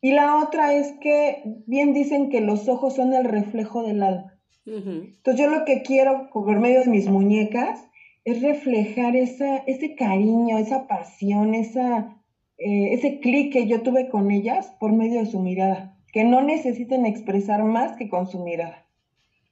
Y 0.01 0.11
la 0.11 0.37
otra 0.37 0.75
es 0.75 0.91
que 1.01 1.41
bien 1.65 1.95
dicen 1.95 2.29
que 2.29 2.41
los 2.41 2.69
ojos 2.69 2.93
son 2.93 3.13
el 3.13 3.25
reflejo 3.25 3.81
del 3.81 4.03
alma. 4.03 4.38
Entonces 4.77 5.43
yo 5.43 5.49
lo 5.49 5.65
que 5.65 5.81
quiero 5.81 6.29
por 6.31 6.59
medio 6.59 6.81
de 6.81 6.89
mis 6.89 7.07
muñecas 7.07 7.83
es 8.25 8.41
reflejar 8.41 9.15
esa, 9.15 9.57
ese 9.57 9.95
cariño, 9.95 10.57
esa 10.57 10.87
pasión, 10.87 11.55
esa, 11.55 12.15
eh, 12.57 12.93
ese 12.93 13.19
clic 13.19 13.51
que 13.51 13.67
yo 13.67 13.81
tuve 13.81 14.09
con 14.09 14.29
ellas 14.31 14.71
por 14.79 14.91
medio 14.91 15.19
de 15.19 15.25
su 15.25 15.39
mirada, 15.39 15.97
que 16.13 16.23
no 16.23 16.41
necesitan 16.41 17.05
expresar 17.05 17.63
más 17.63 17.93
que 17.93 18.09
con 18.09 18.27
su 18.27 18.43
mirada. 18.43 18.85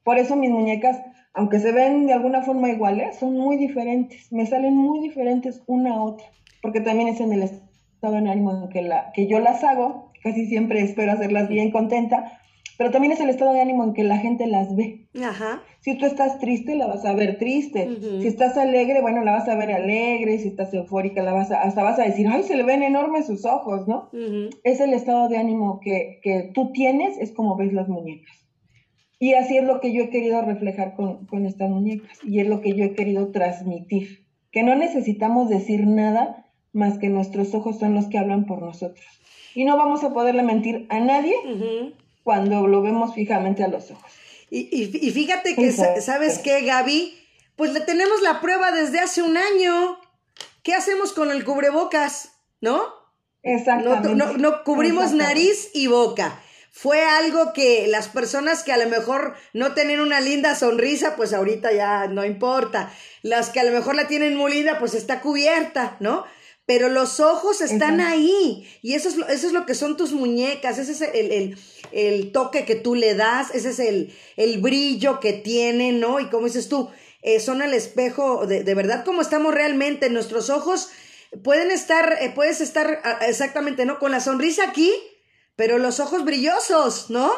Por 0.03 0.17
eso 0.19 0.35
mis 0.35 0.51
muñecas, 0.51 1.01
aunque 1.33 1.59
se 1.59 1.71
ven 1.71 2.05
de 2.05 2.13
alguna 2.13 2.43
forma 2.43 2.69
iguales, 2.69 3.17
son 3.17 3.33
muy 3.33 3.57
diferentes, 3.57 4.31
me 4.31 4.45
salen 4.45 4.75
muy 4.75 4.99
diferentes 5.01 5.63
una 5.67 5.95
a 5.95 6.03
otra, 6.03 6.27
porque 6.61 6.81
también 6.81 7.09
es 7.09 7.19
en 7.19 7.33
el 7.33 7.43
estado 7.43 8.21
de 8.21 8.29
ánimo 8.29 8.51
en 8.51 8.69
que, 8.69 8.83
la, 8.83 9.11
que 9.13 9.27
yo 9.27 9.39
las 9.39 9.63
hago, 9.63 10.11
casi 10.21 10.45
siempre 10.45 10.81
espero 10.81 11.11
hacerlas 11.11 11.49
bien 11.49 11.71
contenta, 11.71 12.39
pero 12.77 12.91
también 12.91 13.11
es 13.11 13.19
el 13.19 13.29
estado 13.29 13.53
de 13.53 13.61
ánimo 13.61 13.83
en 13.83 13.93
que 13.93 14.03
la 14.03 14.17
gente 14.17 14.45
las 14.45 14.75
ve. 14.75 15.07
Ajá. 15.21 15.63
Si 15.79 15.97
tú 15.97 16.05
estás 16.05 16.39
triste, 16.39 16.75
la 16.75 16.85
vas 16.85 17.05
a 17.05 17.13
ver 17.13 17.39
triste. 17.39 17.89
Si 18.21 18.27
estás 18.27 18.55
alegre, 18.55 19.01
bueno, 19.01 19.23
la 19.23 19.31
vas 19.31 19.49
a 19.49 19.55
ver 19.55 19.71
alegre. 19.71 20.37
Si 20.37 20.49
estás 20.49 20.71
eufórica, 20.73 21.23
la 21.23 21.33
vas 21.33 21.51
a, 21.51 21.63
hasta 21.63 21.81
vas 21.81 21.97
a 21.97 22.03
decir, 22.03 22.27
ay, 22.27 22.43
se 22.43 22.55
le 22.55 22.63
ven 22.63 22.83
enormes 22.83 23.25
sus 23.25 23.45
ojos, 23.45 23.87
¿no? 23.87 24.09
Es 24.63 24.79
el 24.79 24.93
estado 24.93 25.27
de 25.27 25.37
ánimo 25.37 25.79
que, 25.79 26.19
que, 26.21 26.51
tú 26.53 26.71
tienes, 26.71 27.17
es 27.17 27.31
como 27.31 27.55
ves 27.55 27.73
las 27.73 27.87
muñecas. 27.87 28.45
Y 29.19 29.33
así 29.33 29.57
es 29.57 29.63
lo 29.63 29.79
que 29.79 29.91
yo 29.91 30.03
he 30.03 30.09
querido 30.11 30.43
reflejar 30.43 30.93
con, 30.95 31.25
con 31.25 31.47
estas 31.47 31.71
muñecas. 31.71 32.19
Y 32.23 32.41
es 32.41 32.47
lo 32.47 32.61
que 32.61 32.73
yo 32.73 32.85
he 32.85 32.93
querido 32.93 33.31
transmitir. 33.31 34.27
Que 34.51 34.61
no 34.61 34.75
necesitamos 34.75 35.49
decir 35.49 35.87
nada 35.87 36.45
más 36.73 36.99
que 36.99 37.09
nuestros 37.09 37.55
ojos 37.55 37.79
son 37.79 37.95
los 37.95 38.05
que 38.05 38.19
hablan 38.19 38.45
por 38.45 38.61
nosotros. 38.61 39.05
Y 39.55 39.65
no 39.65 39.77
vamos 39.77 40.03
a 40.03 40.13
poderle 40.13 40.43
mentir 40.43 40.85
a 40.89 40.99
nadie 40.99 41.33
cuando 42.27 42.67
lo 42.67 42.81
vemos 42.81 43.15
fijamente 43.15 43.63
a 43.63 43.69
los 43.69 43.89
ojos. 43.89 44.11
Y, 44.49 44.67
y, 44.69 45.11
fíjate 45.11 45.55
que, 45.55 45.71
¿sabes 45.71 46.39
qué, 46.39 46.59
Gaby? 46.59 47.17
Pues 47.55 47.71
le 47.71 47.79
tenemos 47.79 48.21
la 48.21 48.41
prueba 48.41 48.73
desde 48.73 48.99
hace 48.99 49.21
un 49.21 49.37
año. 49.37 49.97
¿Qué 50.61 50.73
hacemos 50.73 51.13
con 51.13 51.31
el 51.31 51.45
cubrebocas? 51.45 52.33
¿No? 52.59 52.83
Exactamente. 53.43 54.09
No, 54.13 54.33
no, 54.33 54.65
cubrimos 54.65 55.13
nariz 55.13 55.69
y 55.73 55.87
boca. 55.87 56.37
Fue 56.69 57.05
algo 57.05 57.53
que 57.53 57.87
las 57.87 58.09
personas 58.09 58.61
que 58.61 58.73
a 58.73 58.77
lo 58.77 58.89
mejor 58.89 59.33
no 59.53 59.73
tienen 59.73 60.01
una 60.01 60.19
linda 60.19 60.53
sonrisa, 60.53 61.15
pues 61.15 61.31
ahorita 61.31 61.71
ya 61.71 62.07
no 62.07 62.25
importa. 62.25 62.91
Las 63.21 63.51
que 63.51 63.61
a 63.61 63.63
lo 63.63 63.71
mejor 63.71 63.95
la 63.95 64.09
tienen 64.09 64.35
muy 64.35 64.51
linda, 64.51 64.79
pues 64.79 64.95
está 64.95 65.21
cubierta, 65.21 65.95
¿no? 66.01 66.25
Pero 66.67 66.89
los 66.89 67.21
ojos 67.21 67.61
están 67.61 68.01
ahí 68.01 68.69
y 68.83 68.93
eso 68.93 69.07
es, 69.07 69.15
lo, 69.15 69.25
eso 69.29 69.47
es 69.47 69.53
lo 69.53 69.65
que 69.65 69.73
son 69.73 69.95
tus 69.95 70.11
muñecas, 70.11 70.77
ese 70.77 70.91
es 70.91 71.55
el, 71.93 72.31
toque 72.33 72.65
que 72.65 72.75
tú 72.75 72.93
le 72.93 73.15
das, 73.15 73.55
ese 73.55 73.69
es 73.69 73.79
el, 73.79 74.57
brillo 74.59 75.21
que 75.21 75.31
tiene, 75.31 75.93
¿no? 75.93 76.19
Y 76.19 76.29
como 76.29 76.45
dices 76.45 76.67
tú, 76.67 76.89
eh, 77.21 77.39
son 77.39 77.61
el 77.61 77.73
espejo 77.73 78.45
de, 78.45 78.65
de, 78.65 78.75
verdad 78.75 79.05
como 79.05 79.21
estamos 79.21 79.53
realmente, 79.53 80.09
nuestros 80.09 80.49
ojos 80.49 80.89
pueden 81.41 81.71
estar, 81.71 82.17
eh, 82.19 82.33
puedes 82.35 82.59
estar 82.59 82.99
ah, 83.05 83.19
exactamente, 83.25 83.85
¿no? 83.85 83.97
Con 83.97 84.11
la 84.11 84.19
sonrisa 84.19 84.65
aquí, 84.65 84.91
pero 85.55 85.77
los 85.77 86.01
ojos 86.01 86.25
brillosos, 86.25 87.09
¿no? 87.09 87.31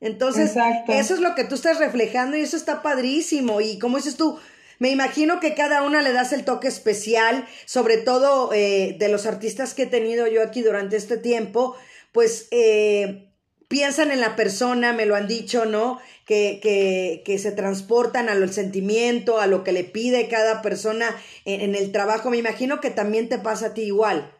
Entonces, 0.00 0.54
eso 0.88 1.14
es 1.14 1.20
lo 1.20 1.34
que 1.34 1.42
tú 1.42 1.56
estás 1.56 1.80
reflejando 1.80 2.36
y 2.36 2.42
eso 2.42 2.56
está 2.56 2.82
padrísimo 2.82 3.60
y 3.60 3.80
como 3.80 3.96
dices 3.96 4.16
tú, 4.16 4.38
me 4.78 4.90
imagino 4.90 5.40
que 5.40 5.54
cada 5.54 5.82
una 5.82 6.02
le 6.02 6.12
das 6.12 6.32
el 6.32 6.44
toque 6.44 6.68
especial, 6.68 7.46
sobre 7.64 7.96
todo 7.96 8.52
eh, 8.52 8.96
de 8.98 9.08
los 9.08 9.26
artistas 9.26 9.74
que 9.74 9.84
he 9.84 9.86
tenido 9.86 10.26
yo 10.26 10.42
aquí 10.42 10.62
durante 10.62 10.96
este 10.96 11.16
tiempo, 11.16 11.76
pues 12.12 12.48
eh, 12.50 13.28
piensan 13.68 14.10
en 14.10 14.20
la 14.20 14.36
persona, 14.36 14.92
me 14.92 15.06
lo 15.06 15.16
han 15.16 15.26
dicho, 15.26 15.64
¿no? 15.64 15.98
Que, 16.24 16.58
que, 16.62 17.22
que 17.24 17.38
se 17.38 17.52
transportan 17.52 18.28
al 18.28 18.52
sentimiento, 18.52 19.40
a 19.40 19.46
lo 19.46 19.64
que 19.64 19.72
le 19.72 19.84
pide 19.84 20.28
cada 20.28 20.60
persona 20.62 21.14
en, 21.44 21.60
en 21.60 21.74
el 21.74 21.92
trabajo. 21.92 22.30
Me 22.30 22.36
imagino 22.36 22.80
que 22.80 22.90
también 22.90 23.28
te 23.28 23.38
pasa 23.38 23.66
a 23.66 23.74
ti 23.74 23.82
igual. 23.82 24.32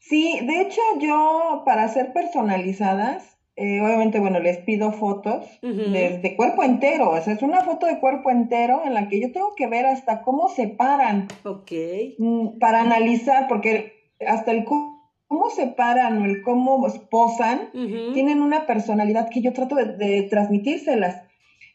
Sí, 0.00 0.40
de 0.42 0.62
hecho 0.62 0.80
yo 0.98 1.62
para 1.64 1.92
ser 1.92 2.12
personalizadas, 2.12 3.36
eh, 3.56 3.80
obviamente, 3.82 4.20
bueno, 4.20 4.40
les 4.40 4.58
pido 4.58 4.92
fotos 4.92 5.46
de, 5.60 6.34
cuerpo 6.36 6.62
entero, 6.62 7.10
o 7.10 7.20
sea, 7.20 7.34
es 7.34 7.42
una 7.42 7.60
foto 7.60 7.86
de 7.86 8.00
cuerpo 8.00 8.30
entero 8.30 8.82
en 8.84 8.94
la 8.94 9.08
que 9.08 9.20
yo 9.20 9.32
tengo 9.32 9.54
que 9.54 9.66
ver 9.66 9.86
hasta 9.86 10.22
cómo 10.22 10.48
se 10.48 10.68
paran. 10.68 11.28
Ok. 11.44 11.72
Mm, 12.18 12.58
para 12.58 12.80
analizar, 12.80 13.48
porque 13.48 14.14
hasta 14.26 14.52
el 14.52 14.64
cómo 14.64 15.50
se 15.54 15.66
paran 15.66 16.22
o 16.22 16.24
el 16.24 16.42
cómo 16.42 16.86
posan, 17.10 17.70
tienen 17.72 18.40
una 18.40 18.66
personalidad 18.66 19.28
que 19.28 19.42
yo 19.42 19.52
trato 19.52 19.76
de, 19.76 20.22
transmitírselas. 20.30 21.22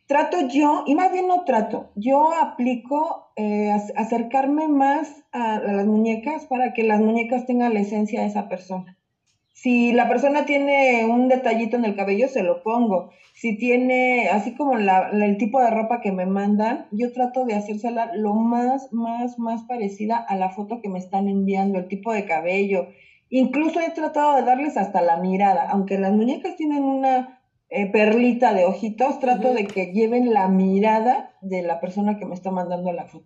Trato 0.07 0.47
yo, 0.47 0.83
y 0.85 0.93
más 0.93 1.11
bien 1.11 1.27
no 1.27 1.45
trato, 1.45 1.91
yo 1.95 2.31
aplico 2.33 3.31
eh, 3.35 3.71
acercarme 3.95 4.67
más 4.67 5.23
a 5.31 5.59
las 5.59 5.85
muñecas 5.87 6.45
para 6.45 6.73
que 6.73 6.83
las 6.83 6.99
muñecas 6.99 7.45
tengan 7.47 7.73
la 7.73 7.79
esencia 7.79 8.21
de 8.21 8.27
esa 8.27 8.47
persona. 8.47 8.94
Si 9.65 9.93
la 9.93 10.07
persona 10.07 10.45
tiene 10.45 11.05
un 11.05 11.27
detallito 11.27 11.75
en 11.75 11.85
el 11.85 11.95
cabello, 11.95 12.27
se 12.27 12.43
lo 12.43 12.61
pongo. 12.61 13.09
Si 13.33 13.57
tiene, 13.57 14.29
así 14.29 14.53
como 14.53 14.75
la, 14.75 15.09
el 15.09 15.37
tipo 15.37 15.59
de 15.59 15.71
ropa 15.71 16.01
que 16.01 16.11
me 16.11 16.27
mandan, 16.27 16.85
yo 16.91 17.11
trato 17.11 17.45
de 17.45 17.55
hacérsela 17.55 18.11
lo 18.13 18.35
más, 18.35 18.93
más, 18.93 19.39
más 19.39 19.63
parecida 19.63 20.17
a 20.17 20.35
la 20.35 20.51
foto 20.51 20.81
que 20.83 20.89
me 20.89 20.99
están 20.99 21.27
enviando, 21.27 21.79
el 21.79 21.87
tipo 21.87 22.13
de 22.13 22.25
cabello. 22.25 22.89
Incluso 23.31 23.79
he 23.79 23.89
tratado 23.89 24.35
de 24.35 24.43
darles 24.43 24.77
hasta 24.77 25.01
la 25.01 25.17
mirada, 25.17 25.67
aunque 25.71 25.97
las 25.97 26.13
muñecas 26.13 26.55
tienen 26.57 26.83
una 26.83 27.41
eh, 27.69 27.87
perlita 27.87 28.53
de 28.53 28.65
ojitos, 28.65 29.19
trato 29.19 29.55
de 29.55 29.65
que 29.65 29.87
lleven 29.93 30.31
la 30.31 30.47
mirada 30.47 31.31
de 31.41 31.63
la 31.63 31.79
persona 31.79 32.19
que 32.19 32.27
me 32.27 32.35
está 32.35 32.51
mandando 32.51 32.91
la 32.91 33.05
foto. 33.05 33.25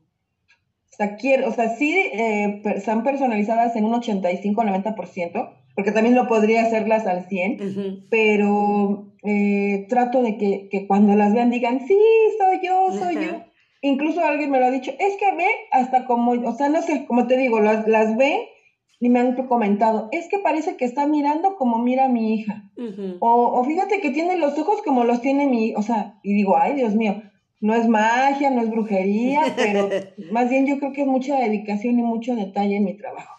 O 0.93 0.95
sea, 0.95 1.17
quiero, 1.17 1.49
o 1.49 1.51
sea 1.51 1.75
sí 1.75 1.93
eh, 2.13 2.61
están 2.63 3.03
personalizadas 3.03 3.75
en 3.75 3.83
un 3.83 4.01
85-90%, 4.01 5.59
porque 5.79 5.93
también 5.93 6.13
lo 6.13 6.27
podría 6.27 6.63
hacerlas 6.63 7.07
al 7.07 7.29
100, 7.29 8.07
pero 8.09 9.13
eh, 9.23 9.85
trato 9.87 10.21
de 10.21 10.35
que, 10.37 10.85
cuando 10.89 11.15
las 11.15 11.33
vean 11.33 11.51
digan, 11.51 11.87
sí, 11.87 11.97
soy 12.37 12.59
yo, 12.61 12.91
soy 12.91 13.15
yo. 13.15 13.45
Incluso 13.81 14.19
alguien 14.19 14.51
me 14.51 14.59
lo 14.59 14.65
ha 14.65 14.71
dicho, 14.71 14.91
es 14.99 15.15
que 15.15 15.33
ve 15.37 15.47
hasta 15.71 16.05
como, 16.05 16.31
o 16.31 16.51
sea, 16.51 16.67
no 16.67 16.81
sé, 16.81 17.05
como 17.05 17.27
te 17.27 17.37
digo, 17.37 17.61
las, 17.61 17.87
las 17.87 18.17
ve 18.17 18.49
y 18.99 19.07
me 19.07 19.21
han 19.21 19.47
comentado, 19.47 20.09
es 20.11 20.27
que 20.27 20.39
parece 20.39 20.75
que 20.75 20.83
está 20.83 21.07
mirando 21.07 21.55
como 21.55 21.77
mira 21.77 22.09
mi 22.09 22.33
hija. 22.33 22.69
o, 23.21 23.29
o, 23.29 23.63
fíjate 23.63 24.01
que 24.01 24.09
tiene 24.09 24.35
los 24.35 24.59
ojos 24.59 24.81
como 24.83 25.05
los 25.05 25.21
tiene 25.21 25.47
mi, 25.47 25.75
o 25.75 25.81
sea, 25.81 26.19
y 26.23 26.33
digo, 26.33 26.57
ay, 26.57 26.73
Dios 26.73 26.93
mío, 26.93 27.23
no 27.61 27.73
es 27.73 27.87
magia, 27.87 28.49
no 28.49 28.63
es 28.63 28.69
brujería, 28.69 29.43
pero 29.55 29.87
más 30.33 30.49
bien 30.49 30.67
yo 30.67 30.77
creo 30.77 30.91
que 30.91 31.03
es 31.03 31.07
mucha 31.07 31.39
dedicación 31.39 31.97
y 31.99 32.03
mucho 32.03 32.35
detalle 32.35 32.75
en 32.75 32.83
mi 32.83 32.97
trabajo 32.97 33.38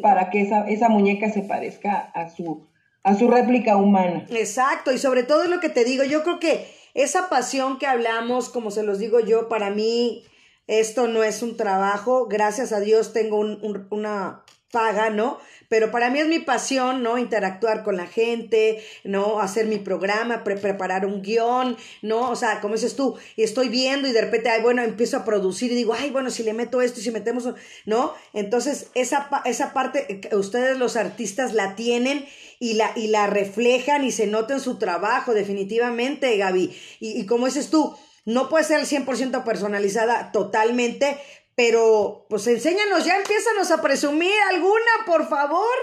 para 0.00 0.30
que 0.30 0.42
esa, 0.42 0.68
esa 0.68 0.88
muñeca 0.88 1.30
se 1.30 1.42
parezca 1.42 2.10
a 2.14 2.28
su, 2.28 2.68
a 3.02 3.14
su 3.14 3.28
réplica 3.28 3.76
humana. 3.76 4.26
Exacto, 4.30 4.92
y 4.92 4.98
sobre 4.98 5.22
todo 5.22 5.44
lo 5.48 5.60
que 5.60 5.68
te 5.68 5.84
digo, 5.84 6.04
yo 6.04 6.22
creo 6.22 6.38
que 6.38 6.66
esa 6.94 7.28
pasión 7.28 7.78
que 7.78 7.86
hablamos, 7.86 8.48
como 8.48 8.70
se 8.70 8.82
los 8.82 8.98
digo 8.98 9.20
yo, 9.20 9.48
para 9.48 9.70
mí 9.70 10.24
esto 10.66 11.08
no 11.08 11.22
es 11.22 11.42
un 11.42 11.56
trabajo, 11.56 12.26
gracias 12.26 12.72
a 12.72 12.80
Dios 12.80 13.12
tengo 13.12 13.38
una 13.38 14.44
paga, 14.72 15.10
¿no? 15.10 15.38
Pero 15.68 15.90
para 15.92 16.10
mí 16.10 16.18
es 16.18 16.26
mi 16.26 16.40
pasión, 16.40 17.02
¿no? 17.02 17.18
Interactuar 17.18 17.84
con 17.84 17.96
la 17.96 18.06
gente, 18.06 18.82
¿no? 19.04 19.40
Hacer 19.40 19.66
mi 19.66 19.78
programa, 19.78 20.42
preparar 20.42 21.06
un 21.06 21.22
guion, 21.22 21.76
¿no? 22.02 22.30
O 22.30 22.36
sea, 22.36 22.60
como 22.60 22.74
dices 22.74 22.96
tú, 22.96 23.16
y 23.36 23.42
estoy 23.42 23.68
viendo 23.68 24.08
y 24.08 24.12
de 24.12 24.22
repente, 24.22 24.48
ay, 24.48 24.62
bueno, 24.62 24.82
empiezo 24.82 25.18
a 25.18 25.24
producir 25.24 25.70
y 25.70 25.76
digo, 25.76 25.94
ay, 25.94 26.10
bueno, 26.10 26.30
si 26.30 26.42
le 26.42 26.54
meto 26.54 26.82
esto 26.82 26.98
y 26.98 27.04
si 27.04 27.10
metemos, 27.10 27.48
¿no? 27.86 28.14
Entonces, 28.32 28.88
esa, 28.94 29.30
esa 29.44 29.72
parte, 29.72 30.20
eh, 30.30 30.34
ustedes 30.34 30.76
los 30.76 30.96
artistas 30.96 31.52
la 31.52 31.76
tienen 31.76 32.26
y 32.58 32.74
la, 32.74 32.92
y 32.96 33.08
la 33.08 33.26
reflejan 33.26 34.04
y 34.04 34.10
se 34.10 34.26
nota 34.26 34.54
en 34.54 34.60
su 34.60 34.78
trabajo, 34.78 35.34
definitivamente, 35.34 36.36
Gaby. 36.36 36.74
Y, 36.98 37.20
y 37.20 37.26
como 37.26 37.46
dices 37.46 37.70
tú, 37.70 37.94
no 38.24 38.48
puede 38.48 38.64
ser 38.64 38.78
al 38.78 38.86
100% 38.86 39.42
personalizada 39.44 40.30
totalmente, 40.32 41.18
pero, 41.54 42.26
pues 42.28 42.46
enséñanos 42.46 43.04
ya, 43.04 43.16
empiezanos 43.16 43.70
a 43.70 43.82
presumir 43.82 44.32
alguna, 44.50 45.06
por 45.06 45.28
favor. 45.28 45.76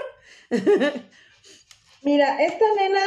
Mira, 2.02 2.42
esta 2.42 2.64
nena, 2.76 3.00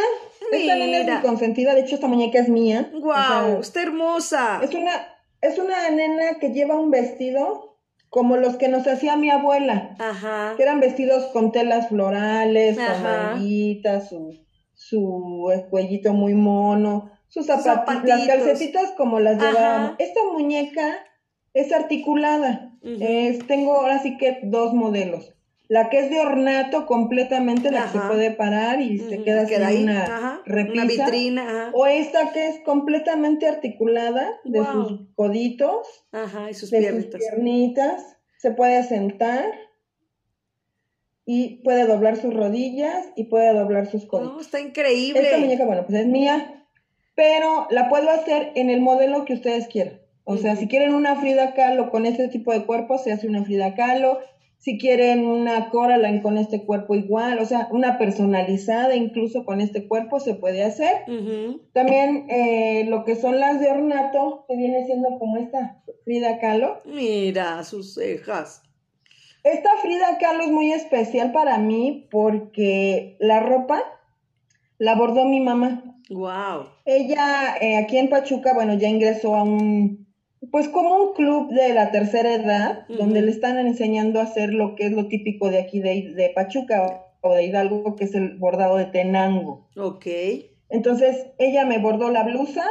esta 0.52 0.76
nena 0.76 0.98
es 1.00 1.08
mi 1.08 1.22
consentida, 1.28 1.74
de 1.74 1.82
hecho 1.82 1.96
esta 1.96 2.08
muñeca 2.08 2.40
es 2.40 2.48
mía. 2.48 2.92
Wow, 2.94 3.60
está 3.62 3.82
hermosa. 3.82 4.62
Es 4.64 4.74
una, 4.74 4.92
es 5.42 5.58
una 5.58 5.90
nena 5.90 6.36
que 6.40 6.50
lleva 6.50 6.80
un 6.80 6.92
vestido 6.92 7.78
como 8.10 8.38
los 8.38 8.58
que 8.58 8.68
nos 8.68 8.86
hacía 8.88 9.16
mi 9.16 9.32
abuela. 9.32 9.96
Ajá. 9.98 10.54
Que 10.56 10.62
eran 10.62 10.80
vestidos 10.80 11.26
con 11.34 11.52
telas 11.52 11.90
florales, 11.90 12.78
con 12.78 13.04
manguitas, 13.04 14.10
su, 14.10 14.38
su 14.76 15.52
cuellito 15.72 16.14
muy 16.14 16.36
mono, 16.36 17.12
sus 17.28 17.48
zapatitos, 17.48 18.06
las 18.06 18.28
calcetitas 18.28 18.92
como 18.92 19.20
las 19.20 19.42
llevábamos. 19.42 19.96
Esta 19.98 20.20
muñeca 20.32 21.00
es 21.54 21.72
articulada. 21.72 22.72
es, 22.84 23.46
tengo 23.48 23.76
ahora 23.76 24.00
sí 24.00 24.18
que 24.18 24.40
dos 24.44 24.74
modelos. 24.74 25.34
La 25.70 25.90
que 25.90 26.00
es 26.00 26.10
de 26.10 26.20
ornato 26.20 26.86
completamente, 26.86 27.72
la 27.72 27.86
que 27.86 27.98
se 27.98 28.00
puede 28.00 28.32
parar 28.32 28.82
y 28.82 29.00
se 29.00 29.24
queda, 29.24 29.44
así 29.44 29.84
una 29.84 30.42
repisa. 30.46 30.86
vitrina. 31.06 31.72
O 31.74 31.88
esta 31.88 32.32
que 32.32 32.48
es 32.50 32.60
completamente 32.60 33.48
articulada 33.48 34.40
de 34.44 34.64
sus 34.66 35.00
coditos. 35.16 36.06
Ajá, 36.12 36.50
y 36.52 36.54
sus 36.54 36.70
de 36.70 36.92
sus 36.92 37.06
piernitas. 37.06 38.18
Se 38.38 38.52
puede 38.52 38.84
sentar 38.84 39.46
y 41.26 41.62
puede 41.64 41.88
doblar 41.88 42.18
sus 42.18 42.34
rodillas 42.34 43.08
y 43.16 43.26
puede 43.26 43.54
doblar 43.54 43.88
sus 43.88 44.06
coditos. 44.06 44.34
No, 44.34 44.42
está 44.42 44.60
increíble. 44.60 45.22
Esta 45.22 45.38
muñeca, 45.38 45.66
bueno, 45.66 45.86
pues 45.88 46.02
es 46.02 46.08
mía, 46.08 46.68
pero 47.16 47.68
la 47.70 47.90
puedo 47.90 48.10
hacer 48.10 48.52
en 48.56 48.70
el 48.70 48.82
modelo 48.82 49.24
que 49.24 49.34
ustedes 49.34 49.68
quieran. 49.68 50.03
O 50.26 50.38
sea, 50.38 50.56
si 50.56 50.68
quieren 50.68 50.94
una 50.94 51.16
Frida 51.16 51.54
Kahlo 51.54 51.90
con 51.90 52.06
este 52.06 52.28
tipo 52.30 52.54
de 52.54 52.66
cuerpo, 52.66 52.98
se 52.98 53.12
hace 53.12 53.28
una 53.28 53.44
Frida 53.44 53.76
Kahlo. 53.76 54.20
Si 54.58 54.78
quieren 54.78 55.26
una 55.26 55.70
Coraline 55.70 56.22
con 56.22 56.38
este 56.38 56.64
cuerpo 56.64 56.96
igual, 56.96 57.40
o 57.40 57.46
sea, 57.46 57.68
una 57.72 57.98
personalizada 57.98 58.96
incluso 58.96 59.44
con 59.44 59.60
este 59.60 59.90
cuerpo 59.90 60.22
se 60.22 60.36
puede 60.36 60.64
hacer. 60.64 61.04
También 61.74 62.28
eh, 62.30 62.86
lo 62.88 63.04
que 63.04 63.18
son 63.18 63.42
las 63.42 63.60
de 63.60 63.70
ornato, 63.70 64.46
que 64.48 64.56
viene 64.56 64.86
siendo 64.86 65.20
como 65.20 65.36
esta 65.36 65.84
Frida 66.06 66.40
Kahlo. 66.40 66.80
Mira 66.86 67.62
sus 67.66 67.96
cejas. 67.96 68.64
Esta 69.44 69.70
Frida 69.82 70.18
Kahlo 70.18 70.44
es 70.44 70.52
muy 70.52 70.72
especial 70.72 71.34
para 71.34 71.58
mí 71.58 72.08
porque 72.10 73.18
la 73.20 73.42
ropa 73.42 73.84
la 74.78 74.96
bordó 74.96 75.26
mi 75.26 75.42
mamá. 75.42 75.84
Wow. 76.10 76.70
Ella 76.86 77.58
eh, 77.60 77.78
aquí 77.78 77.98
en 77.98 78.10
Pachuca, 78.10 78.54
bueno, 78.54 78.76
ya 78.76 78.88
ingresó 78.88 79.36
a 79.36 79.44
un 79.44 80.03
pues 80.54 80.70
como 80.70 80.96
un 80.98 81.14
club 81.14 81.52
de 81.52 81.74
la 81.74 81.90
tercera 81.90 82.36
edad, 82.36 82.86
donde 82.88 83.24
le 83.24 83.32
están 83.32 83.58
enseñando 83.58 84.20
a 84.20 84.24
hacer 84.26 84.54
lo 84.54 84.76
que 84.76 84.86
es 84.86 84.92
lo 84.92 85.08
típico 85.08 85.50
de 85.50 85.58
aquí 85.58 85.80
de, 85.80 86.14
de 86.14 86.30
Pachuca 86.30 87.08
o 87.22 87.34
de 87.34 87.46
Hidalgo, 87.46 87.96
que 87.96 88.04
es 88.04 88.14
el 88.14 88.38
bordado 88.38 88.78
de 88.78 88.86
tenango. 88.86 89.68
Ok. 89.76 90.06
Entonces, 90.70 91.26
ella 91.40 91.66
me 91.66 91.80
bordó 91.80 92.12
la 92.12 92.22
blusa 92.22 92.68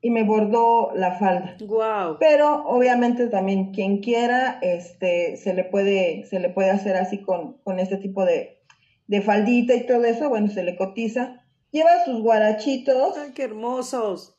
y 0.00 0.08
me 0.08 0.22
bordó 0.22 0.92
la 0.94 1.18
falda. 1.18 1.54
Wow. 1.66 2.16
Pero 2.18 2.64
obviamente 2.64 3.26
también 3.26 3.72
quien 3.72 3.98
quiera, 3.98 4.58
este, 4.62 5.36
se 5.36 5.52
le 5.52 5.64
puede, 5.64 6.24
se 6.24 6.40
le 6.40 6.48
puede 6.48 6.70
hacer 6.70 6.96
así 6.96 7.18
con, 7.18 7.58
con 7.62 7.78
este 7.78 7.98
tipo 7.98 8.24
de, 8.24 8.62
de 9.06 9.20
faldita 9.20 9.74
y 9.74 9.84
todo 9.84 10.02
eso, 10.06 10.30
bueno, 10.30 10.48
se 10.48 10.62
le 10.62 10.76
cotiza. 10.76 11.44
Lleva 11.72 12.06
sus 12.06 12.22
guarachitos. 12.22 13.18
¡Ay, 13.18 13.32
qué 13.34 13.42
hermosos! 13.42 14.37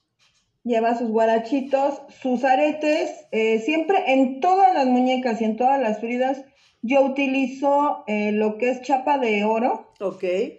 Lleva 0.63 0.97
sus 0.97 1.09
guarachitos, 1.09 2.01
sus 2.21 2.43
aretes, 2.43 3.11
eh, 3.31 3.59
siempre 3.59 4.13
en 4.13 4.39
todas 4.39 4.73
las 4.73 4.87
muñecas 4.87 5.41
y 5.41 5.45
en 5.45 5.57
todas 5.57 5.81
las 5.81 5.99
fridas 5.99 6.43
yo 6.81 7.03
utilizo 7.05 8.03
eh, 8.07 8.31
lo 8.31 8.57
que 8.57 8.69
es 8.69 8.81
chapa 8.81 9.17
de 9.17 9.43
oro 9.43 9.91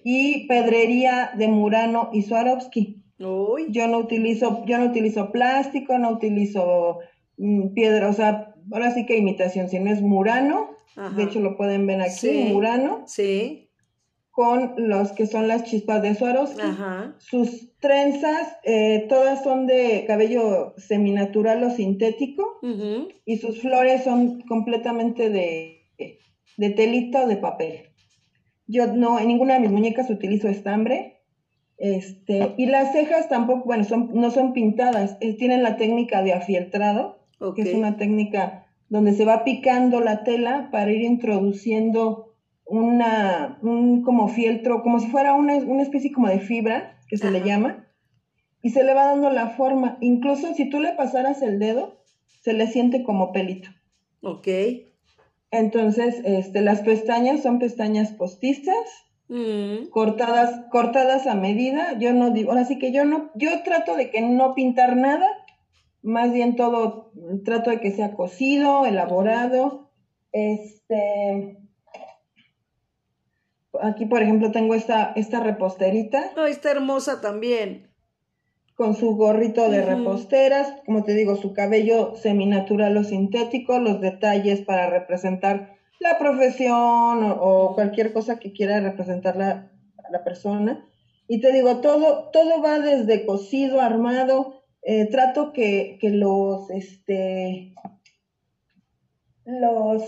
y 0.04 0.46
pedrería 0.46 1.30
de 1.36 1.48
Murano 1.48 2.10
y 2.12 2.22
Swarovski. 2.22 3.02
Yo 3.68 3.86
no 3.86 3.98
utilizo, 3.98 4.64
yo 4.66 4.78
no 4.78 4.86
utilizo 4.86 5.30
plástico, 5.32 5.98
no 5.98 6.10
utilizo 6.10 6.98
mm, 7.38 7.74
piedra, 7.74 8.08
o 8.08 8.12
sea, 8.12 8.54
ahora 8.72 8.92
sí 8.92 9.06
que 9.06 9.16
imitación, 9.16 9.68
si 9.68 9.78
no 9.78 9.90
es 9.90 10.02
Murano, 10.02 10.70
de 11.16 11.22
hecho 11.22 11.40
lo 11.40 11.56
pueden 11.56 11.86
ver 11.86 12.02
aquí, 12.02 12.50
Murano. 12.52 13.04
Sí 13.06 13.70
con 14.30 14.74
los 14.76 15.12
que 15.12 15.26
son 15.26 15.48
las 15.48 15.64
chispas 15.64 16.02
de 16.02 16.14
Swarovski. 16.14 16.62
Sus 17.18 17.69
trenzas, 17.80 18.56
eh, 18.64 19.06
todas 19.08 19.42
son 19.42 19.66
de 19.66 20.04
cabello 20.06 20.74
seminatural 20.76 21.62
o 21.64 21.70
sintético 21.70 22.58
y 23.24 23.38
sus 23.38 23.60
flores 23.60 24.04
son 24.04 24.42
completamente 24.42 25.30
de, 25.30 25.88
de 26.56 26.70
telita 26.70 27.24
o 27.24 27.26
de 27.26 27.36
papel. 27.36 27.90
Yo 28.66 28.86
no, 28.88 29.18
en 29.18 29.28
ninguna 29.28 29.54
de 29.54 29.60
mis 29.60 29.70
muñecas 29.70 30.10
utilizo 30.10 30.48
estambre. 30.48 31.16
Este, 31.78 32.54
y 32.58 32.66
las 32.66 32.92
cejas 32.92 33.30
tampoco, 33.30 33.64
bueno, 33.64 33.84
son, 33.84 34.10
no 34.12 34.30
son 34.30 34.52
pintadas, 34.52 35.16
eh, 35.22 35.34
tienen 35.38 35.62
la 35.62 35.78
técnica 35.78 36.22
de 36.22 36.34
afieltrado, 36.34 37.26
que 37.56 37.62
es 37.62 37.72
una 37.72 37.96
técnica 37.96 38.66
donde 38.90 39.14
se 39.14 39.24
va 39.24 39.44
picando 39.44 40.00
la 40.00 40.22
tela 40.22 40.68
para 40.70 40.92
ir 40.92 41.00
introduciendo 41.00 42.34
una, 42.66 43.58
un 43.62 44.02
como 44.02 44.28
fieltro, 44.28 44.82
como 44.82 45.00
si 45.00 45.06
fuera 45.06 45.32
una, 45.32 45.56
una 45.56 45.82
especie 45.82 46.12
como 46.12 46.28
de 46.28 46.40
fibra, 46.40 46.99
que 47.10 47.18
se 47.18 47.30
le 47.30 47.42
llama, 47.42 47.88
y 48.62 48.70
se 48.70 48.84
le 48.84 48.94
va 48.94 49.06
dando 49.06 49.30
la 49.30 49.50
forma. 49.50 49.98
Incluso 50.00 50.54
si 50.54 50.70
tú 50.70 50.80
le 50.80 50.92
pasaras 50.92 51.42
el 51.42 51.58
dedo, 51.58 51.98
se 52.42 52.52
le 52.52 52.68
siente 52.68 53.02
como 53.02 53.32
pelito. 53.32 53.68
Ok. 54.22 54.46
Entonces, 55.50 56.22
este, 56.24 56.60
las 56.60 56.82
pestañas 56.82 57.42
son 57.42 57.58
pestañas 57.58 58.12
postizas, 58.12 58.76
mm. 59.28 59.88
cortadas, 59.90 60.66
cortadas 60.70 61.26
a 61.26 61.34
medida. 61.34 61.98
Yo 61.98 62.12
no 62.12 62.30
digo, 62.30 62.52
ahora 62.52 62.64
sí 62.64 62.78
que 62.78 62.92
yo 62.92 63.04
no, 63.04 63.30
yo 63.34 63.62
trato 63.64 63.96
de 63.96 64.10
que 64.10 64.20
no 64.20 64.54
pintar 64.54 64.96
nada, 64.96 65.26
más 66.02 66.32
bien 66.32 66.54
todo, 66.54 67.12
trato 67.44 67.70
de 67.70 67.80
que 67.80 67.90
sea 67.90 68.14
cocido, 68.14 68.86
elaborado. 68.86 69.90
Este, 70.32 71.58
Aquí, 73.82 74.06
por 74.06 74.22
ejemplo, 74.22 74.50
tengo 74.50 74.74
esta, 74.74 75.12
esta 75.16 75.40
reposterita. 75.40 76.32
Oh, 76.36 76.46
está 76.46 76.70
hermosa 76.70 77.20
también. 77.20 77.88
Con 78.74 78.94
su 78.94 79.16
gorrito 79.16 79.68
de 79.70 79.82
reposteras, 79.82 80.74
como 80.86 81.04
te 81.04 81.14
digo, 81.14 81.36
su 81.36 81.52
cabello 81.52 82.14
seminatural 82.16 82.96
o 82.96 83.04
sintético, 83.04 83.78
los 83.78 84.00
detalles 84.00 84.62
para 84.62 84.88
representar 84.88 85.76
la 85.98 86.18
profesión 86.18 87.36
o, 87.38 87.72
cualquier 87.74 88.12
cosa 88.12 88.38
que 88.38 88.52
quiera 88.52 88.80
representar 88.80 89.36
la, 89.36 89.70
la, 90.10 90.24
persona. 90.24 90.88
Y 91.28 91.40
te 91.40 91.52
digo, 91.52 91.82
todo, 91.82 92.30
todo 92.30 92.62
va 92.62 92.78
desde 92.80 93.26
cosido, 93.26 93.80
armado. 93.80 94.62
Eh, 94.82 95.06
trato 95.10 95.52
que, 95.52 95.98
que 96.00 96.08
los, 96.08 96.70
este, 96.70 97.74
los 99.44 100.02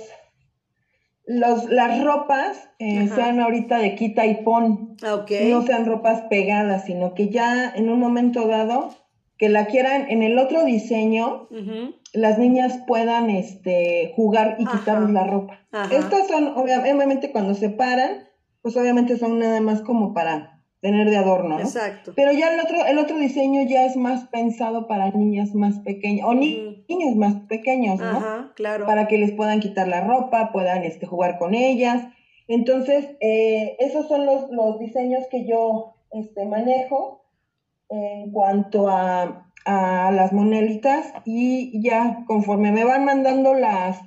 los, 1.26 1.70
las 1.70 2.02
ropas 2.02 2.68
eh, 2.78 3.08
sean 3.14 3.40
ahorita 3.40 3.78
de 3.78 3.94
quita 3.94 4.26
y 4.26 4.42
pon. 4.42 4.96
No 5.50 5.62
sean 5.62 5.86
ropas 5.86 6.22
pegadas, 6.28 6.84
sino 6.84 7.14
que 7.14 7.28
ya 7.28 7.70
en 7.70 7.90
un 7.90 7.98
momento 7.98 8.46
dado, 8.46 8.90
que 9.38 9.48
la 9.48 9.66
quieran 9.66 10.10
en 10.10 10.22
el 10.22 10.38
otro 10.38 10.64
diseño, 10.64 11.48
las 12.12 12.38
niñas 12.38 12.80
puedan 12.86 13.30
este, 13.30 14.12
jugar 14.14 14.56
y 14.58 14.66
quitarles 14.66 15.10
la 15.10 15.24
ropa. 15.24 15.58
Estas 15.90 16.28
son, 16.28 16.48
obviamente, 16.56 17.32
cuando 17.32 17.54
se 17.54 17.70
paran, 17.70 18.28
pues 18.60 18.76
obviamente 18.76 19.18
son 19.18 19.38
nada 19.38 19.60
más 19.60 19.80
como 19.80 20.14
para 20.14 20.61
tener 20.82 21.08
de 21.08 21.16
adorno, 21.16 21.58
¿no? 21.58 21.60
Exacto. 21.60 22.12
Pero 22.16 22.32
ya 22.32 22.52
el 22.52 22.60
otro, 22.60 22.84
el 22.84 22.98
otro 22.98 23.16
diseño 23.16 23.62
ya 23.62 23.86
es 23.86 23.96
más 23.96 24.24
pensado 24.28 24.88
para 24.88 25.10
niñas 25.12 25.54
más 25.54 25.78
pequeñas, 25.78 26.26
o 26.26 26.34
niños 26.34 27.14
más 27.14 27.36
pequeños, 27.48 28.00
¿no? 28.00 28.18
Ajá, 28.18 28.52
claro. 28.56 28.84
Para 28.84 29.06
que 29.06 29.16
les 29.16 29.30
puedan 29.30 29.60
quitar 29.60 29.86
la 29.86 30.00
ropa, 30.00 30.50
puedan 30.52 30.82
este, 30.82 31.06
jugar 31.06 31.38
con 31.38 31.54
ellas. 31.54 32.04
Entonces, 32.48 33.10
eh, 33.20 33.76
esos 33.78 34.08
son 34.08 34.26
los, 34.26 34.50
los 34.50 34.80
diseños 34.80 35.22
que 35.30 35.46
yo 35.46 35.94
este, 36.10 36.44
manejo 36.46 37.26
en 37.88 38.32
cuanto 38.32 38.88
a, 38.88 39.52
a 39.64 40.10
las 40.10 40.32
monelitas 40.32 41.12
y 41.24 41.80
ya 41.80 42.24
conforme 42.26 42.72
me 42.72 42.82
van 42.82 43.04
mandando 43.04 43.54
las, 43.54 44.00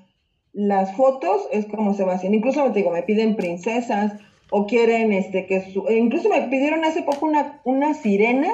las 0.52 0.94
fotos 0.98 1.48
es 1.54 1.68
como 1.68 1.94
se 1.94 2.04
va 2.04 2.16
haciendo. 2.16 2.38
Incluso 2.38 2.66
te 2.74 2.80
digo, 2.80 2.92
me 2.92 3.04
piden 3.04 3.38
princesas 3.38 4.14
o 4.50 4.68
quieren 4.68 5.12
este 5.12 5.46
que 5.46 5.72
su, 5.72 5.88
e 5.88 5.98
incluso 5.98 6.30
me 6.30 6.42
pidieron 6.44 6.84
hace 6.86 7.04
poco 7.04 7.26
una, 7.26 7.62
una 7.64 7.94
sirena 7.94 8.50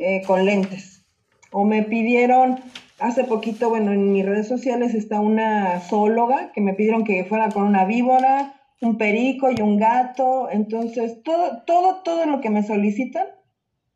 eh, 0.00 0.22
con 0.26 0.44
lentes. 0.44 1.04
O 1.50 1.64
me 1.64 1.82
pidieron 1.82 2.60
hace 2.98 3.24
poquito, 3.24 3.68
bueno, 3.68 3.92
en 3.92 4.12
mis 4.12 4.24
redes 4.24 4.48
sociales 4.48 4.94
está 4.94 5.20
una 5.20 5.80
zoóloga 5.80 6.52
que 6.52 6.60
me 6.60 6.74
pidieron 6.74 7.04
que 7.04 7.24
fuera 7.24 7.48
con 7.50 7.64
una 7.64 7.84
víbora, 7.84 8.54
un 8.80 8.98
perico 8.98 9.50
y 9.50 9.60
un 9.60 9.78
gato. 9.78 10.48
Entonces, 10.50 11.22
todo, 11.22 11.62
todo, 11.66 12.02
todo 12.02 12.26
lo 12.26 12.40
que 12.40 12.50
me 12.50 12.62
solicitan, 12.62 13.26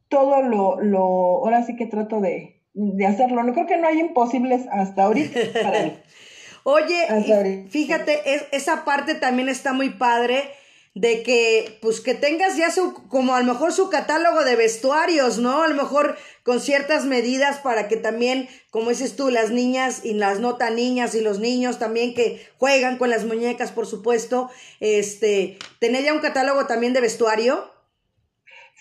todo 0.09 0.43
lo, 0.43 0.81
lo, 0.81 1.01
ahora 1.01 1.63
sí 1.63 1.77
que 1.77 1.87
trato 1.87 2.21
de, 2.21 2.63
de 2.75 3.07
hacerlo. 3.07 3.43
No 3.43 3.53
creo 3.53 3.67
que 3.67 3.79
no 3.79 3.87
hay 3.87 4.01
imposibles 4.01 4.67
hasta 4.71 5.05
ahorita 5.05 5.39
para 5.63 5.85
mí. 5.85 5.93
Oye, 6.63 7.67
fíjate, 7.71 8.21
esa 8.53 8.85
parte 8.85 9.15
también 9.15 9.49
está 9.49 9.73
muy 9.73 9.91
padre 9.91 10.43
de 10.95 11.23
que, 11.23 11.79
pues 11.81 12.01
que 12.01 12.15
tengas 12.15 12.57
ya 12.57 12.71
su, 12.71 12.95
como 13.09 13.35
a 13.35 13.41
lo 13.41 13.53
mejor 13.53 13.73
su 13.73 13.91
catálogo 13.91 14.43
de 14.45 14.57
vestuarios, 14.57 15.39
¿no? 15.39 15.63
A 15.63 15.69
lo 15.69 15.75
mejor 15.77 16.17
con 16.43 16.61
ciertas 16.61 17.05
medidas 17.07 17.59
para 17.59 17.87
que 17.87 17.97
también, 17.97 18.49
como 18.71 18.91
dices 18.91 19.15
tú, 19.15 19.31
las 19.31 19.51
niñas 19.51 20.05
y 20.05 20.15
las 20.15 20.41
no 20.41 20.57
tan 20.57 20.75
niñas 20.77 21.15
y 21.15 21.21
los 21.21 21.39
niños 21.39 21.79
también 21.79 22.15
que 22.15 22.45
juegan 22.59 22.99
con 22.99 23.09
las 23.09 23.25
muñecas, 23.25 23.71
por 23.71 23.87
supuesto, 23.87 24.51
este, 24.81 25.59
tener 25.79 26.03
ya 26.03 26.13
un 26.13 26.21
catálogo 26.21 26.67
también 26.67 26.93
de 26.93 27.01
vestuario. 27.01 27.71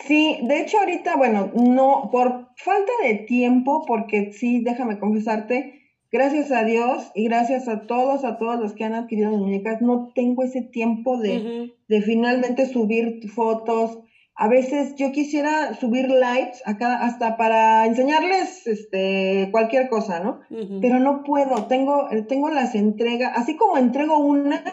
Sí, 0.07 0.39
de 0.43 0.61
hecho 0.61 0.79
ahorita, 0.79 1.15
bueno, 1.15 1.51
no, 1.53 2.09
por 2.11 2.47
falta 2.55 2.91
de 3.03 3.15
tiempo, 3.15 3.85
porque 3.85 4.31
sí, 4.33 4.61
déjame 4.63 4.97
confesarte, 4.97 5.78
gracias 6.11 6.51
a 6.51 6.63
Dios 6.63 7.11
y 7.13 7.25
gracias 7.25 7.67
a 7.67 7.81
todos, 7.81 8.23
a 8.23 8.37
todos 8.37 8.59
los 8.59 8.73
que 8.73 8.83
han 8.83 8.93
adquirido 8.93 9.31
muñecas, 9.31 9.81
no 9.81 10.11
tengo 10.13 10.43
ese 10.43 10.61
tiempo 10.61 11.17
de, 11.17 11.73
de 11.87 12.01
finalmente 12.01 12.65
subir 12.67 13.29
fotos. 13.29 13.99
A 14.35 14.47
veces 14.47 14.95
yo 14.95 15.11
quisiera 15.11 15.73
subir 15.73 16.09
lives 16.09 16.61
acá 16.65 16.95
hasta 17.03 17.35
para 17.35 17.85
enseñarles 17.85 18.65
este 18.67 19.49
cualquier 19.51 19.89
cosa, 19.89 20.21
¿no? 20.21 20.39
Pero 20.81 20.99
no 20.99 21.23
puedo, 21.23 21.65
tengo, 21.65 22.07
tengo 22.27 22.49
las 22.49 22.73
entregas, 22.73 23.33
así 23.35 23.57
como 23.57 23.77
entrego 23.77 24.17
una, 24.17 24.63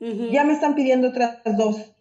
ya 0.00 0.44
me 0.44 0.52
están 0.52 0.74
pidiendo 0.74 1.08
otras 1.08 1.38
dos. 1.56 1.94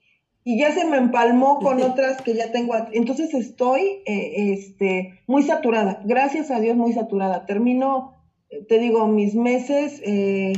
Y 0.43 0.58
ya 0.58 0.71
se 0.71 0.86
me 0.86 0.97
empalmó 0.97 1.60
con 1.60 1.80
otras 1.84 2.19
que 2.23 2.34
ya 2.34 2.51
tengo. 2.51 2.73
Entonces 2.93 3.36
estoy 3.36 4.01
eh, 4.08 4.54
este, 4.54 5.19
muy 5.27 5.43
saturada, 5.43 6.01
gracias 6.04 6.49
a 6.49 6.60
Dios 6.60 6.75
muy 6.75 6.93
saturada. 6.93 7.45
Termino 7.45 8.20
te 8.68 8.80
digo, 8.80 9.08
mis 9.08 9.36
meses, 9.36 10.02
eh, 10.06 10.54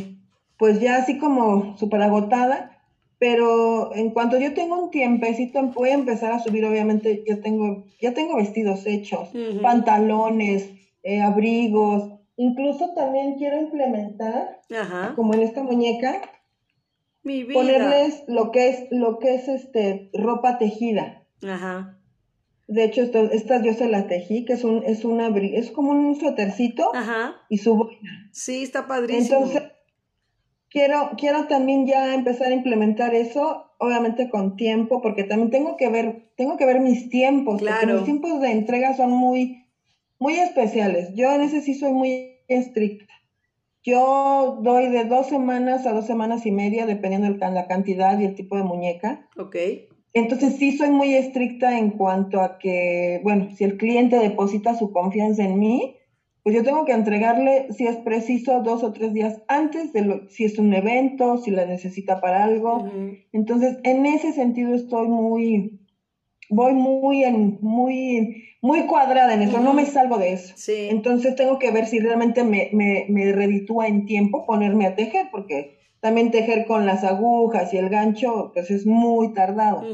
pues 0.57 0.79
ya 0.79 0.97
así 0.97 1.17
como 1.17 1.77
súper 1.77 2.01
agotada, 2.01 2.81
pero 3.19 3.95
en 3.95 4.09
cuanto 4.09 4.37
yo 4.37 4.53
tengo 4.53 4.83
un 4.83 4.91
tiempecito, 4.91 5.61
voy 5.67 5.89
a 5.89 5.93
empezar 5.93 6.31
a 6.31 6.39
subir, 6.39 6.65
obviamente, 6.65 7.23
ya 7.25 7.39
tengo, 7.39 7.85
ya 8.01 8.13
tengo 8.13 8.35
vestidos 8.35 8.85
hechos, 8.85 9.29
pantalones, 9.61 10.69
eh, 11.03 11.21
abrigos, 11.21 12.19
incluso 12.35 12.93
también 12.95 13.35
quiero 13.35 13.61
implementar, 13.61 14.59
como 15.15 15.33
en 15.33 15.41
esta 15.41 15.63
muñeca, 15.63 16.21
ponerles 17.53 18.23
lo 18.27 18.51
que 18.51 18.69
es, 18.69 18.87
lo 18.91 19.19
que 19.19 19.35
es 19.35 19.47
este, 19.47 20.09
ropa 20.13 20.57
tejida. 20.57 21.23
Ajá. 21.41 21.97
De 22.67 22.85
hecho, 22.85 23.03
estas 23.03 23.63
yo 23.63 23.73
se 23.73 23.87
las 23.87 24.07
tejí, 24.07 24.45
que 24.45 24.53
es 24.53 24.63
un, 24.63 24.83
es 24.85 25.03
una, 25.03 25.27
es 25.27 25.71
como 25.71 25.91
un 25.91 26.15
suétercito 26.15 26.91
y 27.49 27.57
su 27.57 27.75
boina. 27.75 28.29
Sí, 28.31 28.63
está 28.63 28.87
padrísimo. 28.87 29.37
Entonces, 29.37 29.63
quiero, 30.69 31.11
quiero 31.17 31.47
también 31.47 31.85
ya 31.85 32.13
empezar 32.13 32.47
a 32.47 32.55
implementar 32.55 33.13
eso, 33.13 33.71
obviamente 33.79 34.29
con 34.29 34.55
tiempo, 34.55 35.01
porque 35.01 35.23
también 35.23 35.51
tengo 35.51 35.77
que 35.77 35.89
ver, 35.89 36.31
tengo 36.35 36.57
que 36.57 36.65
ver 36.65 36.79
mis 36.79 37.09
tiempos, 37.09 37.61
claro. 37.61 37.95
mis 37.95 38.05
tiempos 38.05 38.41
de 38.41 38.51
entrega 38.51 38.95
son 38.95 39.11
muy, 39.11 39.65
muy 40.17 40.35
especiales. 40.35 41.13
Yo 41.15 41.31
en 41.31 41.41
ese 41.41 41.61
sí 41.61 41.73
soy 41.73 41.91
muy 41.91 42.39
estricta. 42.47 43.13
Yo 43.83 44.59
doy 44.61 44.89
de 44.89 45.03
dos 45.03 45.27
semanas 45.27 45.85
a 45.85 45.91
dos 45.91 46.07
semanas 46.07 46.45
y 46.45 46.51
media, 46.51 46.85
dependiendo 46.85 47.27
de 47.27 47.51
la 47.51 47.67
cantidad 47.67 48.17
y 48.17 48.25
el 48.25 48.35
tipo 48.35 48.55
de 48.55 48.63
muñeca. 48.63 49.27
Ok. 49.37 49.57
Entonces 50.13 50.57
sí 50.57 50.77
soy 50.77 50.91
muy 50.91 51.15
estricta 51.15 51.77
en 51.77 51.91
cuanto 51.91 52.41
a 52.41 52.59
que, 52.59 53.19
bueno, 53.23 53.49
si 53.55 53.63
el 53.63 53.77
cliente 53.77 54.17
deposita 54.17 54.75
su 54.75 54.91
confianza 54.91 55.43
en 55.43 55.59
mí, 55.59 55.95
pues 56.43 56.55
yo 56.55 56.63
tengo 56.63 56.85
que 56.85 56.91
entregarle, 56.91 57.71
si 57.71 57.87
es 57.87 57.95
preciso, 57.97 58.61
dos 58.61 58.83
o 58.83 58.91
tres 58.91 59.13
días 59.13 59.41
antes 59.47 59.93
de 59.93 60.01
lo, 60.01 60.29
si 60.29 60.43
es 60.43 60.59
un 60.59 60.73
evento, 60.73 61.37
si 61.37 61.51
la 61.51 61.65
necesita 61.65 62.19
para 62.19 62.43
algo. 62.43 62.85
Entonces, 63.31 63.77
en 63.83 64.05
ese 64.05 64.33
sentido 64.33 64.75
estoy 64.75 65.07
muy, 65.07 65.79
voy 66.49 66.73
muy 66.73 67.23
en, 67.23 67.57
muy, 67.61 68.43
muy 68.61 68.81
cuadrada 68.87 69.33
en 69.33 69.43
eso, 69.43 69.61
no 69.61 69.73
me 69.73 69.85
salgo 69.85 70.17
de 70.17 70.33
eso. 70.33 70.53
Entonces 70.67 71.35
tengo 71.35 71.59
que 71.59 71.71
ver 71.71 71.85
si 71.85 71.99
realmente 71.99 72.43
me, 72.43 72.69
me, 72.73 73.05
me 73.07 73.31
reditúa 73.31 73.87
en 73.87 74.05
tiempo 74.05 74.45
ponerme 74.45 74.85
a 74.85 74.95
tejer, 74.95 75.27
porque 75.31 75.82
también 76.03 76.31
tejer 76.31 76.65
con 76.65 76.85
las 76.85 77.05
agujas 77.05 77.73
y 77.73 77.77
el 77.77 77.87
gancho, 77.87 78.51
pues 78.53 78.69
es 78.71 78.85
muy 78.85 79.31
tardado. 79.31 79.85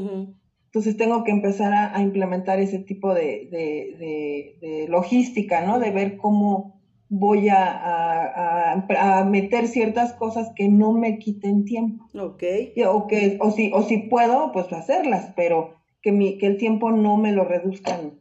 Entonces 0.65 0.97
tengo 0.97 1.23
que 1.23 1.29
empezar 1.29 1.71
a, 1.71 2.01
implementar 2.01 2.59
ese 2.59 2.79
tipo 2.79 3.13
de, 3.13 3.47
de, 4.59 4.87
logística, 4.89 5.61
¿no? 5.61 5.77
De 5.77 5.91
ver 5.91 6.17
cómo 6.17 6.81
voy 7.09 7.49
a, 7.49 8.73
a, 8.73 9.23
meter 9.23 9.67
ciertas 9.67 10.13
cosas 10.13 10.51
que 10.55 10.67
no 10.67 10.93
me 10.93 11.19
quiten 11.19 11.63
tiempo. 11.63 12.09
Ok. 12.15 12.43
O, 12.87 13.05
que, 13.05 13.37
o, 13.39 13.51
si, 13.51 13.71
o 13.71 13.83
si 13.83 13.99
puedo, 13.99 14.51
pues 14.51 14.73
hacerlas, 14.73 15.31
pero 15.35 15.75
que, 16.01 16.11
mi, 16.11 16.39
que 16.39 16.47
el 16.47 16.57
tiempo 16.57 16.89
no 16.89 17.17
me 17.17 17.33
lo 17.33 17.43
reduzcan 17.43 18.19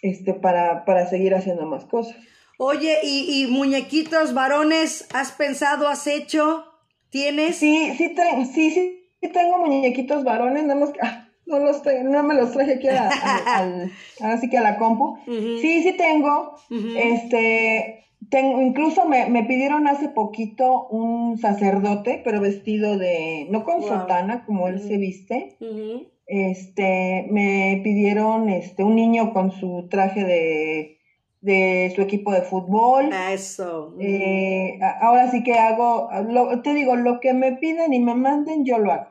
este, 0.00 0.32
para, 0.32 0.86
para 0.86 1.06
seguir 1.06 1.34
haciendo 1.34 1.66
más 1.66 1.84
cosas. 1.84 2.16
Oye, 2.56 2.96
¿y, 3.02 3.42
y 3.42 3.46
muñequitos 3.46 4.32
varones 4.32 5.06
has 5.12 5.32
pensado, 5.32 5.86
has 5.86 6.06
hecho? 6.06 6.64
¿Tienes? 7.10 7.56
Sí, 7.56 7.92
sí, 7.96 8.14
sí, 8.54 8.70
sí, 8.70 9.28
tengo 9.28 9.58
muñequitos 9.58 10.24
varones, 10.24 10.64
nada 10.64 10.92
ah, 11.02 11.28
no, 11.46 11.58
los 11.58 11.82
no 12.04 12.22
me 12.22 12.34
los 12.34 12.52
traje 12.52 12.74
aquí 12.74 12.88
a, 12.88 13.10
así 14.20 14.48
que 14.50 14.58
a 14.58 14.62
la 14.62 14.78
compu. 14.78 15.18
Sí, 15.26 15.82
sí 15.82 15.94
tengo. 15.96 16.56
Este, 16.96 18.04
tengo, 18.28 18.62
incluso 18.62 19.06
me, 19.06 19.28
me, 19.28 19.44
pidieron 19.44 19.88
hace 19.88 20.08
poquito 20.08 20.86
un 20.88 21.38
sacerdote, 21.38 22.20
pero 22.24 22.40
vestido 22.40 22.96
de, 22.96 23.48
no 23.50 23.64
con 23.64 23.82
sotana 23.82 24.44
como 24.44 24.68
él 24.68 24.80
se 24.80 24.96
viste. 24.96 25.56
Este, 26.26 27.26
me 27.28 27.80
pidieron 27.82 28.48
este, 28.48 28.84
un 28.84 28.94
niño 28.94 29.32
con 29.32 29.50
su 29.50 29.88
traje 29.90 30.24
de 30.24 30.99
de 31.40 31.92
su 31.94 32.02
equipo 32.02 32.32
de 32.32 32.42
fútbol. 32.42 33.10
Eso. 33.30 33.94
Eh, 33.98 34.78
ahora 35.00 35.30
sí 35.30 35.42
que 35.42 35.54
hago, 35.54 36.08
te 36.62 36.74
digo, 36.74 36.96
lo 36.96 37.20
que 37.20 37.32
me 37.32 37.52
piden 37.52 37.92
y 37.92 38.00
me 38.00 38.14
manden, 38.14 38.64
yo 38.64 38.78
lo 38.78 38.92
hago. 38.92 39.10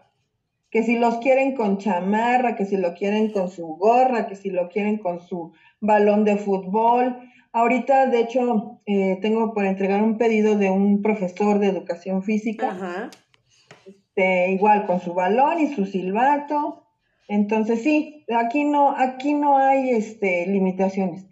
Que 0.70 0.84
si 0.84 0.98
los 0.98 1.18
quieren 1.18 1.56
con 1.56 1.80
chamarra, 1.80 2.56
que 2.56 2.66
si 2.66 2.78
lo 2.78 2.94
quieren 2.94 3.32
con 3.32 3.50
su 3.50 3.66
gorra, 3.78 4.28
que 4.28 4.36
si 4.36 4.52
lo 4.52 4.70
quieren 4.70 4.98
con 4.98 5.20
su 5.20 5.54
balón 5.80 6.26
de 6.26 6.38
fútbol. 6.38 7.18
Ahorita, 7.52 8.06
de 8.06 8.20
hecho, 8.20 8.80
eh, 8.86 9.18
tengo 9.22 9.54
por 9.56 9.66
entregar 9.66 10.04
un 10.04 10.20
pedido 10.20 10.56
de 10.56 10.70
un 10.70 11.02
profesor 11.02 11.58
de 11.58 11.68
educación 11.68 12.22
física. 12.22 12.70
Ajá. 12.70 13.10
Este, 13.88 14.52
igual 14.52 14.86
con 14.86 15.00
su 15.00 15.14
balón 15.14 15.60
y 15.60 15.74
su 15.74 15.86
silbato. 15.86 16.86
Entonces 17.28 17.82
sí, 17.84 18.26
aquí 18.36 18.66
no, 18.66 18.92
aquí 18.96 19.34
no 19.34 19.58
hay 19.58 19.92
este, 19.92 20.46
limitaciones. 20.48 21.29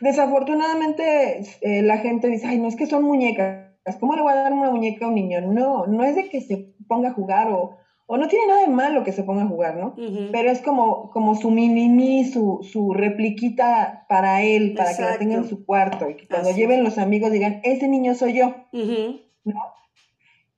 Desafortunadamente 0.00 1.42
eh, 1.60 1.82
la 1.82 1.98
gente 1.98 2.28
dice, 2.28 2.46
ay, 2.46 2.58
no 2.58 2.68
es 2.68 2.76
que 2.76 2.86
son 2.86 3.04
muñecas, 3.04 3.66
¿cómo 3.98 4.14
le 4.14 4.22
voy 4.22 4.32
a 4.32 4.36
dar 4.36 4.52
una 4.52 4.70
muñeca 4.70 5.04
a 5.04 5.08
un 5.08 5.14
niño? 5.14 5.40
No, 5.40 5.86
no 5.86 6.04
es 6.04 6.16
de 6.16 6.28
que 6.28 6.40
se 6.40 6.74
ponga 6.88 7.10
a 7.10 7.12
jugar 7.12 7.50
o, 7.50 7.76
o 8.06 8.16
no 8.16 8.28
tiene 8.28 8.46
nada 8.46 8.62
de 8.62 8.68
malo 8.68 9.04
que 9.04 9.12
se 9.12 9.22
ponga 9.22 9.44
a 9.44 9.48
jugar, 9.48 9.76
¿no? 9.76 9.94
Pero 10.32 10.50
es 10.50 10.60
como, 10.60 11.10
como 11.10 11.34
su 11.34 11.50
mini 11.50 12.24
su, 12.24 12.60
su 12.62 12.92
repliquita 12.92 14.06
para 14.08 14.42
él, 14.42 14.74
para 14.76 14.96
que 14.96 15.02
la 15.02 15.18
tenga 15.18 15.36
en 15.36 15.48
su 15.48 15.64
cuarto 15.64 16.10
y 16.10 16.16
que 16.16 16.26
cuando 16.26 16.50
lleven 16.50 16.82
los 16.82 16.98
amigos 16.98 17.30
digan, 17.30 17.60
ese 17.62 17.88
niño 17.88 18.14
soy 18.14 18.34
yo, 18.34 18.54
¿no? 18.72 19.60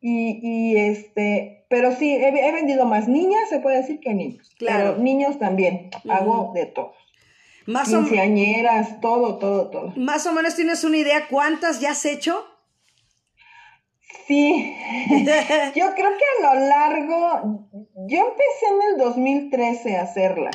Y, 0.01 0.41
y, 0.43 0.77
este, 0.79 1.67
pero 1.69 1.93
sí, 1.93 2.13
he, 2.13 2.53
vendido 2.53 2.87
más 2.87 3.07
niñas, 3.07 3.49
se 3.49 3.61
puede 3.61 3.77
decir 3.77 4.01
que 4.01 4.15
niños. 4.15 4.51
Claro. 4.59 4.95
Pero 4.95 5.03
niños 5.03 5.39
también, 5.39 5.91
hago 6.09 6.53
de 6.55 6.67
todo. 6.67 6.93
Más 7.73 7.89
Quinceañeras, 7.89 9.01
todo, 9.01 9.39
todo, 9.39 9.71
todo. 9.71 9.93
Más 9.97 10.27
o 10.27 10.33
menos 10.33 10.55
tienes 10.55 10.85
una 10.85 10.99
idea 10.99 11.27
cuántas 11.29 11.81
ya 11.81 11.93
has 11.93 12.05
hecho. 12.05 12.45
Sí, 14.27 14.77
yo 15.75 15.95
creo 15.95 16.11
que 16.19 16.47
a 16.47 16.55
lo 16.55 16.67
largo, 16.69 17.69
yo 18.09 18.19
empecé 18.19 18.67
en 18.71 18.93
el 18.93 18.99
2013 18.99 19.97
a 19.97 20.03
hacerlas. 20.03 20.55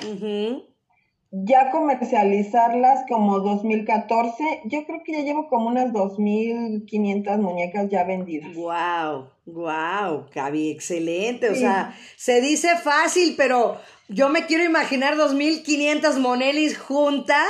Ya 1.43 1.71
comercializarlas 1.71 3.01
como 3.07 3.39
2014, 3.39 4.61
yo 4.65 4.85
creo 4.85 5.03
que 5.03 5.13
ya 5.13 5.21
llevo 5.21 5.47
como 5.47 5.67
unas 5.67 5.91
2.500 5.91 7.37
muñecas 7.39 7.89
ya 7.89 8.03
vendidas. 8.03 8.53
Wow, 8.53 9.29
wow, 9.45 10.25
Gaby, 10.33 10.71
excelente. 10.71 11.49
O 11.49 11.55
sea, 11.55 11.95
se 12.15 12.41
dice 12.41 12.77
fácil, 12.77 13.35
pero 13.37 13.77
yo 14.07 14.29
me 14.29 14.45
quiero 14.45 14.63
imaginar 14.63 15.15
2.500 15.15 16.19
Monelis 16.19 16.77
juntas. 16.77 17.49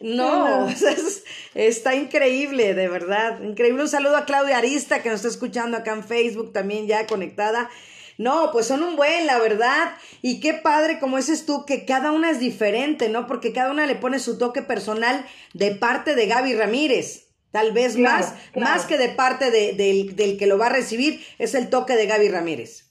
No, 0.00 0.68
está 1.54 1.94
increíble, 1.94 2.74
de 2.74 2.88
verdad. 2.88 3.42
Increíble. 3.42 3.82
Un 3.82 3.88
saludo 3.88 4.16
a 4.16 4.24
Claudia 4.24 4.58
Arista 4.58 5.02
que 5.02 5.08
nos 5.08 5.16
está 5.16 5.28
escuchando 5.28 5.76
acá 5.76 5.92
en 5.92 6.04
Facebook 6.04 6.52
también 6.52 6.86
ya 6.86 7.06
conectada. 7.06 7.70
No, 8.18 8.50
pues 8.52 8.66
son 8.66 8.82
un 8.82 8.96
buen, 8.96 9.26
la 9.26 9.38
verdad. 9.38 9.96
Y 10.22 10.40
qué 10.40 10.54
padre, 10.54 10.98
como 11.00 11.16
dices 11.16 11.46
tú, 11.46 11.64
que 11.66 11.84
cada 11.84 12.12
una 12.12 12.30
es 12.30 12.38
diferente, 12.38 13.08
¿no? 13.08 13.26
Porque 13.26 13.52
cada 13.52 13.70
una 13.70 13.86
le 13.86 13.96
pone 13.96 14.18
su 14.18 14.38
toque 14.38 14.62
personal 14.62 15.24
de 15.52 15.72
parte 15.72 16.14
de 16.14 16.26
Gaby 16.26 16.54
Ramírez. 16.54 17.24
Tal 17.50 17.72
vez 17.72 17.96
más, 17.96 18.34
más 18.56 18.84
que 18.84 18.98
de 18.98 19.10
parte 19.10 19.52
de, 19.52 19.74
del, 19.74 20.36
que 20.36 20.46
lo 20.46 20.58
va 20.58 20.66
a 20.66 20.70
recibir, 20.70 21.20
es 21.38 21.54
el 21.54 21.70
toque 21.70 21.94
de 21.94 22.06
Gaby 22.06 22.28
Ramírez. 22.28 22.90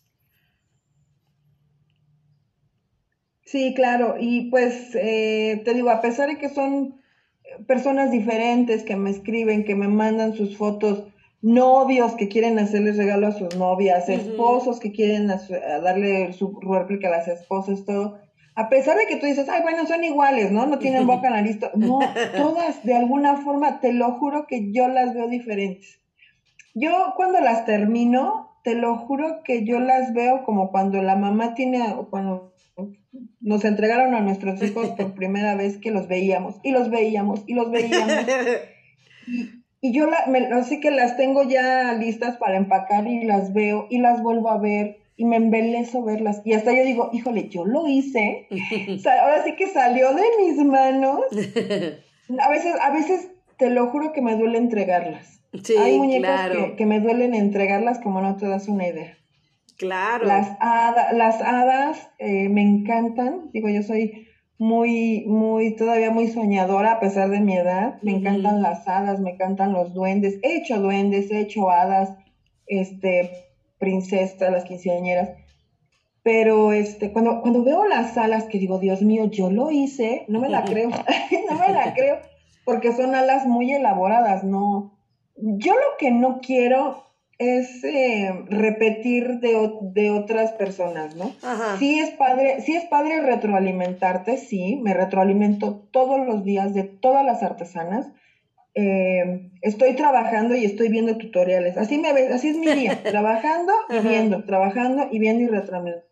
Sí, 3.46 3.74
claro. 3.76 4.16
Y 4.20 4.50
pues 4.50 4.96
eh, 4.96 5.62
te 5.66 5.74
digo, 5.74 5.90
a 5.90 6.02
pesar 6.02 6.30
de 6.30 6.38
que 6.38 6.50
son 6.50 7.02
personas 7.68 8.12
diferentes 8.12 8.84
que 8.84 8.96
me 8.96 9.10
escriben, 9.10 9.66
que 9.66 9.76
me 9.76 9.88
mandan 9.88 10.34
sus 10.34 10.58
fotos 10.58 11.13
novios 11.44 12.14
que 12.14 12.30
quieren 12.30 12.58
hacerles 12.58 12.98
regalo 12.98 13.28
a 13.28 13.32
sus 13.32 13.56
novias, 13.58 14.08
esposos 14.08 14.80
que 14.80 14.94
quieren 14.94 15.28
darle 15.28 16.32
su 16.34 16.58
réplica 16.62 17.10
a 17.10 17.12
las 17.12 17.28
esposas, 17.28 17.86
todo. 17.86 18.18
A 18.56 18.70
pesar 18.70 18.98
de 18.98 19.08
que 19.08 19.18
tú 19.18 19.26
dices, 19.26 19.50
ay, 19.50 19.62
bueno, 19.62 19.86
son 19.86 20.04
iguales, 20.04 20.52
¿no? 20.52 20.66
No 20.66 20.80
tienen 20.80 21.06
boca, 21.06 21.30
nariz. 21.30 21.60
No, 21.76 22.00
todas 22.36 22.84
de 22.84 22.96
alguna 22.96 23.38
forma, 23.38 23.82
te 23.82 23.92
lo 23.92 24.14
juro 24.14 24.48
que 24.48 24.72
yo 24.72 24.88
las 24.88 25.14
veo 25.14 25.28
diferentes. 25.28 26.00
Yo 26.74 27.14
cuando 27.18 27.42
las 27.42 27.66
termino, 27.66 28.58
te 28.64 28.76
lo 28.76 28.96
juro 28.96 29.42
que 29.44 29.66
yo 29.66 29.80
las 29.80 30.14
veo 30.14 30.44
como 30.46 30.72
cuando 30.72 31.02
la 31.02 31.18
mamá 31.18 31.56
tiene, 31.56 31.94
cuando 32.10 32.54
nos 33.42 33.66
entregaron 33.66 34.16
a 34.16 34.22
nuestros 34.22 34.64
hijos 34.64 34.90
por 34.92 35.14
primera 35.16 35.56
vez 35.56 35.78
que 35.78 35.92
los 35.92 36.08
veíamos, 36.08 36.56
y 36.64 36.72
los 36.72 36.90
veíamos, 36.90 37.44
y 37.48 37.54
los 37.54 37.70
veíamos. 37.70 38.26
Y 39.28 39.60
yo 39.92 40.08
la, 40.08 40.26
me, 40.28 40.40
así 40.54 40.80
que 40.80 40.92
las 40.92 41.18
tengo 41.18 41.44
ya 41.44 41.94
listas 41.94 42.38
para 42.38 42.56
empacar 42.56 43.06
y 43.08 43.26
las 43.26 43.54
veo 43.54 43.88
y 43.90 43.98
las 43.98 44.22
vuelvo 44.22 44.50
a 44.50 44.58
ver 44.58 45.04
y 45.18 45.26
me 45.26 45.36
embelezo 45.36 46.04
verlas. 46.04 46.42
Y 46.46 46.54
hasta 46.54 46.72
yo 46.74 46.84
digo, 46.84 47.10
híjole, 47.12 47.50
yo 47.50 47.66
lo 47.66 47.88
hice. 47.88 48.48
ahora 49.22 49.44
sí 49.44 49.56
que 49.56 49.68
salió 49.68 50.14
de 50.14 50.24
mis 50.40 50.66
manos. 50.66 51.22
A 52.40 52.50
veces, 52.50 52.74
a 52.82 52.90
veces 52.92 53.30
te 53.58 53.70
lo 53.70 53.88
juro 53.88 54.14
que 54.14 54.22
me 54.22 54.38
duele 54.38 54.58
entregarlas. 54.58 55.42
Hay 55.78 56.00
muñecas 56.00 56.52
que, 56.78 56.86
me 56.86 57.02
duelen 57.02 57.36
entregarlas 57.36 58.00
como 58.00 58.22
no 58.22 58.38
te 58.38 58.48
das 58.48 58.70
una 58.70 58.88
idea. 58.88 59.18
Claro. 59.78 60.26
Las, 60.26 60.58
las 61.14 61.42
hadas 61.42 62.10
eh, 62.20 62.48
me 62.48 62.62
encantan. 62.62 63.52
Digo, 63.52 63.68
yo 63.68 63.84
soy 63.84 64.28
muy, 64.58 65.26
muy, 65.26 65.76
todavía 65.76 66.12
muy 66.12 66.28
soñadora 66.28 66.94
a 66.94 67.00
pesar 67.00 67.30
de 67.30 67.40
mi 67.40 67.56
edad. 67.56 68.02
Me 68.02 68.12
encantan 68.12 68.62
las 68.62 68.88
hadas, 68.88 69.20
me 69.20 69.32
encantan 69.32 69.74
los 69.74 69.94
duendes. 69.94 70.40
He 70.44 70.58
hecho 70.58 70.80
duendes, 70.80 71.32
he 71.32 71.40
hecho 71.40 71.70
hadas, 71.70 72.18
este, 72.68 73.32
princesas, 73.78 74.52
las 74.52 74.64
quinceañeras. 74.64 75.30
Pero 76.24 76.72
este, 76.72 77.12
cuando, 77.12 77.42
cuando 77.42 77.64
veo 77.64 77.86
las 77.86 78.18
alas 78.18 78.46
que 78.46 78.58
digo, 78.60 78.80
Dios 78.80 79.02
mío, 79.02 79.26
yo 79.26 79.50
lo 79.50 79.72
hice, 79.72 80.26
no 80.30 80.40
me 80.40 80.50
la 80.50 80.64
creo, 80.64 80.90
no 81.50 81.60
me 81.60 81.74
la 81.74 81.94
creo, 81.96 82.20
porque 82.64 82.94
son 82.94 83.14
alas 83.14 83.46
muy 83.46 83.74
elaboradas, 83.74 84.44
no. 84.44 84.98
Yo 85.36 85.74
lo 85.74 85.98
que 85.98 86.12
no 86.12 86.40
quiero 86.42 87.04
es 87.38 87.84
eh, 87.84 88.32
repetir 88.50 89.40
de, 89.40 90.12
otras 90.12 90.52
personas, 90.54 91.16
¿no? 91.16 91.32
Sí 91.80 92.00
es 92.00 92.12
padre, 92.12 92.62
sí 92.62 92.76
es 92.76 92.86
padre 92.86 93.22
retroalimentarte, 93.22 94.38
sí, 94.38 94.80
me 94.84 94.94
retroalimento 94.94 95.88
todos 95.92 96.26
los 96.26 96.44
días 96.44 96.74
de 96.74 96.84
todas 96.84 97.26
las 97.26 97.44
artesanas. 97.44 98.12
Eh, 98.76 99.52
estoy 99.62 99.94
trabajando 99.96 100.56
y 100.56 100.66
estoy 100.66 100.90
viendo 100.90 101.18
tutoriales. 101.18 101.78
Así 101.78 101.98
me 101.98 102.14
ves, 102.14 102.32
así 102.32 102.50
es 102.50 102.58
mi 102.58 102.72
día, 102.72 103.02
trabajando 103.04 103.74
y 103.90 104.08
viendo, 104.08 104.44
trabajando 104.46 105.08
y 105.12 105.20
viendo 105.20 105.44
y 105.44 105.48
retroalimentando. 105.48 106.08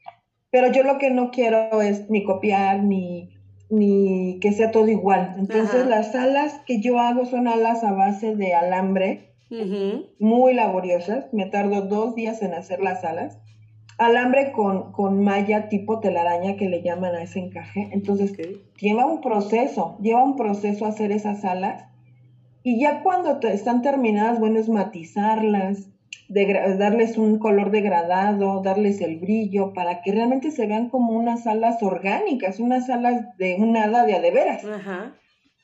Pero 0.52 0.72
yo 0.72 0.84
lo 0.84 0.98
que 0.98 1.12
no 1.12 1.32
quiero 1.32 1.82
es 1.82 2.10
ni 2.10 2.24
copiar 2.24 2.84
ni 2.84 3.38
ni 3.72 4.38
que 4.42 4.52
sea 4.52 4.70
todo 4.72 4.90
igual. 4.90 5.36
Entonces 5.40 5.88
las 5.88 6.14
alas 6.14 6.60
que 6.68 6.82
yo 6.82 7.00
hago 7.00 7.26
son 7.26 7.48
alas 7.48 7.86
a 7.86 7.94
base 7.94 8.36
de 8.36 8.54
alambre 8.54 9.31
muy 10.20 10.54
laboriosas. 10.54 11.32
Me 11.34 11.46
tardo 11.46 11.82
dos 11.82 12.16
días 12.16 12.42
en 12.42 12.54
hacer 12.54 12.82
las 12.82 13.04
alas. 13.04 13.40
Alambre 13.98 14.52
con, 14.52 14.92
con 14.94 15.24
malla 15.24 15.70
tipo 15.70 16.00
telaraña 16.00 16.56
que 16.56 16.70
le 16.70 16.82
llaman 16.82 17.16
a 17.16 17.24
ese 17.24 17.40
encaje. 17.40 17.90
Entonces, 17.92 18.34
lleva 18.80 19.06
un 19.06 19.22
proceso, 19.22 19.98
lleva 20.02 20.24
un 20.24 20.36
proceso 20.36 20.86
hacer 20.86 21.12
esas 21.12 21.44
alas. 21.46 21.86
Y 22.64 22.80
ya 22.80 23.04
cuando 23.04 23.40
están 23.48 23.82
terminadas, 23.82 24.40
bueno, 24.40 24.60
es 24.60 24.70
matizarlas, 24.70 25.90
darles 26.30 27.18
un 27.18 27.40
color 27.40 27.72
degradado, 27.72 28.62
darles 28.62 29.02
el 29.02 29.18
brillo, 29.18 29.74
para 29.74 30.02
que 30.02 30.12
realmente 30.12 30.52
se 30.52 30.68
vean 30.68 30.90
como 30.90 31.14
unas 31.14 31.46
alas 31.46 31.84
orgánicas, 31.84 32.60
unas 32.60 32.90
alas 32.90 33.38
de 33.38 33.56
un 33.56 33.76
hada 33.76 34.06
de 34.06 34.16
adeveras. 34.16 34.64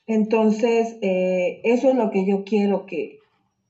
Entonces, 0.08 0.98
eh, 1.02 1.62
eso 1.64 1.90
es 1.90 1.96
lo 1.96 2.12
que 2.12 2.26
yo 2.26 2.44
quiero 2.44 2.86
que, 2.86 3.20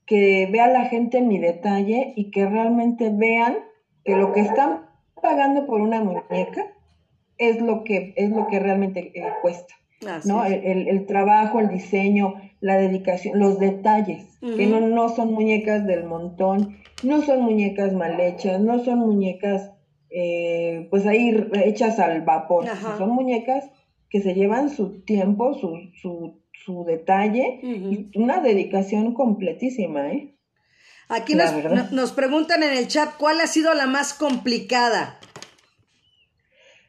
que 0.08 0.48
vea 0.50 0.68
la 0.68 0.86
gente 0.86 1.20
mi 1.20 1.38
detalle 1.38 2.14
y 2.16 2.30
que 2.30 2.46
realmente 2.46 3.10
vean 3.12 3.58
que 4.04 4.16
lo 4.16 4.32
que 4.32 4.40
están 4.40 4.86
pagando 5.20 5.66
por 5.66 5.80
una 5.82 6.02
muñeca 6.02 6.66
es 7.36 7.60
lo 7.60 7.84
que, 7.84 8.14
es 8.16 8.30
lo 8.30 8.46
que 8.48 8.58
realmente 8.58 9.12
eh, 9.14 9.28
cuesta. 9.42 9.74
¿no? 10.24 10.44
El, 10.44 11.06
trabajo, 11.06 11.60
el 11.60 11.68
diseño, 11.68 12.34
la 12.60 12.76
dedicación, 12.76 13.38
los 13.38 13.58
detalles, 13.58 14.38
que 14.40 14.66
no, 14.66 14.80
no 14.80 15.08
son 15.08 15.34
muñecas 15.34 15.86
del 15.86 16.04
montón, 16.04 16.78
no 17.02 17.20
son 17.22 17.42
muñecas 17.42 17.92
mal 17.92 18.18
hechas, 18.18 18.60
no 18.60 18.78
son 18.84 19.00
muñecas 19.00 19.72
eh, 20.10 20.86
pues 20.90 21.06
ahí 21.06 21.36
hechas 21.64 21.98
al 21.98 22.22
vapor, 22.22 22.64
son 22.96 23.10
muñecas 23.10 23.70
que 24.08 24.20
se 24.20 24.34
llevan 24.34 24.70
su 24.70 25.02
tiempo, 25.02 25.54
su, 25.54 25.90
su 26.00 26.37
su 26.68 26.84
detalle 26.84 27.60
y 27.62 28.10
una 28.14 28.40
dedicación 28.40 29.14
completísima, 29.14 30.12
¿eh? 30.12 30.34
Aquí 31.08 31.34
nos, 31.34 31.90
nos, 31.92 32.12
preguntan 32.12 32.62
en 32.62 32.76
el 32.76 32.86
chat 32.88 33.16
cuál 33.16 33.40
ha 33.40 33.46
sido 33.46 33.72
la 33.72 33.86
más 33.86 34.12
complicada. 34.12 35.18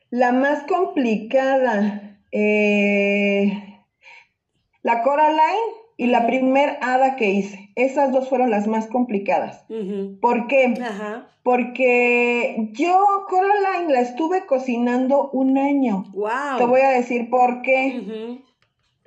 La 0.10 0.34
más 0.34 0.64
complicada, 0.64 2.20
eh, 2.34 3.86
la 4.82 5.02
Coraline 5.04 5.72
y 5.96 6.08
la 6.08 6.28
primer 6.28 6.78
hada 6.82 7.16
que 7.16 7.30
hice. 7.30 7.70
Esas 7.76 8.12
dos 8.12 8.28
fueron 8.28 8.52
las 8.52 8.68
más 8.68 8.88
complicadas. 8.88 9.64
¿Por 10.20 10.48
qué? 10.48 10.74
Porque 11.44 12.72
yo 12.74 13.26
Coraline 13.30 13.94
la 13.94 14.02
estuve 14.02 14.46
cocinando 14.46 15.30
un 15.30 15.58
año. 15.58 16.04
Wow. 16.14 16.58
Te 16.58 16.66
voy 16.66 16.82
a 16.82 16.90
decir 16.90 17.30
por 17.30 17.62
qué 17.62 18.42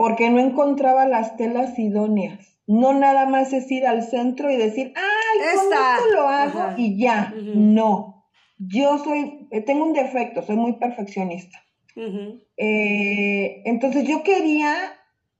porque 0.02 0.30
no 0.30 0.40
encontraba 0.40 1.06
las 1.06 1.36
telas 1.36 1.78
idóneas. 1.78 2.58
No 2.66 2.92
nada 2.92 3.24
más 3.24 3.52
es 3.52 3.70
ir 3.70 3.86
al 3.86 4.02
centro 4.02 4.50
y 4.50 4.56
decir, 4.56 4.92
ay, 4.96 5.54
con 5.54 5.72
esto 5.72 6.12
lo 6.12 6.22
hago 6.22 6.74
y 6.76 6.98
ya. 6.98 7.32
No. 7.54 8.26
Yo 8.58 8.98
soy, 8.98 9.46
eh, 9.52 9.60
tengo 9.60 9.84
un 9.84 9.92
defecto, 9.92 10.42
soy 10.42 10.56
muy 10.56 10.72
perfeccionista. 10.72 11.56
Eh, 12.56 13.62
entonces 13.64 14.02
yo 14.08 14.24
quería 14.24 14.74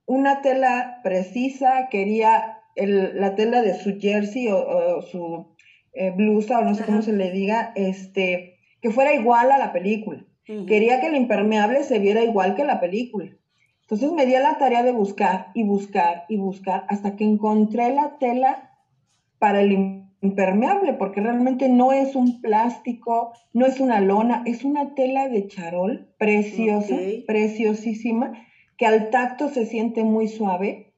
una 0.05 0.41
tela 0.41 1.01
precisa, 1.03 1.89
quería 1.91 2.61
la 2.77 3.35
tela 3.35 3.61
de 3.63 3.73
su 3.73 3.99
jersey 3.99 4.47
o, 4.47 5.01
su 5.01 5.57
eh, 5.91 6.11
blusa 6.11 6.59
o 6.59 6.63
no 6.63 6.73
sé 6.73 6.85
cómo 6.85 7.01
se 7.01 7.11
le 7.11 7.31
diga, 7.31 7.73
este, 7.75 8.59
que 8.81 8.91
fuera 8.91 9.13
igual 9.13 9.51
a 9.51 9.57
la 9.57 9.73
película. 9.73 10.25
Quería 10.45 11.01
que 11.01 11.07
el 11.07 11.15
impermeable 11.15 11.83
se 11.83 11.99
viera 11.99 12.23
igual 12.23 12.55
que 12.55 12.63
la 12.63 12.79
película. 12.79 13.35
Entonces 13.83 14.11
me 14.11 14.25
di 14.25 14.35
a 14.35 14.39
la 14.39 14.57
tarea 14.57 14.81
de 14.81 14.91
buscar 14.91 15.51
y 15.53 15.63
buscar 15.63 16.25
y 16.29 16.37
buscar 16.37 16.85
hasta 16.89 17.15
que 17.15 17.25
encontré 17.25 17.93
la 17.93 18.17
tela 18.17 18.71
para 19.39 19.61
el 19.61 20.03
impermeable, 20.21 20.93
porque 20.93 21.19
realmente 21.19 21.67
no 21.67 21.91
es 21.91 22.15
un 22.15 22.41
plástico, 22.41 23.33
no 23.51 23.65
es 23.65 23.81
una 23.81 23.99
lona, 23.99 24.41
es 24.45 24.63
una 24.63 24.95
tela 24.95 25.27
de 25.27 25.47
charol 25.47 26.13
preciosa, 26.17 26.95
preciosísima, 27.27 28.31
que 28.77 28.85
al 28.85 29.09
tacto 29.09 29.49
se 29.49 29.65
siente 29.65 30.03
muy 30.03 30.29
suave. 30.29 30.93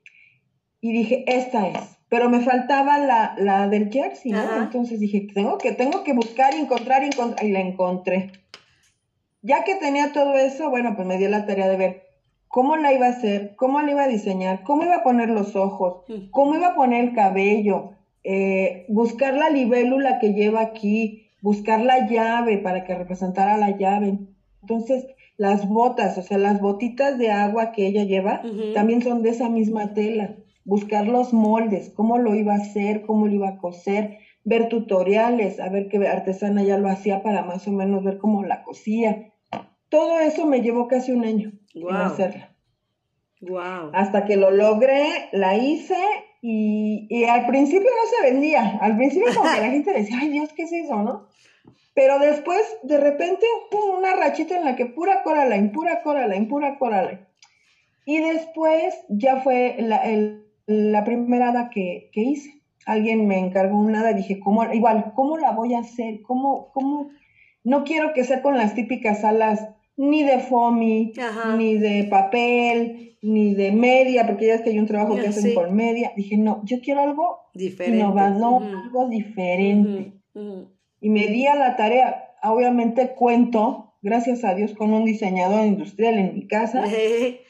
Y 0.80 0.94
dije, 0.94 1.26
esta 1.28 1.68
es. 1.68 1.98
Pero 2.08 2.30
me 2.30 2.42
faltaba 2.42 3.00
la, 3.00 3.36
la 3.40 3.68
del 3.68 3.92
jersey, 3.92 4.32
¿no? 4.32 4.62
Entonces 4.62 5.00
dije, 5.00 5.28
tengo 5.34 5.58
que, 5.58 5.72
tengo 5.72 6.04
que 6.04 6.14
buscar, 6.14 6.54
encontrar, 6.54 7.04
encontrar, 7.04 7.44
y 7.44 7.52
la 7.52 7.62
encontré. 7.62 8.32
Ya 9.42 9.64
que 9.64 9.76
tenía 9.76 10.14
todo 10.14 10.36
eso, 10.36 10.70
bueno, 10.70 10.96
pues 10.96 11.08
me 11.08 11.18
di 11.18 11.28
la 11.28 11.48
tarea 11.48 11.68
de 11.68 11.78
ver 11.78 12.05
cómo 12.56 12.78
la 12.78 12.94
iba 12.94 13.08
a 13.08 13.10
hacer, 13.10 13.54
cómo 13.58 13.82
la 13.82 13.92
iba 13.92 14.04
a 14.04 14.08
diseñar, 14.08 14.64
cómo 14.64 14.84
iba 14.84 14.96
a 14.96 15.04
poner 15.04 15.30
los 15.30 15.58
ojos, 15.58 16.06
cómo 16.32 16.56
iba 16.56 16.68
a 16.68 16.76
poner 16.76 17.04
el 17.04 17.14
cabello, 17.14 17.90
eh, 18.24 18.86
buscar 18.88 19.34
la 19.34 19.50
libélula 19.50 20.20
que 20.20 20.34
lleva 20.34 20.62
aquí, 20.62 21.28
buscar 21.42 21.82
la 21.82 22.08
llave 22.08 22.60
para 22.60 22.86
que 22.86 22.96
representara 22.96 23.58
la 23.58 23.72
llave. 23.72 24.20
Entonces, 24.62 25.06
las 25.36 25.68
botas, 25.68 26.18
o 26.18 26.22
sea, 26.22 26.38
las 26.38 26.62
botitas 26.62 27.18
de 27.18 27.30
agua 27.30 27.74
que 27.74 27.88
ella 27.88 28.06
lleva, 28.06 28.42
también 28.74 29.02
son 29.02 29.22
de 29.22 29.32
esa 29.32 29.50
misma 29.50 29.94
tela. 29.94 30.38
Buscar 30.64 31.08
los 31.08 31.34
moldes, 31.34 31.90
cómo 31.90 32.20
lo 32.20 32.36
iba 32.36 32.54
a 32.54 32.60
hacer, 32.60 33.02
cómo 33.02 33.28
lo 33.28 33.34
iba 33.34 33.50
a 33.50 33.58
coser, 33.58 34.20
ver 34.46 34.70
tutoriales, 34.70 35.60
a 35.60 35.68
ver 35.68 35.90
qué 35.90 35.98
artesana 36.08 36.64
ya 36.64 36.78
lo 36.78 36.88
hacía 36.88 37.22
para 37.22 37.44
más 37.44 37.68
o 37.68 37.74
menos 37.74 38.02
ver 38.02 38.18
cómo 38.18 38.46
la 38.46 38.64
cosía. 38.64 39.34
Todo 39.90 40.22
eso 40.22 40.46
me 40.46 40.62
llevó 40.62 40.88
casi 40.88 41.12
un 41.12 41.26
año 41.26 41.52
Guau. 41.82 42.06
hacerla. 42.06 42.56
Wow. 43.42 43.92
Hasta 43.94 44.26
que 44.26 44.38
lo 44.38 44.50
logré, 44.52 45.30
la 45.32 45.56
hice 45.58 45.98
y, 46.42 47.08
y 47.10 47.24
al 47.26 47.46
principio 47.48 47.90
no 47.90 48.10
se 48.18 48.32
vendía. 48.32 48.78
Al 48.82 48.96
principio 48.96 49.28
como 49.36 49.52
que 49.54 49.62
la 49.62 49.70
gente 49.72 49.94
decía, 49.94 50.18
ay 50.22 50.30
Dios, 50.30 50.54
¿qué 50.54 50.64
es 50.64 50.72
eso, 50.74 51.02
no? 51.04 51.28
Pero 51.94 52.20
después, 52.20 52.62
de 52.84 52.98
repente, 52.98 53.46
pum, 53.72 53.98
una 54.00 54.14
rachita 54.16 54.58
en 54.58 54.66
la 54.66 54.76
que 54.76 54.86
pura 54.86 55.24
Coraline, 55.24 55.70
pura 55.70 56.02
Coraline, 56.04 56.48
pura 56.48 56.78
Coraline. 56.78 57.26
Y 58.06 58.18
después 58.20 58.94
ya 59.10 59.38
fue 59.42 59.76
la, 59.80 59.98
el- 60.04 60.44
la 60.68 61.04
primera 61.04 61.50
hada 61.50 61.70
que, 61.70 62.10
que 62.12 62.22
hice. 62.22 62.62
Alguien 62.86 63.28
me 63.28 63.40
encargó 63.40 63.78
una 63.80 64.02
hada 64.02 64.12
y 64.12 64.16
dije, 64.16 64.40
¿cómo, 64.40 64.64
igual, 64.74 65.14
¿cómo 65.16 65.38
la 65.38 65.52
voy 65.52 65.74
a 65.74 65.80
hacer? 65.80 66.22
¿Cómo, 66.24 66.72
cómo? 66.74 67.10
No 67.64 67.84
quiero 67.84 68.14
que 68.14 68.24
sea 68.24 68.42
con 68.42 68.58
las 68.58 68.76
típicas 68.76 69.24
alas 69.24 69.70
ni 69.98 70.24
de 70.24 70.34
Ajá. 70.34 71.56
ni 71.56 71.78
de 71.78 72.04
papel, 72.10 73.18
ni 73.22 73.54
de 73.56 73.72
media, 73.72 74.26
porque 74.26 74.48
ya 74.48 74.56
es 74.56 74.62
que 74.62 74.70
hay 74.70 74.80
un 74.80 74.88
trabajo 74.88 75.16
que 75.16 75.28
hacen 75.28 75.54
con 75.56 75.74
media. 75.76 76.12
Dije, 76.16 76.38
no, 76.38 76.62
yo 76.64 76.80
quiero 76.82 77.02
algo 77.02 77.40
Diferente. 77.54 78.00
innovador, 78.00 78.64
algo 78.64 79.08
diferente. 79.10 80.14
Y 81.02 81.10
me 81.10 81.28
di 81.28 81.48
a 81.48 81.56
la 81.56 81.76
tarea, 81.76 82.34
obviamente 82.44 83.12
cuento, 83.16 83.94
gracias 84.02 84.44
a 84.44 84.54
Dios, 84.54 84.74
con 84.74 84.94
un 84.94 85.06
diseñador 85.06 85.66
industrial 85.66 86.18
en 86.20 86.36
mi 86.36 86.48
casa, 86.48 86.84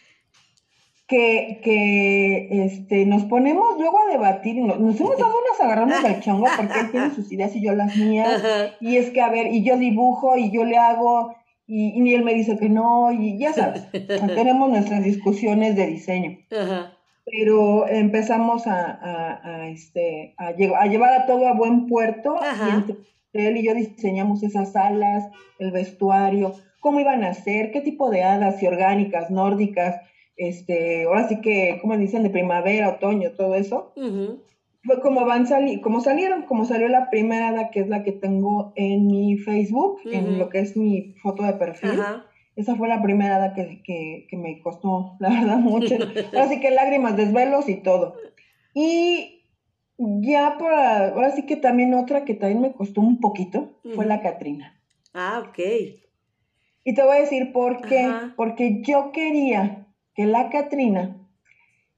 que, 1.08 1.62
que 1.64 2.66
este, 2.66 3.06
nos 3.06 3.24
ponemos 3.26 3.78
luego 3.78 4.00
a 4.00 4.12
debatir, 4.12 4.56
nos, 4.56 4.80
nos 4.80 5.00
hemos 5.00 5.18
dado 5.18 5.36
unas 5.38 5.62
agarrones 5.62 6.04
del 6.04 6.20
chongo 6.22 6.48
porque 6.56 6.80
él 6.80 6.92
tiene 6.92 7.10
sus 7.16 7.32
ideas 7.32 7.56
y 7.56 7.62
yo 7.62 7.74
las 7.74 7.96
mías. 7.96 8.42
Y 8.80 8.98
es 8.98 9.12
que, 9.12 9.22
a 9.22 9.30
ver, 9.30 9.48
y 9.54 9.64
yo 9.64 9.78
dibujo 9.78 10.38
y 10.38 10.52
yo 10.52 10.64
le 10.66 10.78
hago, 10.78 11.36
y, 11.68 12.02
y 12.02 12.14
él 12.14 12.24
me 12.24 12.34
dice 12.34 12.58
que 12.58 12.70
no, 12.70 13.12
y 13.12 13.38
ya 13.38 13.54
sabes, 13.54 13.90
tenemos 13.92 14.70
nuestras 14.70 15.04
discusiones 15.04 15.76
de 15.76 15.88
diseño. 15.88 16.38
Ajá. 16.52 16.92
Pero 17.26 17.88
empezamos 17.88 18.68
a, 18.68 18.92
a, 18.92 19.42
a, 19.44 19.68
este, 19.70 20.36
a, 20.38 20.52
lle- 20.52 20.76
a 20.80 20.86
llevar 20.86 21.14
a 21.22 21.26
todo 21.26 21.48
a 21.48 21.54
buen 21.54 21.88
puerto 21.88 22.38
Ajá. 22.42 22.68
y 22.88 22.92
entre 22.92 23.48
él 23.48 23.58
y 23.58 23.64
yo 23.66 23.74
diseñamos 23.74 24.44
esas 24.44 24.74
salas, 24.74 25.26
el 25.58 25.72
vestuario, 25.72 26.54
cómo 26.82 27.00
iban 27.00 27.24
a 27.24 27.34
ser, 27.34 27.72
qué 27.72 27.82
tipo 27.82 28.12
de 28.12 28.22
hadas, 28.24 28.60
si 28.60 28.68
orgánicas, 28.68 29.32
nórdicas, 29.32 29.96
este, 30.38 31.06
ahora 31.06 31.28
sí 31.28 31.42
que, 31.42 31.80
como 31.82 31.98
dicen, 31.98 32.22
de 32.22 32.30
primavera, 32.30 32.90
otoño, 32.90 33.32
todo 33.32 33.56
eso 33.56 33.94
Ujú. 33.96 34.44
Fue 34.86 35.02
como 35.02 35.26
van 35.26 35.48
sali 35.48 35.82
como 35.82 36.00
salieron, 36.02 36.44
como 36.44 36.66
salió 36.66 36.88
la 36.88 37.10
primera 37.10 37.50
hada 37.50 37.72
que 37.72 37.80
es 37.82 37.88
la 37.88 38.04
que 38.04 38.12
tengo 38.12 38.74
en 38.76 39.08
mi 39.08 39.38
Facebook, 39.38 40.00
en 40.06 40.38
lo 40.38 40.50
que 40.50 40.60
es 40.60 40.78
mi 40.78 41.16
foto 41.22 41.44
de 41.44 41.54
perfil. 41.54 42.00
Esa 42.56 42.76
fue 42.76 42.88
la 42.88 43.02
primera 43.02 43.36
hada 43.36 43.54
que, 43.54 43.82
que, 43.84 44.28
que 44.30 44.38
me 44.38 44.62
costó, 44.62 45.18
la 45.20 45.30
verdad, 45.30 45.58
mucho. 45.58 45.96
Así 46.40 46.62
que 46.62 46.72
lágrimas, 46.72 47.18
desvelos 47.18 47.68
y 47.68 47.82
todo. 47.82 48.16
Y 48.74 49.44
ya 49.98 50.58
por 50.58 50.74
ahora 50.74 51.32
sí 51.32 51.46
que 51.46 51.58
también 51.58 51.94
otra 51.94 52.24
que 52.24 52.34
también 52.34 52.62
me 52.62 52.74
costó 52.74 53.02
un 53.02 53.20
poquito 53.20 53.80
fue 53.94 54.06
la 54.06 54.22
Catrina. 54.22 54.80
Ah, 55.14 55.44
ok. 55.48 55.60
Y 56.84 56.94
te 56.94 57.04
voy 57.04 57.18
a 57.18 57.22
decir 57.22 57.52
por 57.52 57.82
qué. 57.82 58.10
Porque 58.38 58.82
yo 58.84 59.12
quería 59.12 59.88
que 60.14 60.26
la 60.26 60.50
Catrina 60.50 61.25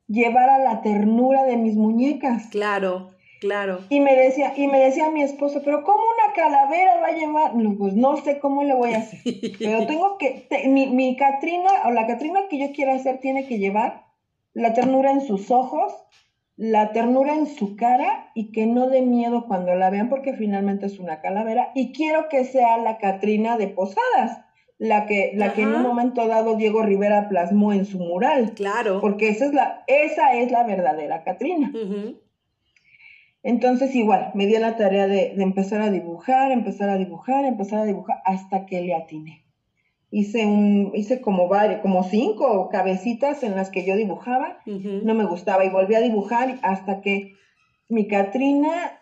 llevara 0.07 0.59
la 0.59 0.81
ternura 0.81 1.43
de 1.43 1.57
mis 1.57 1.75
muñecas. 1.75 2.47
Claro, 2.47 3.11
claro. 3.41 3.79
Y 3.89 3.99
me 3.99 4.15
decía, 4.15 4.53
y 4.55 4.67
me 4.67 4.79
decía 4.79 5.09
mi 5.11 5.21
esposo, 5.21 5.61
pero 5.63 5.83
¿cómo 5.83 5.99
una 5.99 6.33
calavera 6.33 6.99
va 7.01 7.07
a 7.07 7.11
llevar? 7.11 7.55
No, 7.55 7.75
pues 7.77 7.93
no 7.93 8.17
sé 8.17 8.39
cómo 8.39 8.63
le 8.63 8.73
voy 8.73 8.93
a 8.93 8.97
hacer. 8.99 9.19
Pero 9.59 9.85
tengo 9.85 10.17
que, 10.17 10.45
te- 10.49 10.67
mi, 10.67 10.87
mi 10.87 11.15
Catrina, 11.15 11.69
o 11.85 11.91
la 11.91 12.07
Catrina 12.07 12.41
que 12.49 12.57
yo 12.57 12.71
quiero 12.73 12.93
hacer, 12.93 13.19
tiene 13.19 13.45
que 13.47 13.59
llevar 13.59 14.05
la 14.53 14.73
ternura 14.73 15.11
en 15.11 15.21
sus 15.21 15.51
ojos, 15.51 15.93
la 16.55 16.91
ternura 16.91 17.35
en 17.35 17.45
su 17.45 17.75
cara 17.75 18.31
y 18.33 18.51
que 18.51 18.65
no 18.65 18.87
dé 18.89 19.03
miedo 19.03 19.45
cuando 19.47 19.75
la 19.75 19.91
vean, 19.91 20.09
porque 20.09 20.33
finalmente 20.33 20.87
es 20.87 20.97
una 20.97 21.21
calavera. 21.21 21.69
Y 21.75 21.91
quiero 21.91 22.29
que 22.29 22.45
sea 22.45 22.77
la 22.79 22.97
Catrina 22.97 23.57
de 23.57 23.67
Posadas, 23.67 24.39
la 24.79 25.05
que, 25.05 25.31
la 25.35 25.53
que 25.53 25.63
en 25.63 25.69
un 25.69 25.81
momento 25.81 26.27
dado 26.27 26.55
Diego 26.55 26.83
Rivera 26.83 27.29
plasmó 27.29 27.73
en 27.73 27.85
su 27.85 27.99
mural. 27.99 28.53
Claro. 28.55 29.01
Porque 29.01 29.29
esa 29.29 29.45
es 29.45 29.53
la, 29.53 29.83
esa 29.87 30.33
es 30.35 30.51
la 30.51 30.63
verdadera 30.63 31.23
Catrina. 31.23 31.71
Entonces 33.43 33.95
igual, 33.95 34.31
me 34.33 34.45
di 34.45 34.55
a 34.55 34.59
la 34.59 34.75
tarea 34.75 35.07
de, 35.07 35.33
de 35.35 35.43
empezar 35.43 35.81
a 35.81 35.89
dibujar, 35.89 36.51
empezar 36.51 36.89
a 36.89 36.97
dibujar, 36.97 37.45
empezar 37.45 37.79
a 37.79 37.85
dibujar, 37.85 38.17
hasta 38.25 38.65
que 38.65 38.81
le 38.81 38.93
atiné. 38.93 39.45
Hice 40.09 40.45
un, 40.45 40.91
hice 40.93 41.21
como 41.21 41.47
varios, 41.47 41.81
como 41.81 42.03
cinco 42.03 42.69
cabecitas 42.69 43.43
en 43.43 43.55
las 43.55 43.69
que 43.69 43.85
yo 43.85 43.95
dibujaba, 43.95 44.59
no 44.65 45.13
me 45.13 45.25
gustaba 45.25 45.65
y 45.65 45.69
volví 45.69 45.95
a 45.95 46.01
dibujar 46.01 46.59
hasta 46.61 47.01
que 47.01 47.33
mi 47.89 48.07
Catrina 48.07 49.01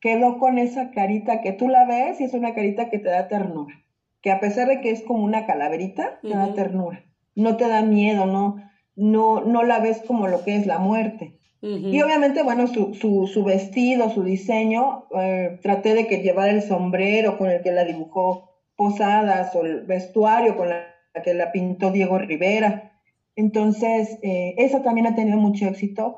quedó 0.00 0.38
con 0.38 0.58
esa 0.58 0.90
carita 0.90 1.42
que 1.42 1.52
tú 1.52 1.68
la 1.68 1.84
ves 1.84 2.20
y 2.20 2.24
es 2.24 2.34
una 2.34 2.54
carita 2.54 2.88
que 2.88 2.98
te 2.98 3.10
da 3.10 3.28
ternura, 3.28 3.74
que 4.22 4.30
a 4.30 4.40
pesar 4.40 4.68
de 4.68 4.80
que 4.80 4.90
es 4.90 5.02
como 5.02 5.24
una 5.24 5.46
calaverita, 5.46 6.18
te 6.22 6.30
da 6.30 6.54
ternura, 6.54 7.04
no 7.34 7.56
te 7.56 7.68
da 7.68 7.82
miedo, 7.82 8.26
no, 8.26 8.56
no, 8.96 9.42
no 9.44 9.62
la 9.62 9.78
ves 9.78 10.02
como 10.06 10.28
lo 10.28 10.44
que 10.44 10.56
es 10.56 10.66
la 10.66 10.78
muerte. 10.78 11.38
Y 11.60 12.00
obviamente, 12.02 12.44
bueno, 12.44 12.68
su, 12.68 12.94
su, 12.94 13.26
su 13.26 13.42
vestido, 13.42 14.10
su 14.10 14.22
diseño, 14.22 15.06
eh, 15.18 15.58
traté 15.60 15.94
de 15.94 16.06
que 16.06 16.22
llevara 16.22 16.52
el 16.52 16.62
sombrero 16.62 17.36
con 17.36 17.50
el 17.50 17.62
que 17.62 17.72
la 17.72 17.84
dibujó 17.84 18.48
Posadas 18.76 19.56
o 19.56 19.64
el 19.64 19.80
vestuario 19.80 20.56
con 20.56 20.68
la 20.68 20.86
que 21.24 21.34
la 21.34 21.50
pintó 21.50 21.90
Diego 21.90 22.16
Rivera. 22.16 22.92
Entonces, 23.34 24.20
eh, 24.22 24.54
esa 24.56 24.84
también 24.84 25.08
ha 25.08 25.16
tenido 25.16 25.36
mucho 25.36 25.66
éxito 25.66 26.16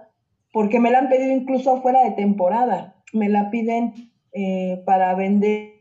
porque 0.53 0.79
me 0.79 0.91
la 0.91 0.99
han 0.99 1.09
pedido 1.09 1.33
incluso 1.33 1.81
fuera 1.81 2.05
de 2.05 2.11
temporada. 2.11 3.03
Me 3.15 3.31
la 3.31 3.51
piden 3.51 4.13
eh, 4.33 4.83
para 4.85 5.15
vender, 5.15 5.80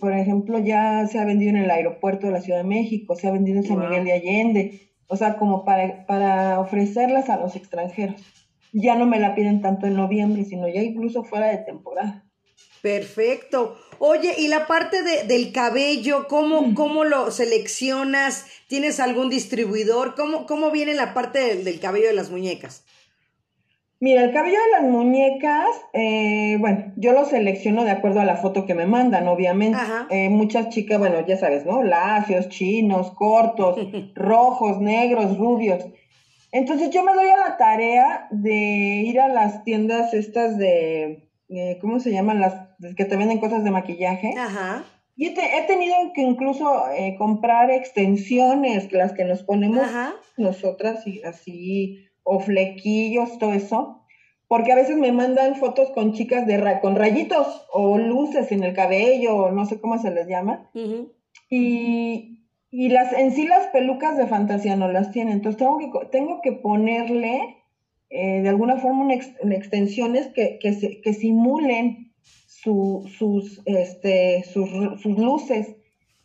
por 0.00 0.12
ejemplo, 0.12 0.58
ya 0.58 1.06
se 1.06 1.18
ha 1.18 1.24
vendido 1.24 1.50
en 1.50 1.56
el 1.58 1.70
aeropuerto 1.70 2.26
de 2.26 2.32
la 2.32 2.40
Ciudad 2.40 2.58
de 2.58 2.68
México, 2.68 3.14
se 3.14 3.28
ha 3.28 3.32
vendido 3.32 3.58
en 3.58 3.64
San 3.66 3.78
Wow. 3.78 3.88
Miguel 3.88 4.04
de 4.04 4.12
Allende, 4.12 4.90
o 5.06 5.16
sea, 5.16 5.36
como 5.36 5.64
para, 5.64 6.06
para 6.06 6.60
ofrecerlas 6.60 7.28
a 7.30 7.36
los 7.38 7.54
extranjeros 7.56 8.20
ya 8.74 8.96
no 8.96 9.06
me 9.06 9.18
la 9.18 9.34
piden 9.34 9.62
tanto 9.62 9.86
en 9.86 9.94
noviembre, 9.94 10.44
sino 10.44 10.68
ya 10.68 10.82
incluso 10.82 11.24
fuera 11.24 11.46
de 11.48 11.56
temporada. 11.56 12.26
Perfecto. 12.82 13.76
Oye, 13.98 14.34
y 14.38 14.48
la 14.48 14.66
parte 14.66 15.02
de- 15.02 15.24
del 15.24 15.52
cabello, 15.52 16.20
Mm. 16.20 16.24
¿cómo, 16.28 16.74
¿cómo 16.74 17.04
lo 17.04 17.30
seleccionas? 17.30 18.44
¿Tienes 18.68 19.00
algún 19.00 19.30
distribuidor? 19.30 20.14
¿Cómo, 20.14 20.46
cómo 20.46 20.70
viene 20.70 20.94
la 20.94 21.14
parte 21.14 21.38
del, 21.38 21.64
del 21.64 21.80
cabello 21.80 22.06
de 22.08 22.12
las 22.14 22.30
muñecas? 22.30 22.84
Mira, 24.00 24.22
el 24.22 24.32
cabello 24.32 24.56
de 24.56 24.80
las 24.80 24.90
muñecas, 24.90 25.66
eh, 25.92 26.56
bueno, 26.60 26.92
yo 26.96 27.12
lo 27.12 27.24
selecciono 27.24 27.82
de 27.84 27.90
acuerdo 27.90 28.20
a 28.20 28.24
la 28.24 28.36
foto 28.36 28.64
que 28.64 28.74
me 28.74 28.86
mandan, 28.86 29.26
obviamente. 29.26 29.78
Eh, 30.10 30.28
muchas 30.28 30.68
chicas, 30.68 31.00
bueno, 31.00 31.26
ya 31.26 31.36
sabes, 31.36 31.66
¿no? 31.66 31.82
Lacios, 31.82 32.48
chinos, 32.48 33.10
cortos, 33.12 33.76
rojos, 34.14 34.80
negros, 34.80 35.36
rubios. 35.36 35.84
Entonces 36.52 36.90
yo 36.90 37.02
me 37.02 37.12
doy 37.12 37.26
a 37.28 37.36
la 37.48 37.56
tarea 37.56 38.28
de 38.30 39.02
ir 39.04 39.18
a 39.20 39.28
las 39.28 39.64
tiendas 39.64 40.14
estas 40.14 40.56
de, 40.56 41.28
eh, 41.48 41.78
¿cómo 41.80 41.98
se 41.98 42.12
llaman? 42.12 42.40
Las 42.40 42.54
que 42.96 43.04
te 43.04 43.16
venden 43.16 43.38
cosas 43.38 43.64
de 43.64 43.70
maquillaje. 43.72 44.32
Ajá. 44.38 44.84
Y 45.16 45.26
he, 45.26 45.30
te- 45.34 45.58
he 45.58 45.62
tenido 45.62 45.96
que 46.14 46.22
incluso 46.22 46.88
eh, 46.96 47.16
comprar 47.18 47.72
extensiones, 47.72 48.92
las 48.92 49.12
que 49.12 49.24
nos 49.24 49.42
ponemos 49.42 49.80
Ajá. 49.80 50.12
nosotras, 50.36 51.04
y 51.06 51.20
así, 51.24 52.04
o 52.28 52.40
flequillos, 52.40 53.38
todo 53.38 53.52
eso, 53.52 54.04
porque 54.48 54.72
a 54.72 54.76
veces 54.76 54.96
me 54.96 55.12
mandan 55.12 55.56
fotos 55.56 55.90
con 55.90 56.12
chicas 56.12 56.46
de 56.46 56.56
ra- 56.58 56.80
con 56.80 56.94
rayitos 56.96 57.66
o 57.72 57.98
luces 57.98 58.50
en 58.52 58.62
el 58.64 58.74
cabello, 58.74 59.36
o 59.36 59.50
no 59.50 59.64
sé 59.66 59.80
cómo 59.80 59.98
se 59.98 60.10
les 60.10 60.26
llama, 60.28 60.70
y, 61.50 62.44
y 62.70 62.88
las 62.90 63.12
en 63.12 63.32
sí 63.32 63.46
las 63.46 63.66
pelucas 63.68 64.16
de 64.16 64.26
fantasía 64.26 64.76
no 64.76 64.88
las 64.90 65.10
tienen, 65.12 65.34
entonces 65.34 65.58
tengo 65.58 65.78
que, 65.78 66.06
tengo 66.10 66.40
que 66.42 66.52
ponerle 66.52 67.56
eh, 68.10 68.40
de 68.42 68.48
alguna 68.48 68.76
forma 68.78 69.04
una 69.04 69.14
ex- 69.14 69.34
una 69.42 69.54
extensiones 69.56 70.28
que, 70.28 70.58
que, 70.60 70.72
se- 70.72 71.00
que 71.02 71.12
simulen 71.12 72.12
su- 72.46 73.04
sus, 73.18 73.62
este, 73.66 74.42
sus, 74.44 74.68
sus 75.00 75.18
luces. 75.18 75.76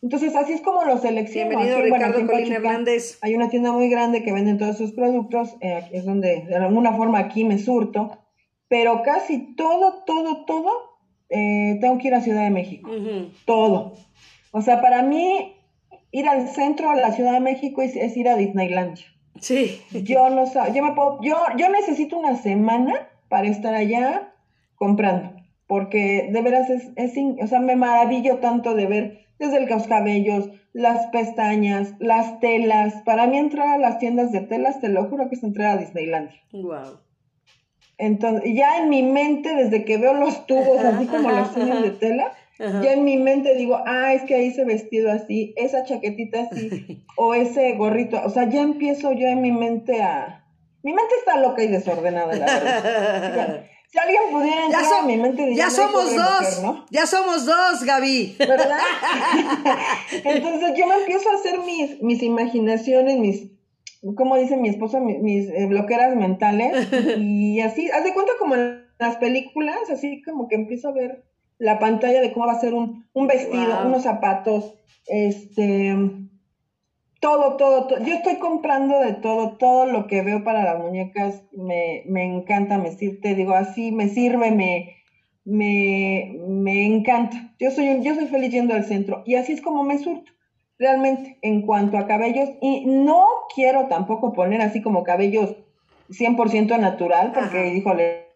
Entonces, 0.04 0.36
así 0.36 0.52
es 0.52 0.60
como 0.60 0.84
los 0.84 1.00
selecciono. 1.00 1.48
Bienvenido, 1.48 1.78
Aquí, 1.78 1.88
bueno, 1.88 2.08
Ricardo 2.08 2.26
Colín 2.26 2.50
Pachuca 2.50 2.68
Hernández. 2.68 3.18
Hay 3.22 3.34
una 3.34 3.48
tienda 3.48 3.72
muy 3.72 3.88
grande 3.88 4.22
que 4.22 4.34
venden 4.34 4.58
todos 4.58 4.76
sus 4.76 4.92
productos, 4.92 5.56
eh, 5.62 5.82
es 5.92 6.04
donde 6.04 6.42
de 6.42 6.56
alguna 6.56 6.92
forma 6.92 7.20
aquí 7.20 7.42
me 7.42 7.56
surto, 7.56 8.18
pero 8.68 9.02
casi 9.02 9.54
todo, 9.56 10.04
todo, 10.04 10.44
todo, 10.44 10.70
eh, 11.30 11.78
tengo 11.80 11.96
que 11.96 12.08
ir 12.08 12.14
a 12.14 12.20
Ciudad 12.20 12.42
de 12.42 12.50
México, 12.50 12.90
todo. 13.46 13.94
O 14.50 14.60
sea, 14.60 14.82
para 14.82 15.00
mí 15.00 15.56
ir 16.10 16.28
al 16.28 16.48
centro 16.48 16.90
de 16.90 17.00
la 17.00 17.12
Ciudad 17.12 17.32
de 17.32 17.40
México 17.40 17.80
es, 17.80 17.96
es 17.96 18.14
ir 18.14 18.28
a 18.28 18.36
Disneylandia. 18.36 19.06
Sí. 19.40 19.80
Yo 19.90 20.28
no 20.28 20.44
yo 20.74 20.84
me 20.84 20.92
puedo, 20.92 21.18
yo, 21.22 21.38
yo 21.56 21.70
necesito 21.70 22.18
una 22.18 22.36
semana 22.36 23.08
para 23.30 23.48
estar 23.48 23.72
allá 23.72 24.34
comprando, 24.74 25.30
porque 25.66 26.28
de 26.30 26.42
veras 26.42 26.68
es, 26.68 26.90
es 26.96 27.14
o 27.42 27.46
sea, 27.46 27.60
me 27.60 27.74
maravillo 27.74 28.36
tanto 28.36 28.74
de 28.74 28.86
ver 28.86 29.23
desde 29.44 29.64
el 29.64 29.70
los 29.70 29.86
cabellos, 29.86 30.50
las 30.72 31.06
pestañas, 31.06 31.94
las 31.98 32.40
telas. 32.40 32.94
Para 33.04 33.26
mí 33.26 33.38
entrar 33.38 33.68
a 33.68 33.78
las 33.78 33.98
tiendas 33.98 34.32
de 34.32 34.40
telas, 34.40 34.80
te 34.80 34.88
lo 34.88 35.04
juro 35.04 35.28
que 35.28 35.36
es 35.36 35.42
entrar 35.42 35.76
a 35.76 35.80
Disneylandia. 35.80 36.40
Wow. 36.52 36.98
Entonces, 37.98 38.52
ya 38.54 38.78
en 38.78 38.88
mi 38.88 39.02
mente, 39.02 39.54
desde 39.54 39.84
que 39.84 39.98
veo 39.98 40.14
los 40.14 40.46
tubos, 40.46 40.78
así 40.84 41.06
como 41.06 41.30
los 41.30 41.54
de 41.54 41.90
tela, 41.90 42.32
Ajá. 42.58 42.82
ya 42.82 42.92
en 42.92 43.04
mi 43.04 43.16
mente 43.16 43.54
digo, 43.54 43.80
ah, 43.86 44.12
es 44.14 44.22
que 44.22 44.34
ahí 44.34 44.48
ese 44.48 44.64
vestido 44.64 45.12
así, 45.12 45.54
esa 45.56 45.84
chaquetita 45.84 46.48
así, 46.50 47.04
o 47.16 47.34
ese 47.34 47.72
gorrito. 47.74 48.20
O 48.24 48.30
sea, 48.30 48.48
ya 48.48 48.62
empiezo 48.62 49.12
yo 49.12 49.28
en 49.28 49.42
mi 49.42 49.52
mente 49.52 50.02
a... 50.02 50.44
Mi 50.82 50.92
mente 50.92 51.14
está 51.18 51.38
loca 51.38 51.62
y 51.62 51.68
desordenada, 51.68 52.34
la 52.34 52.44
verdad. 52.44 53.64
Si 53.94 54.00
alguien 54.00 54.22
pudiera 54.32 54.56
Ya, 54.56 54.64
entrar 54.66 54.84
so- 54.86 54.94
a 54.96 55.02
mi 55.06 55.16
mente, 55.16 55.54
ya 55.54 55.66
"No 55.66 55.70
hay 55.70 55.76
somos 55.76 56.16
dos. 56.16 56.40
mujer", 56.40 56.62
¿no? 56.64 56.84
Ya 56.90 57.06
somos 57.06 57.46
dos, 57.46 57.84
Gaby. 57.84 58.34
¿Verdad? 58.40 58.78
Entonces 60.24 60.72
yo 60.76 60.86
me 60.88 60.96
empiezo 60.96 61.30
a 61.30 61.34
hacer 61.34 61.60
mis, 61.60 62.02
mis 62.02 62.20
imaginaciones, 62.24 63.18
mis, 63.18 63.50
como 64.16 64.36
dice 64.36 64.56
mi 64.56 64.68
esposa, 64.68 64.98
mis, 64.98 65.20
mis, 65.20 65.48
eh, 65.48 65.66
bloqueras 65.68 66.16
mentales. 66.16 66.88
Y 67.18 67.60
así, 67.60 67.88
haz 67.92 68.02
de 68.02 68.12
cuenta 68.14 68.32
como 68.40 68.56
en 68.56 68.84
las 68.98 69.16
películas, 69.18 69.76
así 69.92 70.22
como 70.22 70.48
que 70.48 70.56
empiezo 70.56 70.88
a 70.88 70.92
ver 70.92 71.24
la 71.58 71.78
pantalla 71.78 72.20
de 72.20 72.32
cómo 72.32 72.46
va 72.46 72.54
a 72.54 72.60
ser 72.60 72.74
un, 72.74 73.06
un 73.12 73.26
vestido, 73.28 73.76
Wow. 73.76 73.86
unos 73.86 74.02
zapatos, 74.02 74.74
este, 75.06 75.96
todo, 77.24 77.56
todo, 77.56 77.86
todo. 77.86 78.04
Yo 78.04 78.12
estoy 78.12 78.36
comprando 78.36 79.00
de 79.00 79.14
todo, 79.14 79.56
todo 79.56 79.86
lo 79.86 80.06
que 80.06 80.20
veo 80.20 80.44
para 80.44 80.62
las 80.62 80.78
muñecas 80.78 81.42
me, 81.52 82.02
me 82.04 82.22
encanta, 82.22 82.76
me 82.76 82.90
sirve, 82.92 83.16
te 83.22 83.34
digo 83.34 83.54
así, 83.54 83.92
me 83.92 84.10
sirve, 84.10 84.50
me, 84.50 84.96
me, 85.46 86.36
me 86.46 86.84
encanta. 86.84 87.54
Yo 87.58 87.70
soy, 87.70 87.88
un- 87.88 88.02
yo 88.02 88.14
soy 88.14 88.26
feliz 88.26 88.50
yendo 88.52 88.74
al 88.74 88.84
centro 88.84 89.22
y 89.24 89.36
así 89.36 89.52
es 89.52 89.62
como 89.62 89.84
me 89.84 89.96
surto. 89.96 90.32
Realmente, 90.78 91.38
en 91.40 91.62
cuanto 91.62 91.96
a 91.96 92.06
cabellos, 92.06 92.50
y 92.60 92.84
no 92.84 93.24
quiero 93.54 93.86
tampoco 93.88 94.34
poner 94.34 94.60
así 94.60 94.82
como 94.82 95.02
cabellos 95.02 95.56
100% 96.10 96.76
natural, 96.76 97.32
porque, 97.32 97.58
Ajá. 97.58 97.66
híjole, 97.68 98.26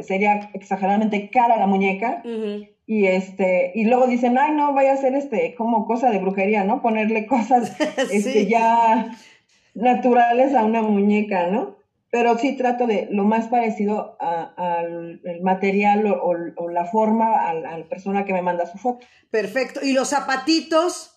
sería 0.00 0.50
exageradamente 0.54 1.30
cara 1.30 1.56
la 1.56 1.68
muñeca. 1.68 2.20
Ujú. 2.24 2.66
Y 2.86 3.06
este, 3.06 3.72
y 3.74 3.84
luego 3.86 4.06
dicen, 4.06 4.36
ay 4.36 4.52
no, 4.52 4.74
vaya 4.74 4.92
a 4.92 4.96
ser 4.98 5.14
este, 5.14 5.54
como 5.54 5.86
cosa 5.86 6.10
de 6.10 6.18
brujería, 6.18 6.64
¿no? 6.64 6.82
Ponerle 6.82 7.26
cosas 7.26 7.76
este, 8.12 8.46
ya 8.46 9.10
naturales 9.74 10.54
a 10.54 10.64
una 10.64 10.82
muñeca, 10.82 11.46
¿no? 11.46 11.76
Pero 12.10 12.38
sí 12.38 12.56
trato 12.56 12.86
de 12.86 13.08
lo 13.10 13.24
más 13.24 13.48
parecido 13.48 14.16
al 14.20 15.20
material 15.42 16.06
o, 16.06 16.14
o- 16.22 16.64
o 16.64 16.68
la 16.68 16.84
forma 16.84 17.48
a 17.48 17.54
la, 17.54 17.84
persona 17.88 18.24
que 18.24 18.32
me 18.32 18.42
manda 18.42 18.66
su 18.66 18.78
foto. 18.78 19.04
Perfecto. 19.30 19.80
¿Y 19.82 19.94
los 19.94 20.10
zapatitos? 20.10 21.10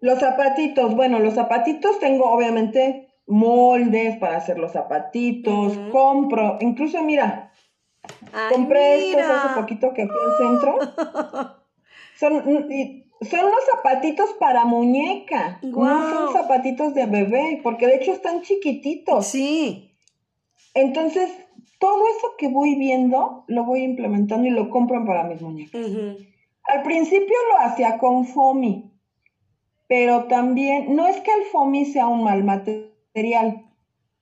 Los 0.00 0.18
zapatitos, 0.18 0.96
bueno, 0.96 1.18
los 1.20 1.34
zapatitos 1.34 2.00
tengo 2.00 2.24
obviamente 2.32 3.08
moldes 3.26 4.16
para 4.16 4.38
hacer 4.38 4.58
los 4.58 4.72
zapatitos, 4.72 5.78
compro, 5.92 6.56
incluso 6.60 7.02
mira, 7.02 7.49
Ay, 8.32 8.54
Compré 8.54 9.10
estos 9.10 9.22
mira. 9.22 9.44
hace 9.44 9.60
poquito 9.60 9.92
que 9.92 10.06
fui 10.06 10.16
al 10.16 10.38
centro. 10.38 10.78
Son, 12.18 12.70
y 12.70 13.06
son 13.22 13.40
unos 13.40 13.60
zapatitos 13.70 14.30
para 14.38 14.64
muñeca. 14.64 15.58
No 15.62 16.10
son 16.10 16.32
zapatitos 16.32 16.94
de 16.94 17.06
bebé, 17.06 17.60
porque 17.62 17.86
de 17.86 17.96
hecho 17.96 18.12
están 18.12 18.42
chiquititos. 18.42 19.26
Sí. 19.26 19.96
Entonces, 20.74 21.30
todo 21.78 22.06
eso 22.08 22.28
que 22.38 22.48
voy 22.48 22.74
viendo, 22.76 23.44
lo 23.48 23.64
voy 23.64 23.82
implementando 23.82 24.46
y 24.46 24.50
lo 24.50 24.70
compran 24.70 25.06
para 25.06 25.24
mis 25.24 25.40
muñecas. 25.40 25.80
Al 26.64 26.82
principio 26.82 27.34
lo 27.52 27.66
hacía 27.66 27.98
con 27.98 28.26
foamy, 28.26 28.92
pero 29.88 30.24
también, 30.24 30.94
no 30.94 31.06
es 31.06 31.16
que 31.20 31.32
el 31.32 31.44
foamy 31.44 31.86
sea 31.86 32.06
un 32.06 32.22
mal 32.22 32.44
material, 32.44 33.69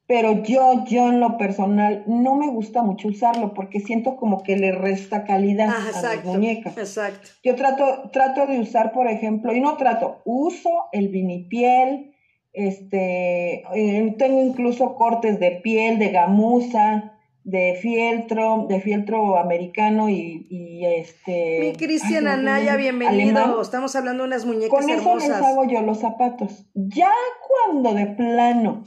pero 0.09 0.43
yo, 0.43 0.85
yo 0.87 1.11
en 1.11 1.21
lo 1.21 1.37
personal, 1.37 2.03
no 2.07 2.35
me 2.35 2.49
gusta 2.49 2.83
mucho 2.83 3.09
usarlo 3.09 3.53
porque 3.53 3.79
siento 3.79 4.17
como 4.17 4.43
que 4.43 4.57
le 4.57 4.73
resta 4.73 5.25
calidad 5.25 5.69
Ah, 5.69 5.85
a 5.85 5.89
exacto. 5.91 6.29
muñecas. 6.33 6.79
Exacto. 6.79 7.29
Yo 7.45 7.55
trato, 7.55 8.09
trato 8.11 8.47
de 8.47 8.59
usar, 8.59 8.93
por 8.93 9.07
ejemplo, 9.07 9.55
y 9.55 9.61
no 9.61 9.77
trato, 9.77 10.23
uso 10.25 10.71
el 10.93 11.09
vinipiel, 11.09 12.15
este, 12.55 13.63
eh, 13.75 14.15
tengo 14.19 14.43
incluso 14.43 14.95
cortes 14.97 15.39
de 15.41 15.61
piel, 15.63 15.99
de 15.99 16.09
gamuza, 16.09 17.13
de 17.45 17.79
fieltro, 17.81 18.65
de 18.67 18.81
fieltro 18.81 19.37
americano 19.39 20.09
y, 20.09 20.47
y 20.51 20.85
este. 20.87 21.59
Mi 21.61 21.73
Cristian 21.75 22.25
no, 22.25 22.31
Anaya, 22.31 22.77
bienvenido. 22.77 23.39
alemán. 23.41 23.55
Estamos 23.63 23.95
hablando 23.95 24.23
de 24.23 24.29
unas 24.29 24.47
muñecas 24.47 24.71
Con 24.71 24.89
eso 24.89 25.17
les 25.17 25.31
hago 25.31 25.65
yo 25.67 25.83
los 25.83 25.99
zapatos. 25.99 26.67
Ya 26.75 27.11
cuando 27.47 27.93
de 27.95 28.07
plano 28.07 28.85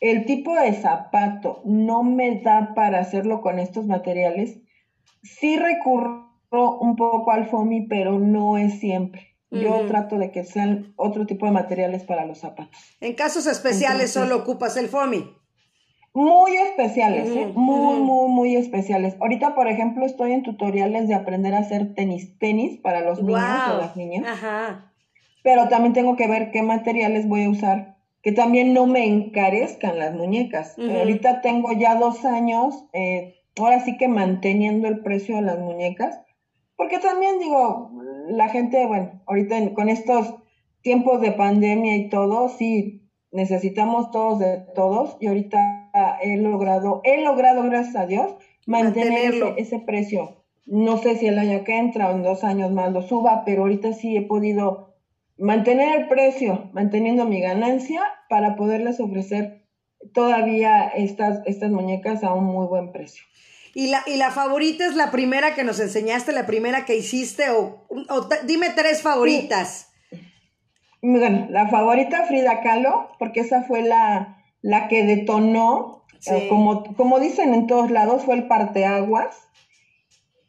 el 0.00 0.24
tipo 0.26 0.54
de 0.54 0.72
zapato 0.74 1.62
no 1.64 2.02
me 2.02 2.40
da 2.40 2.74
para 2.74 3.00
hacerlo 3.00 3.40
con 3.40 3.58
estos 3.58 3.86
materiales, 3.86 4.58
sí 5.22 5.56
recurro 5.56 6.28
un 6.80 6.96
poco 6.96 7.30
al 7.32 7.46
foamy, 7.46 7.86
pero 7.88 8.18
no 8.18 8.56
es 8.58 8.78
siempre. 8.78 9.26
Yo 9.50 9.86
trato 9.86 10.18
de 10.18 10.30
que 10.30 10.44
sean 10.44 10.92
otro 10.96 11.24
tipo 11.26 11.46
de 11.46 11.52
materiales 11.52 12.04
para 12.04 12.26
los 12.26 12.38
zapatos. 12.38 12.78
En 13.00 13.14
casos 13.14 13.46
especiales 13.46 14.14
Entonces- 14.14 14.30
solo 14.30 14.36
ocupas 14.42 14.76
el 14.76 14.88
foamy. 14.88 15.24
Muy 16.14 16.56
especiales, 16.56 17.28
¿eh? 17.30 17.52
Muy, 17.54 18.00
muy, 18.00 18.28
muy 18.28 18.56
especiales. 18.56 19.16
Ahorita, 19.20 19.54
por 19.54 19.68
ejemplo, 19.68 20.04
estoy 20.04 20.32
en 20.32 20.42
tutoriales 20.42 21.06
de 21.08 21.14
aprender 21.14 21.54
a 21.54 21.58
hacer 21.58 21.94
tenis, 21.94 22.36
tenis 22.38 22.78
para 22.78 23.00
los 23.02 23.22
niños 23.22 23.40
o 23.72 23.78
las 23.78 23.96
niñas. 23.96 24.24
Ajá. 24.26 24.92
pero 25.44 25.68
también 25.68 25.94
tengo 25.94 26.16
que 26.16 26.26
ver 26.26 26.50
qué 26.50 26.62
materiales 26.62 27.26
voy 27.26 27.44
a 27.44 27.48
usar, 27.50 27.96
que 28.22 28.32
también 28.32 28.74
no 28.74 28.86
me 28.86 29.06
encarezcan 29.06 29.98
las 29.98 30.14
muñecas. 30.14 30.76
Eh, 30.78 30.98
ahorita 30.98 31.40
tengo 31.40 31.72
ya 31.72 31.96
dos 31.96 32.24
años, 32.24 32.84
eh, 32.92 33.36
ahora 33.58 33.80
sí 33.80 33.96
que 33.96 34.08
manteniendo 34.08 34.88
el 34.88 35.00
precio 35.00 35.36
de 35.36 35.42
las 35.42 35.58
muñecas, 35.58 36.20
porque 36.76 36.98
también 36.98 37.38
digo, 37.38 37.90
la 38.28 38.48
gente, 38.48 38.86
bueno, 38.86 39.22
ahorita 39.26 39.74
con 39.74 39.88
estos 39.88 40.34
tiempos 40.82 41.20
de 41.20 41.32
pandemia 41.32 41.96
y 41.96 42.08
todo, 42.08 42.48
sí, 42.48 43.08
necesitamos 43.30 44.10
todos 44.10 44.38
de 44.38 44.64
todos, 44.74 45.16
y 45.20 45.26
ahorita 45.26 46.18
he 46.22 46.36
logrado, 46.36 47.00
he 47.04 47.22
logrado, 47.22 47.62
gracias 47.64 47.96
a 47.96 48.06
Dios, 48.06 48.34
mantener 48.66 49.34
ese, 49.34 49.54
ese 49.56 49.78
precio. 49.80 50.44
No 50.66 50.98
sé 50.98 51.16
si 51.16 51.26
el 51.26 51.38
año 51.38 51.64
que 51.64 51.78
entra 51.78 52.10
o 52.10 52.12
en 52.12 52.22
dos 52.22 52.44
años 52.44 52.70
más 52.70 52.92
lo 52.92 53.02
suba, 53.02 53.42
pero 53.44 53.62
ahorita 53.62 53.92
sí 53.94 54.16
he 54.16 54.22
podido 54.22 54.87
mantener 55.38 56.00
el 56.00 56.08
precio, 56.08 56.70
manteniendo 56.72 57.24
mi 57.24 57.40
ganancia 57.40 58.02
para 58.28 58.56
poderles 58.56 59.00
ofrecer 59.00 59.64
todavía 60.12 60.88
estas, 60.88 61.40
estas 61.46 61.70
muñecas 61.70 62.22
a 62.24 62.34
un 62.34 62.44
muy 62.44 62.66
buen 62.66 62.92
precio. 62.92 63.24
¿Y 63.74 63.88
la, 63.88 64.02
¿Y 64.06 64.16
la 64.16 64.30
favorita 64.30 64.86
es 64.86 64.96
la 64.96 65.10
primera 65.10 65.54
que 65.54 65.62
nos 65.64 65.78
enseñaste, 65.80 66.32
la 66.32 66.46
primera 66.46 66.84
que 66.84 66.96
hiciste? 66.96 67.50
O, 67.50 67.86
dime 68.46 68.70
tres 68.74 69.02
favoritas. 69.02 69.92
Bueno, 71.00 71.46
la 71.50 71.68
favorita 71.68 72.24
Frida 72.24 72.60
Kahlo, 72.60 73.10
porque 73.18 73.40
esa 73.40 73.62
fue 73.62 73.82
la, 73.82 74.42
la 74.62 74.88
que 74.88 75.04
detonó, 75.04 75.96
Sí. 76.20 76.34
eh, 76.34 76.46
como, 76.48 76.96
como 76.96 77.20
dicen 77.20 77.54
en 77.54 77.68
todos 77.68 77.92
lados, 77.92 78.24
fue 78.24 78.34
el 78.34 78.48
parteaguas. 78.48 79.36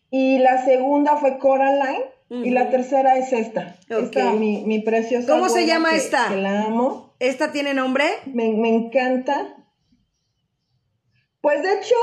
Y 0.10 0.40
la 0.40 0.66
segunda 0.66 1.18
fue 1.18 1.38
Coraline. 1.38 2.06
Y 2.30 2.52
la 2.52 2.70
tercera 2.70 3.18
es 3.18 3.34
esta. 3.34 3.76
Esta, 3.90 4.34
mi, 4.34 4.64
mi 4.66 4.82
preciosa. 4.82 5.32
¿Cómo 5.32 5.50
se 5.50 5.66
llama 5.66 5.90
que- 5.92 5.98
esta? 5.98 6.28
Que 6.30 6.36
la 6.36 6.64
amo. 6.66 7.16
¿Esta 7.20 7.52
tiene 7.52 7.74
nombre? 7.74 8.06
Me, 8.28 8.52
me 8.54 8.70
encanta. 8.70 9.56
Pues 11.42 11.64
de 11.64 11.74
hecho, 11.74 11.96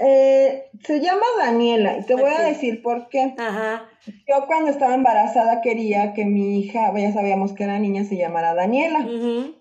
eh, 0.00 0.64
se 0.84 1.00
llama 1.00 1.22
Daniela. 1.38 1.98
Y 1.98 2.02
te 2.04 2.14
voy 2.14 2.30
a 2.30 2.42
decir 2.42 2.82
por 2.82 3.08
qué. 3.08 3.34
Ajá. 3.38 3.84
Yo 4.28 4.46
cuando 4.46 4.70
estaba 4.70 4.94
embarazada 4.94 5.60
quería 5.62 6.12
que 6.12 6.24
mi 6.24 6.58
hija, 6.60 6.92
ya 6.98 7.12
sabíamos 7.12 7.52
que 7.52 7.64
era 7.64 7.78
niña, 7.78 8.04
se 8.04 8.16
llamara 8.16 8.54
Daniela. 8.54 9.00
Ujú. 9.00 9.54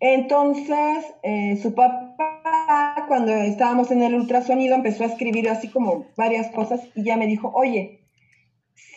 Entonces, 0.00 1.04
eh, 1.22 1.58
su 1.62 1.74
papá, 1.74 3.04
cuando 3.06 3.32
estábamos 3.32 3.90
en 3.90 4.02
el 4.02 4.14
ultrasonido, 4.14 4.74
empezó 4.74 5.04
a 5.04 5.08
escribir 5.08 5.48
así 5.48 5.68
como 5.68 6.06
varias 6.16 6.50
cosas 6.50 6.80
y 6.94 7.04
ya 7.04 7.16
me 7.16 7.26
dijo, 7.26 7.52
oye, 7.54 7.99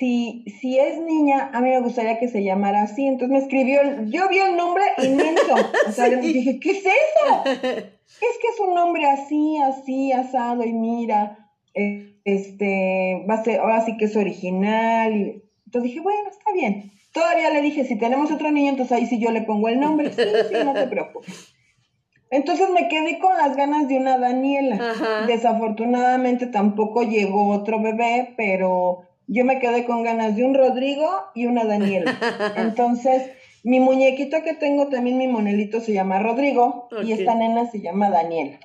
si, 0.04 0.43
si 0.60 0.78
es 0.78 0.99
niña, 0.99 1.49
a 1.54 1.62
mí 1.62 1.70
me 1.70 1.80
gustaría 1.80 2.20
que 2.20 2.28
se 2.28 2.43
llamara 2.43 2.82
así. 2.82 3.08
Entonces 3.08 3.30
me 3.30 3.39
escribió, 3.39 3.80
yo 4.08 4.28
vi 4.28 4.39
el 4.39 4.58
nombre 4.58 4.84
inmenso. 5.01 5.56
O 5.88 5.91
sea, 5.93 6.08
le 6.10 6.18
dije, 6.18 6.60
¿qué 6.60 6.72
es 6.72 6.84
eso? 6.86 7.43
es 7.45 7.64
que 7.64 8.47
es 8.54 8.60
un 8.60 8.76
nombre 8.76 9.06
así, 9.06 9.58
así, 9.62 10.12
asado, 10.12 10.66
y 10.66 10.74
mira, 10.74 11.49
eh, 11.74 12.18
este, 12.26 13.26
va 13.30 13.36
a 13.36 13.43
ser, 13.45 13.62
ahora 13.62 13.86
sí 13.86 13.95
que 13.95 14.06
es 14.06 14.16
original. 14.18 15.16
Y, 15.16 15.41
entonces 15.68 15.84
dije, 15.84 16.01
bueno, 16.01 16.30
está 16.30 16.51
bien. 16.51 16.91
Todavía 17.14 17.49
le 17.51 17.62
dije, 17.62 17.86
si 17.86 17.97
tenemos 17.97 18.30
otro 18.30 18.51
niño, 18.51 18.72
entonces 18.72 18.97
ahí 18.97 19.06
sí 19.06 19.20
yo 19.20 19.32
le 19.32 19.43
pongo 19.43 19.70
el 19.70 19.80
nombre. 19.80 20.12
Sí, 20.12 20.22
sí, 20.22 20.56
no 20.66 20.74
te 20.74 20.88
preocupes. 20.88 21.54
Entonces 22.30 22.70
me 22.72 22.89
quedé 22.89 23.20
con 23.20 23.38
las 23.38 23.56
ganas 23.56 23.88
de 23.88 23.95
una 23.95 24.18
Daniela. 24.18 25.26
Desafortunadamente 25.28 26.47
tampoco 26.47 27.04
llegó 27.04 27.51
otro 27.51 27.80
bebé, 27.80 28.34
pero 28.36 29.08
yo 29.28 29.45
me 29.45 29.59
quedé 29.59 29.86
con 29.86 30.03
ganas 30.03 30.36
de 30.36 30.43
un 30.43 30.53
Rodrigo 30.53 31.09
y 31.34 31.45
una 31.45 31.65
Daniela. 31.65 32.17
Entonces, 32.57 33.32
mi 33.63 33.80
muñequito 33.80 34.43
que 34.43 34.53
tengo, 34.53 34.88
también 34.88 35.17
mi 35.17 35.28
monelito 35.28 35.80
se 35.80 35.93
llama 35.93 36.19
Rodrigo 36.19 36.89
y 37.03 37.13
esta 37.13 37.36
nena 37.36 37.69
se 37.71 37.82
llama 37.82 38.09
Daniela. 38.09 38.59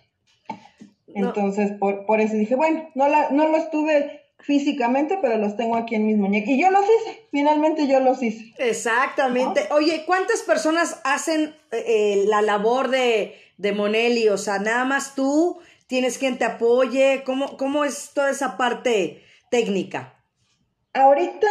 Entonces, 1.15 1.73
por, 1.73 2.05
por 2.07 2.21
eso 2.21 2.37
dije, 2.37 2.55
bueno, 2.55 2.89
no, 2.95 3.09
la, 3.09 3.31
no 3.31 3.49
los 3.49 3.71
tuve 3.71 4.23
físicamente, 4.41 5.19
pero 5.21 5.37
los 5.37 5.57
tengo 5.57 5.77
aquí 5.77 5.95
en 5.95 6.07
mis 6.07 6.17
muñecos. 6.17 6.51
Y 6.51 6.61
yo 6.61 6.71
los 6.71 6.85
hice, 6.85 7.27
finalmente 7.31 7.87
yo 7.87 8.01
los 8.01 8.23
hice. 8.23 8.53
Exactamente. 8.59 9.67
Oye, 9.71 10.05
¿cuántas 10.07 10.43
personas 10.43 11.01
hacen 11.05 11.55
eh, 11.73 12.25
la 12.27 12.43
labor 12.43 12.89
de, 12.89 13.35
de 13.57 13.73
Monelli? 13.73 14.29
O 14.29 14.39
sea, 14.39 14.59
nada 14.59 14.85
más 14.85 15.15
tú, 15.15 15.59
tienes 15.87 16.19
quien 16.19 16.39
te 16.39 16.45
apoye. 16.45 17.23
¿Cómo, 17.25 17.57
cómo 17.57 17.85
es 17.85 18.13
toda 18.15 18.31
esa 18.31 18.57
parte 18.57 19.23
técnica? 19.51 20.18
Ahorita 20.95 21.47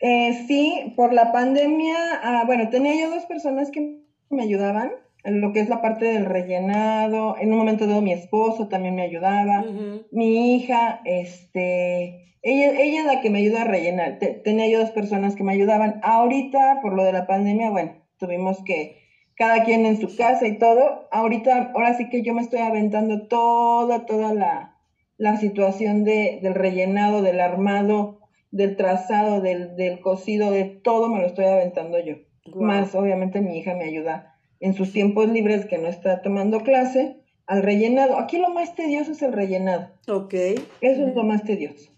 eh, 0.00 0.44
sí, 0.46 0.94
por 0.96 1.12
la 1.12 1.32
pandemia, 1.32 1.96
ah, 2.22 2.42
bueno, 2.46 2.68
tenía 2.70 2.94
yo 2.94 3.10
dos 3.10 3.24
personas 3.26 3.70
que 3.70 4.00
me 4.30 4.42
ayudaban 4.42 4.92
en 5.22 5.40
lo 5.40 5.52
que 5.52 5.60
es 5.60 5.68
la 5.68 5.80
parte 5.80 6.06
del 6.06 6.26
rellenado. 6.26 7.36
En 7.38 7.52
un 7.52 7.58
momento 7.58 7.86
dado 7.86 8.02
mi 8.02 8.12
esposo 8.12 8.68
también 8.68 8.94
me 8.94 9.02
ayudaba, 9.02 9.64
mi 10.10 10.56
hija, 10.56 11.00
este, 11.04 12.36
ella, 12.42 12.78
ella 12.78 13.00
es 13.00 13.06
la 13.06 13.20
que 13.20 13.30
me 13.30 13.38
ayuda 13.38 13.62
a 13.62 13.64
rellenar. 13.64 14.18
tenía 14.18 14.68
yo 14.68 14.80
dos 14.80 14.90
personas 14.90 15.34
que 15.34 15.44
me 15.44 15.52
ayudaban. 15.52 16.00
Ahorita, 16.02 16.80
por 16.82 16.94
lo 16.94 17.02
de 17.04 17.12
la 17.12 17.26
pandemia, 17.26 17.70
bueno, 17.70 18.02
tuvimos 18.18 18.62
que 18.64 19.02
cada 19.36 19.64
quien 19.64 19.86
en 19.86 20.00
su 20.00 20.14
casa 20.14 20.46
y 20.46 20.58
todo. 20.58 21.08
Ahorita, 21.10 21.72
ahora 21.74 21.94
sí 21.94 22.08
que 22.08 22.22
yo 22.22 22.34
me 22.34 22.42
estoy 22.42 22.60
aventando 22.60 23.26
toda, 23.28 24.06
toda 24.06 24.34
la, 24.34 24.76
la 25.16 25.36
situación 25.36 26.04
de, 26.04 26.40
del 26.42 26.54
rellenado, 26.54 27.22
del 27.22 27.40
armado, 27.40 28.20
del 28.54 28.76
trazado, 28.76 29.40
del, 29.40 29.74
del 29.74 30.00
cocido, 30.00 30.52
de 30.52 30.64
todo 30.64 31.08
me 31.08 31.20
lo 31.20 31.26
estoy 31.26 31.46
aventando 31.46 31.98
yo. 31.98 32.14
Más, 32.54 32.94
obviamente, 32.94 33.40
mi 33.40 33.58
hija 33.58 33.74
me 33.74 33.84
ayuda 33.84 34.36
en 34.60 34.74
sus 34.74 34.92
tiempos 34.92 35.28
libres 35.28 35.66
que 35.66 35.78
no 35.78 35.88
está 35.88 36.22
tomando 36.22 36.60
clase, 36.60 37.16
al 37.46 37.64
rellenado. 37.64 38.16
Aquí 38.16 38.38
lo 38.38 38.50
más 38.50 38.76
tedioso 38.76 39.10
es 39.10 39.22
el 39.22 39.32
rellenado. 39.32 39.88
Ok. 40.06 40.34
Eso 40.80 41.06
es 41.06 41.14
lo 41.16 41.24
más 41.24 41.42
tedioso. 41.42 41.90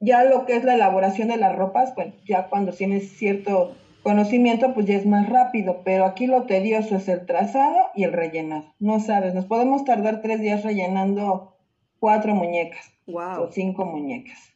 Ya 0.00 0.24
lo 0.24 0.46
que 0.46 0.56
es 0.56 0.64
la 0.64 0.74
elaboración 0.74 1.28
de 1.28 1.36
las 1.36 1.54
ropas, 1.54 1.94
bueno, 1.94 2.12
ya 2.26 2.48
cuando 2.48 2.72
tienes 2.72 3.16
cierto 3.16 3.76
conocimiento, 4.02 4.74
pues 4.74 4.86
ya 4.86 4.96
es 4.96 5.06
más 5.06 5.28
rápido, 5.28 5.82
pero 5.84 6.06
aquí 6.06 6.26
lo 6.26 6.42
tedioso 6.42 6.96
es 6.96 7.08
el 7.08 7.24
trazado 7.24 7.78
y 7.94 8.02
el 8.02 8.12
rellenado. 8.12 8.74
No 8.80 8.98
sabes, 8.98 9.32
nos 9.32 9.46
podemos 9.46 9.84
tardar 9.84 10.22
tres 10.22 10.40
días 10.40 10.64
rellenando 10.64 11.56
cuatro 12.00 12.34
muñecas 12.34 12.92
wow. 13.06 13.42
o 13.42 13.52
cinco 13.52 13.84
muñecas. 13.84 14.51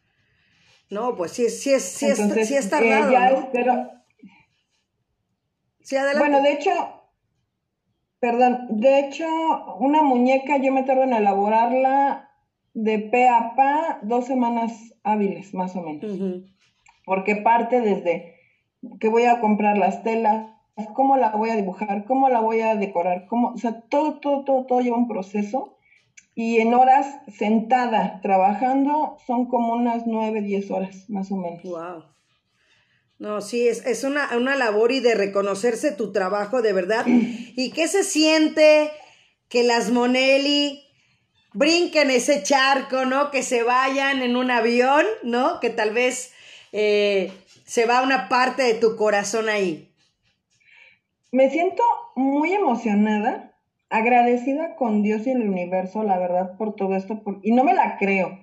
No, 0.90 1.16
pues 1.16 1.32
sí, 1.32 1.48
sí 1.50 1.72
es, 1.72 1.82
sí 1.82 2.06
es, 2.06 2.18
sí 2.46 2.54
es 2.54 2.70
tardado. 2.70 3.10
Eh, 3.10 3.12
ya 3.12 4.02
Sí, 5.82 5.96
adelante. 5.96 6.18
Bueno, 6.18 6.42
de 6.42 6.52
hecho, 6.52 6.96
Perdón, 8.18 8.80
de 8.80 9.00
hecho, 9.00 9.26
una 9.78 10.02
muñeca 10.02 10.56
yo 10.56 10.72
me 10.72 10.84
tardo 10.84 11.02
en 11.02 11.12
elaborarla 11.12 12.30
de 12.72 12.98
pe 12.98 13.28
a 13.28 13.54
pa 13.54 13.98
dos 14.02 14.26
semanas 14.26 14.94
hábiles, 15.04 15.52
más 15.54 15.76
o 15.76 15.82
menos. 15.82 16.18
Porque 17.04 17.36
parte 17.36 17.80
desde 17.80 18.34
que 19.00 19.08
voy 19.08 19.24
a 19.24 19.40
comprar 19.40 19.76
las 19.76 20.02
telas, 20.02 20.50
cómo 20.94 21.16
la 21.16 21.30
voy 21.30 21.50
a 21.50 21.56
dibujar, 21.56 22.04
cómo 22.04 22.28
la 22.28 22.40
voy 22.40 22.60
a 22.60 22.74
decorar, 22.74 23.26
cómo, 23.26 23.50
o 23.50 23.58
sea, 23.58 23.82
todo, 23.82 24.18
todo, 24.18 24.44
todo, 24.44 24.66
todo 24.66 24.80
lleva 24.80 24.96
un 24.96 25.08
proceso. 25.08 25.75
Y 26.36 26.60
en 26.60 26.74
horas 26.74 27.06
sentada 27.36 28.20
trabajando 28.20 29.16
son 29.26 29.46
como 29.46 29.72
unas 29.72 30.06
nueve, 30.06 30.42
diez 30.42 30.70
horas, 30.70 31.08
más 31.08 31.32
o 31.32 31.36
menos. 31.36 31.62
Wow. 31.64 32.04
No, 33.18 33.40
sí, 33.40 33.66
es, 33.66 33.84
es 33.86 34.04
una, 34.04 34.36
una 34.36 34.54
labor 34.54 34.92
y 34.92 35.00
de 35.00 35.14
reconocerse 35.14 35.92
tu 35.92 36.12
trabajo 36.12 36.60
de 36.60 36.74
verdad. 36.74 37.06
¿Y 37.56 37.70
qué 37.70 37.88
se 37.88 38.04
siente 38.04 38.90
que 39.48 39.64
las 39.64 39.90
Monelli 39.90 40.84
brinquen 41.54 42.10
ese 42.10 42.42
charco, 42.42 43.06
¿no? 43.06 43.30
Que 43.30 43.42
se 43.42 43.62
vayan 43.62 44.20
en 44.20 44.36
un 44.36 44.50
avión, 44.50 45.06
¿no? 45.22 45.58
Que 45.60 45.70
tal 45.70 45.94
vez 45.94 46.34
eh, 46.72 47.32
se 47.64 47.86
va 47.86 48.02
una 48.02 48.28
parte 48.28 48.62
de 48.62 48.74
tu 48.74 48.96
corazón 48.96 49.48
ahí. 49.48 49.90
Me 51.32 51.50
siento 51.50 51.82
muy 52.14 52.52
emocionada, 52.52 53.55
agradecida 53.90 54.76
con 54.76 55.02
Dios 55.02 55.26
y 55.26 55.30
el 55.30 55.48
universo, 55.48 56.02
la 56.02 56.18
verdad, 56.18 56.56
por 56.56 56.74
todo 56.74 56.96
esto, 56.96 57.22
y 57.42 57.52
no 57.52 57.64
me 57.64 57.74
la 57.74 57.96
creo. 57.98 58.38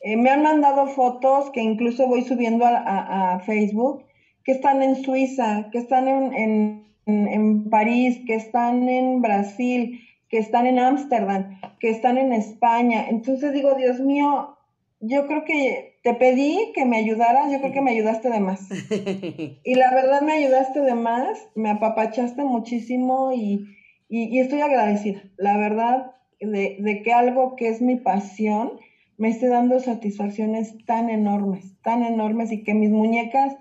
Eh, 0.00 0.16
me 0.16 0.30
han 0.30 0.42
mandado 0.42 0.86
fotos 0.88 1.50
que 1.50 1.60
incluso 1.60 2.06
voy 2.06 2.22
subiendo 2.22 2.64
a, 2.64 3.34
a 3.34 3.40
Facebook 3.40 4.04
que 4.48 4.52
están 4.52 4.82
en 4.82 4.96
Suiza, 4.96 5.68
que 5.70 5.76
están 5.76 6.08
en, 6.08 6.86
en, 7.04 7.68
París, 7.68 8.18
que 8.26 8.34
están 8.34 8.88
en 8.88 9.20
Brasil, 9.20 10.00
que 10.30 10.38
están 10.38 10.66
en 10.66 10.78
Ámsterdam, 10.78 11.60
que 11.78 11.90
están 11.90 12.16
en 12.16 12.32
España. 12.32 13.08
Entonces 13.10 13.52
digo, 13.52 13.74
Dios 13.74 14.00
mío, 14.00 14.56
yo 15.00 15.26
creo 15.26 15.44
que 15.44 16.00
te 16.02 16.14
pedí 16.14 16.72
que 16.74 16.86
me 16.86 16.96
ayudaras, 16.96 17.52
yo 17.52 17.60
creo 17.60 17.74
que 17.74 17.82
me 17.82 17.90
ayudaste 17.90 18.30
de 18.30 18.40
más. 18.40 18.66
Y 19.64 19.74
la 19.74 19.92
verdad 19.92 20.22
me 20.22 20.32
ayudaste 20.32 20.80
de 20.80 20.94
más, 20.94 21.38
me 21.54 21.68
apapachaste 21.68 22.42
muchísimo 22.42 23.32
y, 23.34 23.66
y, 24.08 24.38
estoy 24.38 24.60
agradecida, 24.60 25.22
la 25.36 25.56
verdad, 25.58 26.12
de, 26.40 26.76
de, 26.80 27.02
que 27.02 27.12
algo 27.12 27.56
que 27.56 27.68
es 27.68 27.82
mi 27.82 27.96
pasión 27.96 28.72
me 29.16 29.28
esté 29.28 29.48
dando 29.48 29.80
satisfacciones 29.80 30.74
tan 30.86 31.10
enormes, 31.10 31.74
tan 31.82 32.02
enormes 32.02 32.52
y 32.52 32.62
que 32.62 32.74
mis 32.74 32.90
muñecas 32.90 33.56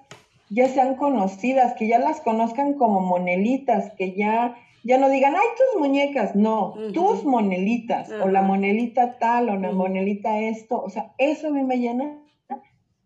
ya 0.50 0.68
sean 0.70 0.96
conocidas, 0.96 1.74
que 1.74 1.88
ya 1.88 2.00
las 2.00 2.22
conozcan 2.22 2.74
como 2.74 3.02
monelitas, 3.02 3.92
que 3.98 4.14
ya, 4.14 4.56
ya 4.84 4.98
no 4.98 5.10
digan, 5.10 5.34
ay, 5.36 5.48
tus 5.58 5.82
muñecas, 5.82 6.36
no, 6.36 6.76
tus 6.94 7.26
monelitas, 7.26 8.10
o 8.12 8.30
la 8.30 8.42
monelita 8.42 9.18
tal, 9.18 9.50
o 9.50 9.58
la 9.58 9.72
monelita 9.72 10.40
esto, 10.40 10.82
o 10.82 10.90
sea, 10.90 11.14
eso 11.18 11.48
a 11.48 11.52
mí 11.52 11.64
me 11.64 11.80
llena 11.80 12.20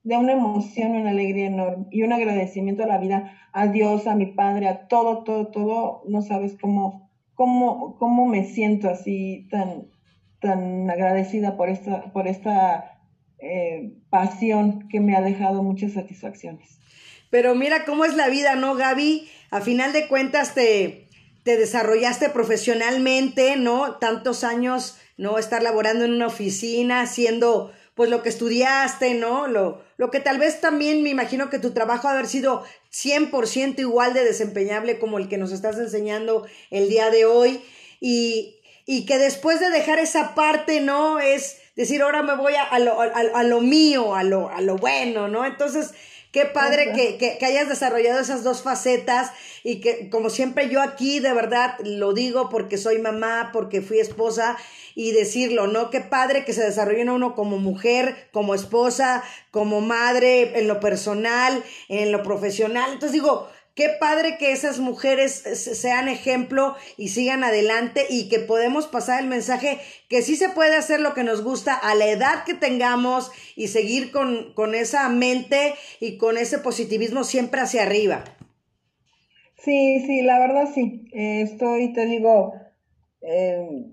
de 0.04 0.18
una 0.18 0.34
emoción, 0.34 0.96
una 0.96 1.12
alegría 1.12 1.48
enorme 1.48 1.86
y 1.92 2.02
un 2.04 2.14
agradecimiento 2.14 2.84
a 2.84 2.88
la 2.88 2.98
vida, 2.98 3.34
a 3.54 3.68
Dios, 3.68 4.08
a 4.08 4.16
mi 4.16 4.28
Padre, 4.28 4.68
a 4.68 4.88
todo, 4.88 5.24
todo, 5.24 5.48
todo, 5.48 6.04
no 6.08 6.22
sabes 6.22 6.58
cómo, 6.60 7.11
cómo, 7.42 7.98
cómo 7.98 8.28
me 8.28 8.46
siento 8.46 8.88
así 8.88 9.48
tan, 9.50 9.88
tan 10.40 10.88
agradecida 10.92 11.58
por 11.58 11.70
esta, 11.70 12.14
por 12.14 12.28
esta 12.28 13.02
eh, 13.40 13.96
pasión 14.12 14.88
que 14.90 15.00
me 15.00 15.16
ha 15.16 15.22
dejado 15.22 15.64
muchas 15.64 15.94
satisfacciones. 15.94 16.78
Pero 17.32 17.56
mira 17.56 17.84
cómo 17.84 18.06
es 18.06 18.14
la 18.14 18.30
vida, 18.30 18.54
¿no, 18.54 18.76
Gaby? 18.76 19.28
A 19.50 19.60
final 19.62 19.92
de 19.92 20.08
cuentas 20.08 20.54
te, 20.54 21.08
te 21.44 21.58
desarrollaste 21.58 22.30
profesionalmente, 22.30 23.56
¿no? 23.56 23.96
Tantos 23.96 24.44
años, 24.44 25.00
¿no? 25.18 25.40
Estar 25.40 25.64
laborando 25.64 26.06
en 26.06 26.14
una 26.14 26.28
oficina, 26.28 27.02
haciendo 27.02 27.72
pues 27.96 28.12
lo 28.12 28.22
que 28.22 28.30
estudiaste, 28.30 29.16
¿no? 29.16 29.48
Lo, 29.48 29.82
lo 30.02 30.10
que 30.10 30.20
tal 30.20 30.40
vez 30.40 30.62
también 30.62 31.04
me 31.04 31.12
imagino 31.12 31.52
que 31.52 31.60
tu 31.60 31.74
trabajo 31.74 32.08
ha 32.08 32.14
haber 32.14 32.26
sido 32.26 32.64
100% 32.92 33.78
igual 33.82 34.16
de 34.16 34.24
desempeñable 34.24 34.98
como 34.98 35.20
el 35.20 35.30
que 35.30 35.38
nos 35.38 35.52
estás 35.52 35.78
enseñando 35.78 36.48
el 36.72 36.90
día 36.90 37.12
de 37.12 37.26
hoy. 37.26 37.62
Y, 38.00 38.56
y 38.88 39.06
que 39.06 39.20
después 39.20 39.60
de 39.60 39.70
dejar 39.70 40.00
esa 40.00 40.34
parte, 40.34 40.82
¿no? 40.82 41.20
Es 41.20 41.60
decir, 41.76 42.02
ahora 42.02 42.24
me 42.24 42.36
voy 42.36 42.56
a, 42.56 42.64
a, 42.64 42.80
lo, 42.80 43.00
a, 43.00 43.10
a 43.10 43.44
lo 43.44 43.62
mío, 43.62 44.16
a 44.16 44.24
lo, 44.24 44.50
a 44.50 44.60
lo 44.62 44.76
bueno, 44.76 45.28
¿no? 45.28 45.46
Entonces, 45.46 45.94
Qué 46.32 46.46
padre 46.46 46.94
que, 46.94 47.18
que, 47.18 47.46
hayas 47.46 47.68
desarrollado 47.68 48.22
esas 48.22 48.42
dos 48.44 48.62
facetas 48.62 49.32
y 49.64 49.82
que 49.82 50.10
como 50.10 50.30
siempre 50.30 50.70
yo 50.70 50.82
aquí 50.82 51.20
de 51.20 51.34
verdad 51.34 51.78
lo 51.84 52.14
digo 52.14 52.48
porque 52.48 52.78
soy 52.78 53.00
mamá, 53.00 53.50
porque 53.52 53.82
fui 53.82 54.00
esposa 54.00 54.58
y 54.96 55.12
decirlo, 55.12 55.68
¿no? 55.68 55.90
Qué 55.90 56.00
padre 56.00 56.46
que 56.46 56.54
se 56.54 56.64
desarrolle 56.64 57.10
uno 57.10 57.36
como 57.36 57.58
mujer, 57.58 58.30
como 58.32 58.56
esposa, 58.56 59.24
como 59.52 59.82
madre, 59.82 60.58
en 60.58 60.70
lo 60.70 60.80
personal, 60.80 61.64
en 61.90 62.14
lo 62.14 62.24
profesional. 62.24 62.94
Entonces 62.94 63.12
digo, 63.12 63.50
qué 63.76 63.90
padre 64.00 64.38
que 64.38 64.52
esas 64.52 64.80
mujeres 64.80 65.32
sean 65.32 66.10
ejemplo 66.10 66.76
y 66.98 67.10
sigan 67.10 67.44
adelante 67.44 68.06
y 68.10 68.30
que 68.30 68.40
podemos 68.40 68.88
pasar 68.88 69.22
el 69.22 69.30
mensaje 69.30 69.80
que 70.10 70.22
sí 70.22 70.36
se 70.36 70.50
puede 70.50 70.76
hacer 70.76 71.00
lo 71.00 71.14
que 71.14 71.24
nos 71.24 71.44
gusta 71.44 71.74
a 71.76 71.96
la 71.96 72.08
edad 72.08 72.44
que 72.44 72.54
tengamos 72.54 73.32
y 73.56 73.70
seguir 73.70 74.12
con, 74.12 74.54
con 74.54 74.76
esa 74.76 75.08
mente 75.10 75.74
y 76.00 76.18
con 76.18 76.38
ese 76.38 76.60
positivismo 76.60 77.24
siempre 77.24 77.62
hacia 77.62 77.84
arriba. 77.84 78.24
Sí, 79.64 80.04
sí, 80.06 80.22
la 80.22 80.40
verdad 80.40 80.70
sí. 80.74 81.06
Estoy, 81.12 81.94
te 81.94 82.06
digo, 82.08 82.54
eh, 83.22 83.86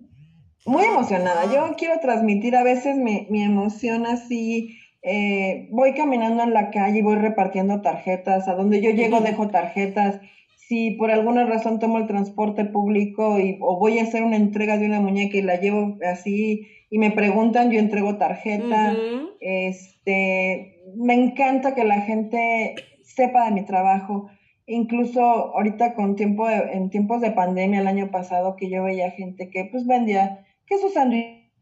muy 0.65 0.85
emocionada. 0.85 1.53
Yo 1.53 1.75
quiero 1.77 2.01
transmitir 2.01 2.57
a 2.57 2.63
veces 2.63 2.97
mi, 2.97 3.27
mi 3.31 3.43
emoción 3.43 4.07
así. 4.07 4.79
Eh, 5.03 5.69
voy 5.71 5.95
caminando 5.95 6.43
en 6.43 6.53
la 6.53 6.71
calle 6.71 6.99
y 6.99 7.03
voy 7.03 7.17
repartiendo 7.17 7.81
tarjetas. 7.81 8.49
A 8.49 8.55
donde 8.55 8.81
yo 8.81 8.91
llego 8.91 9.21
dejo 9.21 9.49
tarjetas. 9.49 10.21
Si 10.57 10.93
por 10.93 11.11
alguna 11.11 11.47
razón 11.47 11.79
tomo 11.79 11.99
el 11.99 12.07
transporte 12.07 12.65
público 12.65 13.39
y, 13.39 13.59
o 13.61 13.79
voy 13.79 13.99
a 13.99 14.03
hacer 14.03 14.23
una 14.23 14.37
entrega 14.37 14.77
de 14.77 14.87
una 14.87 15.01
muñeca 15.01 15.39
y 15.39 15.43
la 15.43 15.57
llevo 15.57 15.97
así 16.05 16.67
y 16.91 16.99
me 16.99 17.11
preguntan, 17.11 17.71
yo 17.71 17.79
entrego 17.79 18.17
tarjeta. 18.17 18.97
Este, 19.41 20.83
me 20.97 21.15
encanta 21.15 21.75
que 21.75 21.85
la 21.85 22.01
gente 22.03 22.75
sepa 23.03 23.47
de 23.47 23.53
mi 23.53 23.65
trabajo. 23.65 24.29
Incluso 24.67 25.23
ahorita 25.23 25.95
con 25.95 26.17
tiempo 26.17 26.49
en 26.49 26.91
tiempos 26.91 27.23
de 27.23 27.31
pandemia 27.31 27.81
el 27.81 27.87
año 27.87 28.11
pasado 28.11 28.57
que 28.57 28.69
yo 28.69 28.83
veía 28.83 29.11
gente 29.13 29.49
que 29.49 29.65
pues 29.65 29.87
vendía 29.87 30.45
que 30.67 30.77
sus 30.79 30.97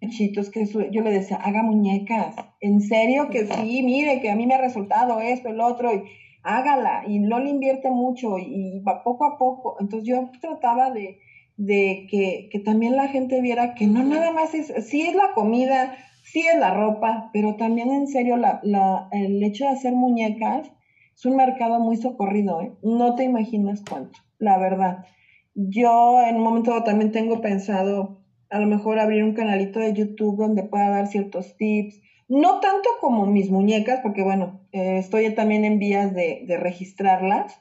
sandwichitos, 0.00 0.50
que 0.50 0.66
yo 0.90 1.02
le 1.02 1.10
decía, 1.10 1.36
haga 1.36 1.62
muñecas, 1.62 2.36
en 2.60 2.80
serio 2.80 3.28
que 3.30 3.46
sí, 3.46 3.82
mire, 3.82 4.20
que 4.20 4.30
a 4.30 4.36
mí 4.36 4.46
me 4.46 4.54
ha 4.54 4.60
resultado 4.60 5.20
esto, 5.20 5.48
el 5.48 5.60
otro, 5.60 5.94
y 5.94 6.02
hágala, 6.42 7.04
y 7.06 7.18
no 7.18 7.38
le 7.38 7.50
invierte 7.50 7.90
mucho, 7.90 8.38
y, 8.38 8.80
va 8.80 9.02
poco 9.02 9.24
a 9.24 9.38
poco. 9.38 9.76
Entonces 9.80 10.08
yo 10.08 10.30
trataba 10.40 10.90
de, 10.90 11.18
de 11.56 12.06
que, 12.10 12.48
que, 12.50 12.58
también 12.60 12.96
la 12.96 13.08
gente 13.08 13.40
viera 13.40 13.74
que 13.74 13.86
no 13.86 14.04
nada 14.04 14.32
más 14.32 14.54
es, 14.54 14.72
sí 14.86 15.02
es 15.02 15.14
la 15.14 15.32
comida, 15.34 15.96
sí 16.24 16.40
es 16.40 16.58
la 16.58 16.74
ropa, 16.74 17.30
pero 17.32 17.56
también 17.56 17.90
en 17.90 18.06
serio 18.06 18.36
la, 18.36 18.60
la, 18.62 19.08
el 19.12 19.42
hecho 19.42 19.64
de 19.64 19.70
hacer 19.70 19.94
muñecas 19.94 20.70
es 21.14 21.24
un 21.24 21.36
mercado 21.36 21.80
muy 21.80 21.96
socorrido, 21.96 22.60
¿eh? 22.60 22.72
no 22.82 23.14
te 23.14 23.24
imaginas 23.24 23.82
cuánto, 23.88 24.18
la 24.38 24.58
verdad. 24.58 25.06
Yo 25.54 26.20
en 26.20 26.36
un 26.36 26.42
momento 26.42 26.82
también 26.82 27.10
tengo 27.10 27.40
pensado 27.40 28.25
a 28.50 28.60
lo 28.60 28.66
mejor 28.66 28.98
abrir 28.98 29.24
un 29.24 29.34
canalito 29.34 29.80
de 29.80 29.92
YouTube 29.92 30.36
donde 30.36 30.62
pueda 30.62 30.90
dar 30.90 31.06
ciertos 31.06 31.56
tips, 31.56 32.00
no 32.28 32.60
tanto 32.60 32.88
como 33.00 33.26
mis 33.26 33.50
muñecas, 33.50 34.00
porque 34.00 34.22
bueno, 34.22 34.60
eh, 34.72 34.98
estoy 34.98 35.32
también 35.34 35.64
en 35.64 35.78
vías 35.78 36.14
de, 36.14 36.44
de, 36.46 36.56
registrarlas 36.56 37.60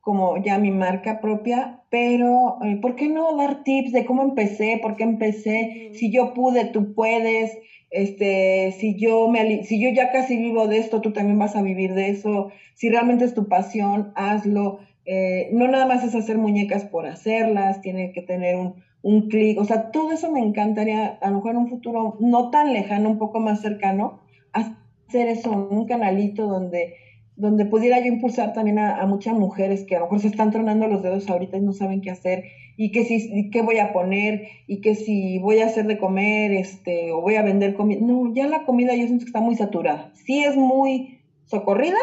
como 0.00 0.42
ya 0.42 0.56
mi 0.58 0.70
marca 0.70 1.20
propia, 1.20 1.82
pero 1.90 2.58
eh, 2.64 2.78
¿por 2.80 2.96
qué 2.96 3.08
no 3.08 3.36
dar 3.36 3.62
tips 3.62 3.92
de 3.92 4.06
cómo 4.06 4.22
empecé, 4.22 4.78
por 4.80 4.96
qué 4.96 5.02
empecé? 5.04 5.90
Si 5.92 6.10
yo 6.10 6.32
pude, 6.32 6.64
tú 6.64 6.94
puedes, 6.94 7.58
este, 7.90 8.74
si 8.78 8.96
yo 8.96 9.28
me, 9.28 9.64
si 9.64 9.78
yo 9.80 9.90
ya 9.90 10.10
casi 10.10 10.36
vivo 10.38 10.66
de 10.66 10.78
esto, 10.78 11.02
tú 11.02 11.12
también 11.12 11.38
vas 11.38 11.56
a 11.56 11.62
vivir 11.62 11.92
de 11.92 12.08
eso. 12.08 12.50
Si 12.74 12.88
realmente 12.88 13.24
es 13.26 13.34
tu 13.34 13.48
pasión, 13.48 14.12
hazlo. 14.14 14.80
Eh, 15.04 15.50
no 15.52 15.68
nada 15.68 15.86
más 15.86 16.04
es 16.04 16.14
hacer 16.14 16.38
muñecas 16.38 16.84
por 16.84 17.06
hacerlas, 17.06 17.80
tiene 17.80 18.12
que 18.12 18.22
tener 18.22 18.56
un, 18.56 18.76
un 19.02 19.28
clic, 19.28 19.58
o 19.58 19.64
sea, 19.64 19.90
todo 19.90 20.12
eso 20.12 20.30
me 20.30 20.40
encantaría, 20.40 21.18
a 21.20 21.30
lo 21.30 21.36
mejor 21.36 21.52
en 21.52 21.56
un 21.58 21.68
futuro 21.68 22.16
no 22.20 22.50
tan 22.50 22.72
lejano, 22.72 23.10
un 23.10 23.18
poco 23.18 23.40
más 23.40 23.60
cercano, 23.60 24.20
hacer 24.52 25.28
eso, 25.28 25.52
un 25.52 25.86
canalito 25.86 26.46
donde, 26.46 26.94
donde 27.36 27.64
pudiera 27.64 28.00
yo 28.00 28.06
impulsar 28.06 28.52
también 28.52 28.78
a, 28.78 29.06
muchas 29.06 29.34
mujeres 29.34 29.84
que 29.84 29.96
a 29.96 30.00
lo 30.00 30.06
mejor 30.06 30.20
se 30.20 30.28
están 30.28 30.50
tronando 30.50 30.88
los 30.88 31.02
dedos 31.02 31.30
ahorita 31.30 31.56
y 31.56 31.60
no 31.60 31.72
saben 31.72 32.00
qué 32.00 32.10
hacer, 32.10 32.44
y 32.76 32.90
que 32.90 33.04
si, 33.04 33.50
qué 33.50 33.62
voy 33.62 33.78
a 33.78 33.92
poner, 33.92 34.48
y 34.66 34.80
que 34.80 34.94
si 34.94 35.38
voy 35.38 35.60
a 35.60 35.66
hacer 35.66 35.86
de 35.86 35.98
comer, 35.98 36.52
este, 36.52 37.12
o 37.12 37.20
voy 37.20 37.36
a 37.36 37.42
vender 37.42 37.74
comida. 37.74 38.00
No, 38.02 38.32
ya 38.34 38.46
la 38.46 38.64
comida 38.64 38.94
yo 38.94 39.06
siento 39.06 39.24
que 39.24 39.30
está 39.30 39.40
muy 39.40 39.56
saturada. 39.56 40.12
Sí 40.14 40.44
es 40.44 40.56
muy 40.56 41.20
socorrida, 41.46 41.98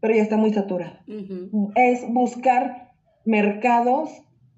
pero 0.00 0.14
ya 0.14 0.22
está 0.22 0.36
muy 0.36 0.52
saturada. 0.52 1.04
Es 1.74 2.06
buscar 2.12 2.92
mercados 3.24 4.10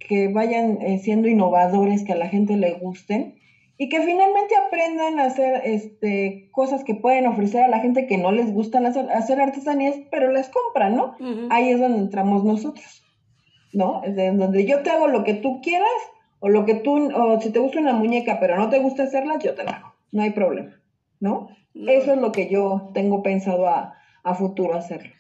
que 0.08 0.28
vayan 0.28 0.78
eh, 0.82 0.98
siendo 0.98 1.28
innovadores, 1.28 2.04
que 2.04 2.12
a 2.12 2.16
la 2.16 2.28
gente 2.28 2.56
le 2.56 2.74
gusten 2.74 3.36
y 3.78 3.88
que 3.88 4.00
finalmente 4.02 4.54
aprendan 4.54 5.18
a 5.18 5.24
hacer 5.24 5.62
este, 5.64 6.48
cosas 6.52 6.84
que 6.84 6.94
pueden 6.94 7.26
ofrecer 7.26 7.64
a 7.64 7.68
la 7.68 7.80
gente 7.80 8.06
que 8.06 8.18
no 8.18 8.30
les 8.30 8.52
gustan 8.52 8.86
hacer, 8.86 9.10
hacer 9.10 9.40
artesanías, 9.40 9.96
pero 10.10 10.30
las 10.30 10.50
compran, 10.50 10.96
¿no? 10.96 11.16
Ahí 11.50 11.70
es 11.70 11.80
donde 11.80 11.98
entramos 11.98 12.44
nosotros, 12.44 13.02
¿no? 13.72 14.02
Es 14.04 14.14
donde 14.14 14.66
yo 14.66 14.82
te 14.82 14.90
hago 14.90 15.08
lo 15.08 15.24
que 15.24 15.34
tú 15.34 15.60
quieras 15.62 15.88
o 16.38 16.48
lo 16.48 16.64
que 16.64 16.74
tú, 16.74 17.10
o 17.12 17.40
si 17.40 17.50
te 17.50 17.58
gusta 17.58 17.80
una 17.80 17.92
muñeca 17.92 18.38
pero 18.40 18.56
no 18.56 18.68
te 18.68 18.78
gusta 18.78 19.04
hacerla, 19.04 19.38
yo 19.38 19.54
te 19.54 19.64
la 19.64 19.72
hago, 19.72 19.94
no 20.12 20.22
hay 20.22 20.30
problema, 20.30 20.80
¿no? 21.18 21.48
Eso 21.74 22.12
es 22.12 22.18
lo 22.18 22.30
que 22.32 22.48
yo 22.48 22.90
tengo 22.94 23.22
pensado 23.22 23.66
a, 23.66 23.94
a 24.22 24.34
futuro 24.34 24.74
hacerlo. 24.74 25.10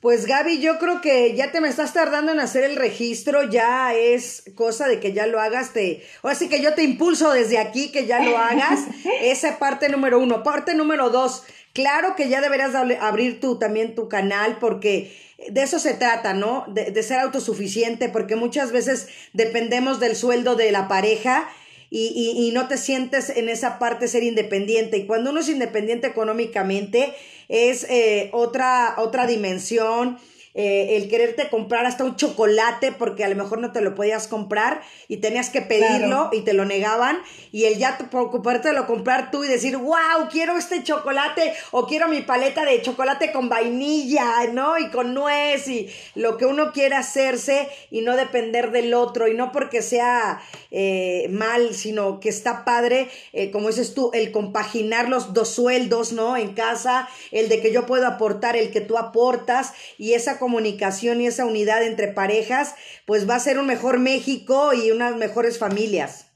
Pues 0.00 0.26
Gaby, 0.26 0.60
yo 0.60 0.78
creo 0.78 1.00
que 1.00 1.34
ya 1.34 1.50
te 1.50 1.60
me 1.60 1.68
estás 1.68 1.92
tardando 1.92 2.30
en 2.30 2.38
hacer 2.38 2.62
el 2.62 2.76
registro, 2.76 3.42
ya 3.50 3.94
es 3.94 4.44
cosa 4.54 4.86
de 4.86 5.00
que 5.00 5.12
ya 5.12 5.26
lo 5.26 5.40
hagas, 5.40 5.72
te, 5.72 6.04
o 6.22 6.28
así 6.28 6.48
que 6.48 6.62
yo 6.62 6.74
te 6.74 6.84
impulso 6.84 7.32
desde 7.32 7.58
aquí 7.58 7.90
que 7.90 8.06
ya 8.06 8.20
lo 8.20 8.38
hagas, 8.38 8.86
esa 9.22 9.58
parte 9.58 9.88
número 9.88 10.20
uno. 10.20 10.44
Parte 10.44 10.76
número 10.76 11.10
dos, 11.10 11.42
claro 11.72 12.14
que 12.14 12.28
ya 12.28 12.40
deberías 12.40 12.76
abrir 12.76 13.40
tú 13.40 13.58
también 13.58 13.96
tu 13.96 14.08
canal 14.08 14.58
porque 14.60 15.16
de 15.50 15.62
eso 15.62 15.80
se 15.80 15.94
trata, 15.94 16.32
¿no? 16.32 16.64
De, 16.68 16.92
de 16.92 17.02
ser 17.02 17.18
autosuficiente, 17.18 18.08
porque 18.08 18.36
muchas 18.36 18.70
veces 18.70 19.08
dependemos 19.32 19.98
del 19.98 20.14
sueldo 20.14 20.54
de 20.54 20.70
la 20.70 20.86
pareja 20.86 21.48
y, 21.90 22.08
y, 22.08 22.46
y, 22.46 22.52
no 22.52 22.68
te 22.68 22.76
sientes 22.76 23.30
en 23.30 23.48
esa 23.48 23.78
parte 23.78 24.08
ser 24.08 24.22
independiente. 24.22 24.98
Y 24.98 25.06
cuando 25.06 25.30
uno 25.30 25.40
es 25.40 25.48
independiente 25.48 26.06
económicamente, 26.06 27.14
es 27.48 27.84
eh, 27.84 28.28
otra, 28.32 28.94
otra 28.98 29.26
dimensión 29.26 30.18
eh, 30.54 30.96
el 30.96 31.08
quererte 31.08 31.48
comprar 31.48 31.86
hasta 31.86 32.04
un 32.04 32.16
chocolate 32.16 32.92
porque 32.92 33.24
a 33.24 33.28
lo 33.28 33.36
mejor 33.36 33.58
no 33.58 33.72
te 33.72 33.80
lo 33.80 33.94
podías 33.94 34.28
comprar 34.28 34.82
y 35.06 35.18
tenías 35.18 35.50
que 35.50 35.62
pedirlo 35.62 36.30
y 36.32 36.40
te 36.40 36.52
lo 36.52 36.64
negaban 36.64 37.18
y 37.52 37.64
el 37.64 37.78
ya 37.78 37.98
preocuparte 38.10 38.68
de 38.68 38.74
lo 38.74 38.86
comprar 38.86 39.30
tú 39.30 39.44
y 39.44 39.48
decir, 39.48 39.76
wow, 39.76 40.28
quiero 40.30 40.56
este 40.56 40.82
chocolate 40.82 41.52
o 41.70 41.86
quiero 41.86 42.08
mi 42.08 42.22
paleta 42.22 42.64
de 42.64 42.82
chocolate 42.82 43.32
con 43.32 43.48
vainilla, 43.48 44.46
¿no? 44.52 44.78
Y 44.78 44.88
con 44.90 45.14
nuez 45.14 45.68
y 45.68 45.88
lo 46.14 46.36
que 46.36 46.46
uno 46.46 46.72
quiera 46.72 46.98
hacerse 46.98 47.68
y 47.90 48.00
no 48.00 48.16
depender 48.16 48.70
del 48.70 48.94
otro 48.94 49.28
y 49.28 49.34
no 49.34 49.52
porque 49.52 49.82
sea 49.82 50.40
eh, 50.70 51.28
mal, 51.30 51.74
sino 51.74 52.20
que 52.20 52.28
está 52.28 52.64
padre, 52.64 53.08
eh, 53.32 53.50
como 53.50 53.68
dices 53.68 53.94
tú, 53.94 54.10
el 54.14 54.32
compaginar 54.32 55.08
los 55.08 55.34
dos 55.34 55.50
sueldos, 55.50 56.12
¿no? 56.12 56.36
En 56.36 56.54
casa, 56.54 57.08
el 57.30 57.48
de 57.48 57.60
que 57.60 57.72
yo 57.72 57.86
puedo 57.86 58.06
aportar, 58.06 58.56
el 58.56 58.70
que 58.70 58.80
tú 58.80 58.98
aportas 58.98 59.72
y 59.98 60.14
esa 60.14 60.37
comunicación 60.38 61.20
y 61.20 61.26
esa 61.26 61.46
unidad 61.46 61.82
entre 61.82 62.08
parejas, 62.08 62.74
pues 63.06 63.28
va 63.28 63.36
a 63.36 63.40
ser 63.40 63.58
un 63.58 63.66
mejor 63.66 63.98
México 63.98 64.72
y 64.72 64.90
unas 64.90 65.16
mejores 65.16 65.58
familias. 65.58 66.32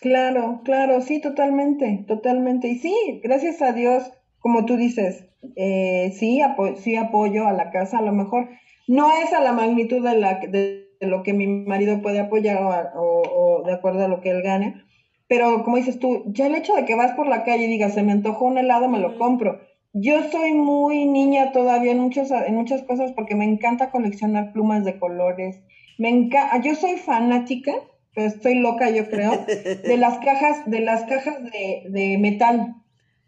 Claro, 0.00 0.62
claro, 0.64 1.00
sí, 1.00 1.20
totalmente, 1.20 2.04
totalmente. 2.08 2.68
Y 2.68 2.78
sí, 2.78 3.20
gracias 3.22 3.62
a 3.62 3.72
Dios, 3.72 4.10
como 4.40 4.64
tú 4.64 4.76
dices, 4.76 5.26
eh, 5.56 6.12
sí, 6.18 6.40
sí 6.82 6.96
apoyo 6.96 7.46
a 7.46 7.52
la 7.52 7.70
casa, 7.70 7.98
a 7.98 8.02
lo 8.02 8.12
mejor 8.12 8.48
no 8.88 9.10
es 9.16 9.32
a 9.32 9.40
la 9.40 9.52
magnitud 9.52 10.02
de, 10.02 10.16
la, 10.16 10.40
de, 10.40 10.88
lo 11.00 11.22
que 11.22 11.32
mi 11.32 11.46
marido 11.46 12.02
puede 12.02 12.18
apoyar 12.18 12.62
o, 12.96 13.22
o, 13.22 13.62
de 13.64 13.72
acuerdo 13.72 14.04
a 14.04 14.08
lo 14.08 14.20
que 14.20 14.30
él 14.30 14.42
gane, 14.42 14.82
pero 15.28 15.62
como 15.62 15.76
dices 15.76 15.98
tú, 15.98 16.24
ya 16.26 16.46
el 16.46 16.56
hecho 16.56 16.74
de 16.74 16.84
que 16.84 16.96
vas 16.96 17.12
por 17.12 17.28
la 17.28 17.44
calle 17.44 17.64
y 17.64 17.68
digas, 17.68 17.94
se 17.94 18.02
me 18.02 18.12
antojó 18.12 18.46
un 18.46 18.58
helado, 18.58 18.88
me 18.88 18.98
lo 18.98 19.16
compro 19.18 19.60
yo 19.92 20.30
soy 20.30 20.54
muy 20.54 21.06
niña 21.06 21.52
todavía 21.52 21.92
en 21.92 22.00
muchas, 22.00 22.30
en 22.30 22.54
muchas 22.54 22.82
cosas 22.82 23.12
porque 23.12 23.34
me 23.34 23.44
encanta 23.44 23.90
coleccionar 23.90 24.52
plumas 24.52 24.84
de 24.84 24.98
colores. 24.98 25.60
Me 25.98 26.08
encanta, 26.08 26.60
yo 26.60 26.74
soy 26.74 26.96
fanática, 26.96 27.72
pero 28.14 28.28
estoy 28.28 28.56
loca 28.56 28.90
yo 28.90 29.08
creo, 29.08 29.32
de 29.46 29.96
las 29.96 30.18
cajas, 30.18 30.64
de 30.66 30.80
las 30.80 31.04
cajas 31.04 31.42
de, 31.44 31.84
de 31.88 32.18
metal. 32.18 32.74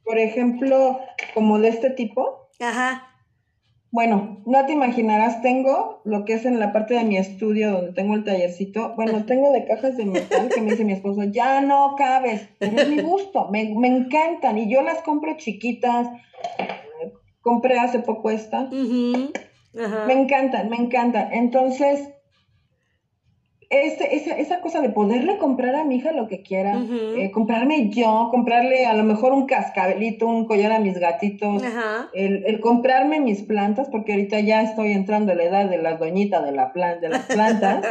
Por 0.04 0.18
ejemplo, 0.18 1.00
como 1.34 1.58
de 1.58 1.68
este 1.68 1.90
tipo. 1.90 2.48
Ajá. 2.60 3.13
Bueno, 3.94 4.42
no 4.44 4.66
te 4.66 4.72
imaginarás, 4.72 5.40
tengo 5.40 6.00
lo 6.04 6.24
que 6.24 6.32
es 6.32 6.44
en 6.46 6.58
la 6.58 6.72
parte 6.72 6.94
de 6.94 7.04
mi 7.04 7.16
estudio 7.16 7.70
donde 7.70 7.92
tengo 7.92 8.16
el 8.16 8.24
tallercito. 8.24 8.92
Bueno, 8.96 9.24
tengo 9.26 9.52
de 9.52 9.64
cajas 9.66 9.96
de 9.96 10.04
metal 10.04 10.48
que 10.52 10.60
me 10.60 10.72
dice 10.72 10.84
mi 10.84 10.94
esposo, 10.94 11.22
ya 11.22 11.60
no 11.60 11.94
cabes, 11.96 12.48
pero 12.58 12.76
es 12.76 12.88
mi 12.88 13.00
gusto, 13.02 13.48
me, 13.52 13.72
me 13.78 13.86
encantan 13.86 14.58
y 14.58 14.68
yo 14.68 14.82
las 14.82 15.00
compro 15.02 15.36
chiquitas. 15.36 16.08
Compré 17.40 17.78
hace 17.78 18.00
poco 18.00 18.30
esta. 18.30 18.68
Me 18.72 20.12
encantan, 20.12 20.70
me 20.70 20.76
encantan. 20.76 21.32
Entonces, 21.32 22.13
este, 23.70 24.16
esa, 24.16 24.36
esa 24.36 24.60
cosa 24.60 24.80
de 24.80 24.90
poderle 24.90 25.38
comprar 25.38 25.74
a 25.74 25.84
mi 25.84 25.96
hija 25.96 26.12
lo 26.12 26.28
que 26.28 26.42
quiera, 26.42 26.82
eh, 27.16 27.30
comprarme 27.30 27.90
yo, 27.90 28.28
comprarle 28.30 28.86
a 28.86 28.94
lo 28.94 29.04
mejor 29.04 29.32
un 29.32 29.46
cascabelito, 29.46 30.26
un 30.26 30.46
collar 30.46 30.72
a 30.72 30.78
mis 30.78 30.98
gatitos, 30.98 31.62
el, 32.12 32.44
el, 32.46 32.60
comprarme 32.60 33.20
mis 33.20 33.42
plantas, 33.42 33.88
porque 33.88 34.12
ahorita 34.12 34.40
ya 34.40 34.62
estoy 34.62 34.92
entrando 34.92 35.32
en 35.32 35.38
la 35.38 35.44
edad 35.44 35.68
de 35.68 35.78
las 35.78 35.98
doñitas 35.98 36.44
de, 36.44 36.52
la 36.52 36.72
plan, 36.72 37.00
de 37.00 37.08
las 37.08 37.26
plantas. 37.26 37.84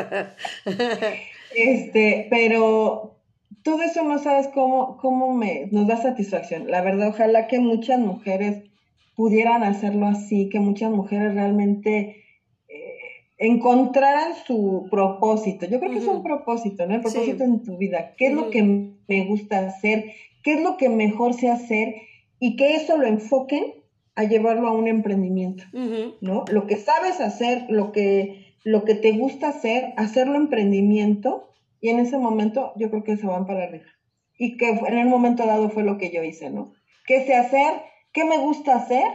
este, 1.56 2.28
pero 2.30 3.18
todo 3.64 3.82
eso 3.82 4.04
no 4.04 4.20
sabes 4.20 4.48
cómo, 4.50 4.98
cómo 4.98 5.34
me, 5.34 5.68
nos 5.72 5.88
da 5.88 5.98
satisfacción. 5.98 6.70
La 6.70 6.82
verdad, 6.82 7.10
ojalá 7.10 7.48
que 7.48 7.60
muchas 7.60 8.00
mujeres 8.00 8.64
pudieran 9.16 9.64
hacerlo 9.64 10.08
así, 10.08 10.50
que 10.50 10.60
muchas 10.60 10.92
mujeres 10.92 11.34
realmente 11.34 12.23
encontraran 13.48 14.36
su 14.48 14.88
propósito. 14.90 15.66
Yo 15.66 15.80
creo 15.80 15.92
que 15.92 15.98
es 15.98 16.08
un 16.08 16.24
propósito, 16.24 16.86
¿no? 16.86 16.96
El 16.96 17.02
propósito 17.02 17.44
en 17.44 17.62
tu 17.62 17.78
vida. 17.78 18.14
¿Qué 18.18 18.28
es 18.28 18.34
lo 18.34 18.50
que 18.50 18.64
me 18.64 19.26
gusta 19.26 19.60
hacer? 19.60 20.14
¿Qué 20.44 20.54
es 20.54 20.62
lo 20.62 20.78
que 20.78 20.88
mejor 20.88 21.34
sé 21.34 21.50
hacer? 21.50 21.96
Y 22.40 22.56
que 22.56 22.76
eso 22.76 22.98
lo 22.98 23.06
enfoquen 23.06 23.66
a 24.16 24.24
llevarlo 24.24 24.68
a 24.68 24.72
un 24.72 24.88
emprendimiento, 24.88 25.64
¿no? 26.22 26.46
Lo 26.52 26.68
que 26.68 26.78
sabes 26.78 27.20
hacer, 27.20 27.66
lo 27.68 27.92
que, 27.92 28.56
lo 28.64 28.86
que 28.86 28.96
te 28.96 29.12
gusta 29.12 29.50
hacer, 29.50 29.94
hacerlo 29.98 30.36
emprendimiento 30.36 31.50
y 31.82 31.90
en 31.90 32.00
ese 32.00 32.18
momento 32.18 32.72
yo 32.78 32.90
creo 32.90 33.04
que 33.04 33.18
se 33.18 33.28
van 33.28 33.46
para 33.46 33.64
arriba. 33.64 33.88
Y 34.38 34.56
que 34.56 34.70
en 34.70 34.98
el 34.98 35.08
momento 35.08 35.46
dado 35.46 35.70
fue 35.70 35.84
lo 35.84 35.98
que 35.98 36.12
yo 36.12 36.24
hice, 36.24 36.50
¿no? 36.50 36.74
¿Qué 37.06 37.26
sé 37.26 37.36
hacer? 37.36 37.74
¿Qué 38.14 38.24
me 38.24 38.38
gusta 38.38 38.76
hacer? 38.76 39.06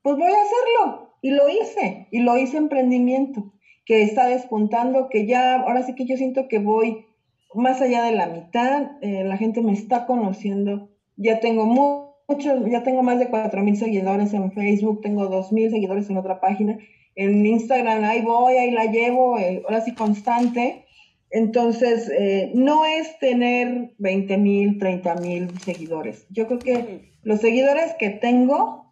Pues 0.00 0.16
voy 0.16 0.32
a 0.32 0.42
hacerlo. 0.42 1.09
Y 1.22 1.30
lo 1.30 1.48
hice, 1.48 2.08
y 2.10 2.20
lo 2.20 2.38
hice 2.38 2.56
emprendimiento, 2.56 3.52
que 3.84 4.02
está 4.02 4.26
despuntando, 4.26 5.08
que 5.08 5.26
ya, 5.26 5.60
ahora 5.60 5.82
sí 5.82 5.94
que 5.94 6.06
yo 6.06 6.16
siento 6.16 6.48
que 6.48 6.58
voy 6.58 7.06
más 7.54 7.80
allá 7.80 8.04
de 8.04 8.12
la 8.12 8.26
mitad, 8.26 8.92
eh, 9.02 9.24
la 9.24 9.36
gente 9.36 9.60
me 9.62 9.72
está 9.72 10.06
conociendo, 10.06 10.88
ya 11.16 11.40
tengo 11.40 11.66
muchos, 11.66 12.70
ya 12.70 12.82
tengo 12.82 13.02
más 13.02 13.18
de 13.18 13.28
cuatro 13.28 13.62
mil 13.62 13.76
seguidores 13.76 14.32
en 14.32 14.52
Facebook, 14.52 15.00
tengo 15.02 15.26
dos 15.26 15.52
mil 15.52 15.70
seguidores 15.70 16.08
en 16.08 16.16
otra 16.16 16.40
página, 16.40 16.78
en 17.16 17.44
Instagram 17.44 18.04
ahí 18.04 18.22
voy, 18.22 18.54
ahí 18.54 18.70
la 18.70 18.86
llevo, 18.86 19.38
eh, 19.38 19.62
ahora 19.64 19.80
sí 19.80 19.94
constante. 19.94 20.84
Entonces, 21.32 22.10
eh, 22.10 22.50
no 22.54 22.84
es 22.84 23.18
tener 23.20 23.92
20 23.98 24.36
mil, 24.38 24.78
30 24.78 25.14
mil 25.16 25.60
seguidores. 25.60 26.26
Yo 26.30 26.46
creo 26.48 26.58
que 26.58 27.12
los 27.22 27.40
seguidores 27.40 27.94
que 27.98 28.10
tengo 28.10 28.89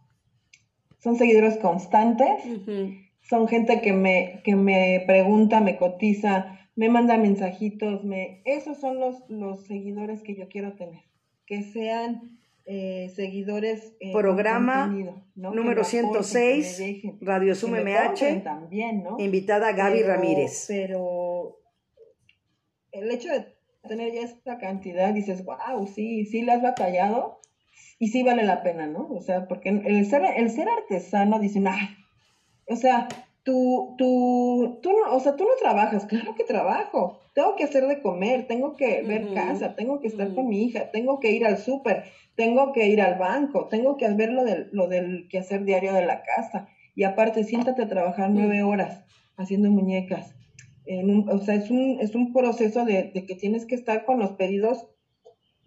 son 0.99 1.17
seguidores 1.17 1.57
constantes, 1.59 2.43
son 3.21 3.49
gente 3.49 3.81
que 3.81 3.93
me, 3.93 4.41
que 4.45 4.57
me 4.57 5.05
pregunta, 5.07 5.61
me 5.61 5.77
cotiza, 5.77 6.59
me 6.75 6.89
manda 6.89 7.17
mensajitos, 7.17 8.05
me, 8.05 8.43
esos 8.45 8.79
son 8.79 9.01
los, 9.01 9.29
los 9.29 9.67
seguidores 9.67 10.23
que 10.23 10.35
yo 10.35 10.49
quiero 10.49 10.75
tener, 10.75 11.03
que 11.47 11.63
sean 11.63 12.39
eh, 12.71 13.11
seguidores. 13.17 13.97
Eh, 13.99 14.13
Programa 14.13 14.95
número 15.35 15.85
106, 15.85 16.83
Radio 17.23 17.55
Sum 17.55 17.71
MH, 17.73 18.43
también, 18.45 19.03
¿no? 19.03 19.17
invitada 19.19 19.73
Gaby 19.73 20.03
Ramírez. 20.03 20.67
Pero 20.69 21.61
el 22.93 23.11
hecho 23.11 23.31
de 23.31 23.57
tener 23.89 24.13
ya 24.13 24.21
esta 24.21 24.59
cantidad, 24.59 25.15
dices, 25.15 25.47
wow, 25.47 25.87
sí, 25.87 26.27
sí 26.27 26.43
la 26.43 26.55
has 26.55 26.63
batallado, 26.63 27.38
y 27.99 28.09
sí 28.09 28.23
vale 28.23 28.45
la 28.45 28.63
pena, 28.63 28.87
¿no? 28.87 29.09
O 29.11 29.21
sea, 29.21 29.49
porque 29.49 29.71
el 29.71 30.07
ser, 30.07 30.23
el 30.37 30.51
ser 30.51 30.69
artesano, 30.69 31.39
dicen, 31.39 31.67
ay, 31.67 31.89
o 32.67 32.77
sea, 32.77 33.09
tú, 33.43 33.95
tú, 33.99 34.79
tú 34.83 34.91
no, 34.93 35.17
o 35.17 35.21
sea, 35.21 35.37
tú 35.37 35.45
no 35.45 35.51
trabajas, 35.61 36.07
claro 36.07 36.35
que 36.35 36.45
trabajo, 36.45 37.21
tengo 37.35 37.57
que 37.57 37.65
hacer 37.65 37.87
de 37.87 38.01
comer, 38.01 38.47
tengo 38.47 38.77
que 38.77 39.03
ver 39.03 39.33
casa, 39.33 39.75
tengo 39.75 40.01
que 40.01 40.09
estar 40.09 40.35
con 40.35 40.49
mi 40.49 40.65
hija, 40.65 40.91
tengo 40.91 41.19
que 41.19 41.33
ir 41.33 41.45
al 41.45 41.59
súper, 41.59 42.05
tengo 42.37 42.73
que 42.73 42.87
ir 42.87 43.01
al 43.01 43.19
banco, 43.19 43.67
tengo 43.69 43.97
que 43.97 44.09
ver 44.11 44.33
lo 44.33 44.45
del, 44.45 44.69
lo 44.73 44.87
del 44.87 45.29
quehacer 45.29 45.65
diario 45.65 45.93
de 45.93 46.07
la 46.07 46.23
casa, 46.23 46.69
y 46.95 47.05
aparte, 47.05 47.45
siéntate 47.45 47.83
a 47.83 47.89
trabajar 47.89 48.31
nueve 48.31 48.63
horas 48.63 49.05
haciendo 49.37 49.71
muñecas. 49.71 50.35
En 50.85 51.11
un, 51.11 51.29
o 51.29 51.39
sea, 51.39 51.55
es 51.55 51.71
un, 51.71 51.99
es 52.01 52.15
un 52.15 52.33
proceso 52.33 52.85
de, 52.85 53.13
de 53.15 53.25
que 53.25 53.35
tienes 53.35 53.67
que 53.67 53.75
estar 53.75 54.05
con 54.05 54.19
los 54.19 54.33
pedidos 54.33 54.89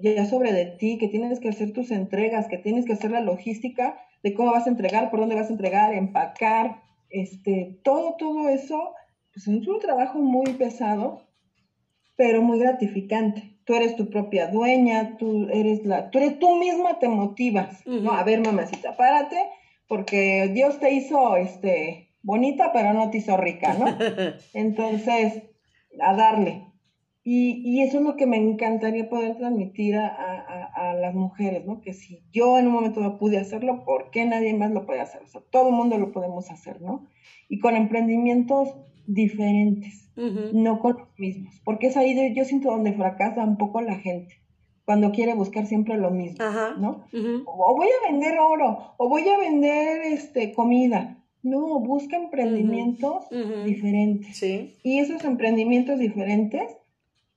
ya 0.01 0.25
sobre 0.25 0.51
de 0.51 0.65
ti, 0.65 0.97
que 0.97 1.07
tienes 1.07 1.39
que 1.39 1.49
hacer 1.49 1.73
tus 1.73 1.91
entregas, 1.91 2.47
que 2.47 2.57
tienes 2.57 2.85
que 2.85 2.93
hacer 2.93 3.11
la 3.11 3.21
logística 3.21 3.97
de 4.23 4.33
cómo 4.33 4.51
vas 4.51 4.67
a 4.67 4.69
entregar, 4.69 5.09
por 5.09 5.19
dónde 5.19 5.35
vas 5.35 5.49
a 5.49 5.53
entregar, 5.53 5.93
empacar, 5.93 6.81
este, 7.09 7.79
todo, 7.83 8.15
todo 8.17 8.49
eso, 8.49 8.93
pues 9.33 9.47
es 9.47 9.67
un 9.67 9.79
trabajo 9.79 10.19
muy 10.19 10.53
pesado, 10.53 11.21
pero 12.15 12.41
muy 12.41 12.59
gratificante. 12.59 13.57
Tú 13.65 13.75
eres 13.75 13.95
tu 13.95 14.09
propia 14.09 14.47
dueña, 14.47 15.17
tú 15.17 15.47
eres 15.51 15.85
la, 15.85 16.09
tú 16.09 16.17
eres 16.17 16.39
tú 16.39 16.55
misma 16.55 16.99
te 16.99 17.07
motivas, 17.07 17.85
¿no? 17.85 18.11
A 18.11 18.23
ver, 18.23 18.41
mamacita, 18.41 18.95
párate, 18.95 19.37
porque 19.87 20.49
Dios 20.53 20.79
te 20.79 20.91
hizo, 20.91 21.35
este, 21.35 22.09
bonita, 22.21 22.71
pero 22.73 22.93
no 22.93 23.09
te 23.09 23.19
hizo 23.19 23.37
rica, 23.37 23.73
¿no? 23.73 23.85
Entonces, 24.53 25.43
a 25.99 26.13
darle. 26.15 26.70
Y, 27.23 27.61
y, 27.63 27.81
eso 27.81 27.99
es 27.99 28.03
lo 28.03 28.15
que 28.15 28.25
me 28.25 28.37
encantaría 28.37 29.07
poder 29.07 29.37
transmitir 29.37 29.95
a, 29.95 30.07
a, 30.07 30.89
a, 30.89 30.93
las 30.95 31.13
mujeres, 31.13 31.63
¿no? 31.67 31.79
Que 31.79 31.93
si 31.93 32.23
yo 32.31 32.57
en 32.57 32.65
un 32.65 32.73
momento 32.73 32.99
no 32.99 33.19
pude 33.19 33.37
hacerlo, 33.37 33.83
¿por 33.85 34.09
qué 34.09 34.25
nadie 34.25 34.55
más 34.55 34.71
lo 34.71 34.87
puede 34.87 35.01
hacer? 35.01 35.21
O 35.21 35.27
sea, 35.27 35.41
todo 35.51 35.69
el 35.69 35.75
mundo 35.75 35.99
lo 35.99 36.11
podemos 36.11 36.49
hacer, 36.49 36.81
¿no? 36.81 37.07
Y 37.47 37.59
con 37.59 37.75
emprendimientos 37.75 38.75
diferentes, 39.05 40.11
no 40.15 40.79
con 40.79 40.97
los 40.97 41.19
mismos. 41.19 41.61
Porque 41.63 41.87
es 41.87 41.97
ahí 41.97 42.15
de, 42.15 42.33
yo 42.33 42.43
siento 42.43 42.71
donde 42.71 42.93
fracasa 42.93 43.43
un 43.43 43.57
poco 43.57 43.81
la 43.81 43.95
gente, 43.95 44.41
cuando 44.85 45.11
quiere 45.11 45.35
buscar 45.35 45.67
siempre 45.67 45.97
lo 45.97 46.09
mismo, 46.09 46.43
¿no? 46.79 47.05
O 47.45 47.75
voy 47.75 47.87
a 47.87 48.11
vender 48.11 48.39
oro, 48.39 48.95
o 48.97 49.09
voy 49.09 49.27
a 49.29 49.37
vender 49.37 50.01
este, 50.01 50.53
comida. 50.53 51.17
No, 51.43 51.79
busca 51.79 52.17
emprendimientos 52.17 53.25
diferentes. 53.65 54.37
Sí. 54.37 54.75
Y 54.83 54.99
esos 54.99 55.23
emprendimientos 55.23 55.99
diferentes 55.99 56.77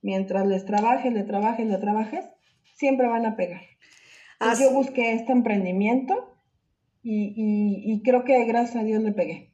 mientras 0.05 0.45
les 0.45 0.65
trabajes, 0.65 1.11
le 1.11 1.23
trabajes, 1.23 1.65
le 1.65 1.79
trabajes, 1.79 2.23
siempre 2.75 3.07
van 3.07 3.25
a 3.25 3.35
pegar. 3.35 3.61
yo 4.59 4.69
busqué 4.69 5.13
este 5.13 5.31
emprendimiento 5.31 6.31
y, 7.01 8.01
creo 8.03 8.23
que 8.23 8.45
gracias 8.45 8.75
a 8.75 8.83
Dios 8.83 9.01
le 9.01 9.13
pegué. 9.13 9.51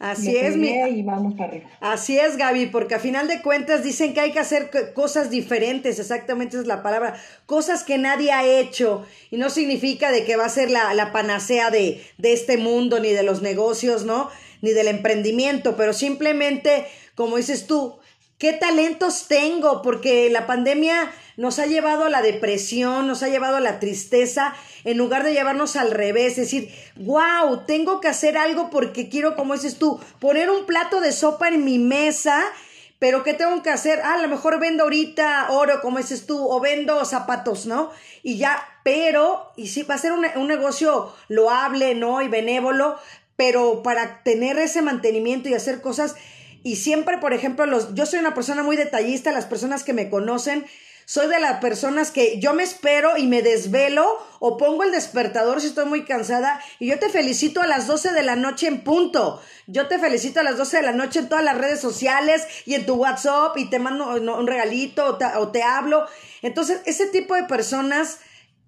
Así 0.00 0.36
es, 0.36 0.56
mi... 0.56 0.68
y 0.68 1.02
vamos 1.02 1.34
para 1.34 1.50
arriba. 1.50 1.70
Así 1.80 2.18
es, 2.18 2.36
Gaby, 2.36 2.66
porque 2.66 2.96
a 2.96 2.98
final 2.98 3.28
de 3.28 3.40
cuentas 3.40 3.84
dicen 3.84 4.14
que 4.14 4.20
hay 4.20 4.32
que 4.32 4.40
hacer 4.40 4.70
cosas 4.94 5.30
diferentes, 5.30 6.00
exactamente 6.00 6.56
es 6.56 6.66
la 6.66 6.82
palabra, 6.82 7.14
cosas 7.46 7.84
que 7.84 7.98
nadie 7.98 8.32
ha 8.32 8.44
hecho, 8.44 9.06
y 9.30 9.36
no 9.36 9.48
significa 9.48 10.10
de 10.10 10.24
que 10.24 10.36
va 10.36 10.46
a 10.46 10.50
ser 10.50 10.72
la, 10.72 10.92
la 10.94 11.12
panacea 11.12 11.70
de, 11.70 12.00
de 12.16 12.32
este 12.32 12.56
mundo, 12.58 12.98
ni 12.98 13.10
de 13.10 13.22
los 13.22 13.42
negocios, 13.42 14.04
¿no? 14.04 14.28
Ni 14.60 14.70
del 14.70 14.88
emprendimiento, 14.88 15.76
pero 15.76 15.92
simplemente, 15.92 16.84
como 17.14 17.36
dices 17.36 17.68
tú, 17.68 17.98
qué 18.38 18.52
talentos 18.52 19.26
tengo, 19.28 19.82
porque 19.82 20.30
la 20.30 20.46
pandemia 20.46 21.10
nos 21.36 21.58
ha 21.58 21.66
llevado 21.66 22.04
a 22.04 22.08
la 22.10 22.22
depresión, 22.22 23.06
nos 23.06 23.22
ha 23.22 23.28
llevado 23.28 23.56
a 23.56 23.60
la 23.60 23.80
tristeza, 23.80 24.54
en 24.84 24.96
lugar 24.96 25.24
de 25.24 25.32
llevarnos 25.32 25.76
al 25.76 25.90
revés, 25.90 26.36
decir, 26.36 26.72
wow, 26.96 27.64
tengo 27.66 28.00
que 28.00 28.08
hacer 28.08 28.38
algo 28.38 28.70
porque 28.70 29.08
quiero, 29.08 29.36
como 29.36 29.54
dices 29.54 29.78
tú, 29.78 30.00
poner 30.20 30.50
un 30.50 30.66
plato 30.66 31.00
de 31.00 31.12
sopa 31.12 31.48
en 31.48 31.64
mi 31.64 31.78
mesa. 31.78 32.44
Pero 33.00 33.22
¿qué 33.22 33.32
tengo 33.32 33.62
que 33.62 33.70
hacer? 33.70 34.00
Ah, 34.02 34.14
a 34.14 34.22
lo 34.22 34.26
mejor 34.26 34.58
vendo 34.58 34.82
ahorita 34.82 35.50
oro, 35.50 35.80
como 35.80 35.98
dices 35.98 36.26
tú, 36.26 36.48
o 36.48 36.58
vendo 36.58 37.04
zapatos, 37.04 37.64
¿no? 37.66 37.92
Y 38.24 38.38
ya, 38.38 38.60
pero, 38.82 39.52
y 39.54 39.68
sí, 39.68 39.84
va 39.84 39.94
a 39.94 39.98
ser 39.98 40.10
un, 40.10 40.26
un 40.34 40.48
negocio 40.48 41.14
loable, 41.28 41.94
¿no? 41.94 42.22
Y 42.22 42.26
benévolo, 42.26 42.98
pero 43.36 43.84
para 43.84 44.24
tener 44.24 44.58
ese 44.58 44.82
mantenimiento 44.82 45.48
y 45.48 45.54
hacer 45.54 45.80
cosas 45.80 46.16
y 46.62 46.76
siempre, 46.76 47.18
por 47.18 47.32
ejemplo, 47.32 47.66
los, 47.66 47.94
yo 47.94 48.06
soy 48.06 48.18
una 48.18 48.34
persona 48.34 48.62
muy 48.62 48.76
detallista, 48.76 49.32
las 49.32 49.46
personas 49.46 49.84
que 49.84 49.92
me 49.92 50.10
conocen, 50.10 50.66
soy 51.08 51.26
de 51.28 51.40
las 51.40 51.60
personas 51.60 52.10
que 52.10 52.38
yo 52.38 52.52
me 52.52 52.62
espero 52.62 53.16
y 53.16 53.26
me 53.26 53.40
desvelo 53.40 54.06
o 54.40 54.58
pongo 54.58 54.82
el 54.82 54.92
despertador 54.92 55.58
si 55.58 55.68
estoy 55.68 55.86
muy 55.86 56.04
cansada 56.04 56.60
y 56.78 56.88
yo 56.88 56.98
te 56.98 57.08
felicito 57.08 57.62
a 57.62 57.66
las 57.66 57.86
12 57.86 58.12
de 58.12 58.22
la 58.22 58.36
noche 58.36 58.66
en 58.66 58.84
punto. 58.84 59.40
Yo 59.66 59.88
te 59.88 59.98
felicito 59.98 60.40
a 60.40 60.42
las 60.42 60.58
12 60.58 60.76
de 60.76 60.82
la 60.82 60.92
noche 60.92 61.20
en 61.20 61.30
todas 61.30 61.42
las 61.42 61.56
redes 61.56 61.80
sociales 61.80 62.46
y 62.66 62.74
en 62.74 62.84
tu 62.84 62.96
WhatsApp 62.96 63.56
y 63.56 63.70
te 63.70 63.78
mando 63.78 64.06
un 64.06 64.46
regalito 64.46 65.06
o 65.06 65.16
te, 65.16 65.24
o 65.24 65.48
te 65.48 65.62
hablo. 65.62 66.06
Entonces, 66.42 66.82
ese 66.84 67.06
tipo 67.06 67.34
de 67.34 67.44
personas 67.44 68.18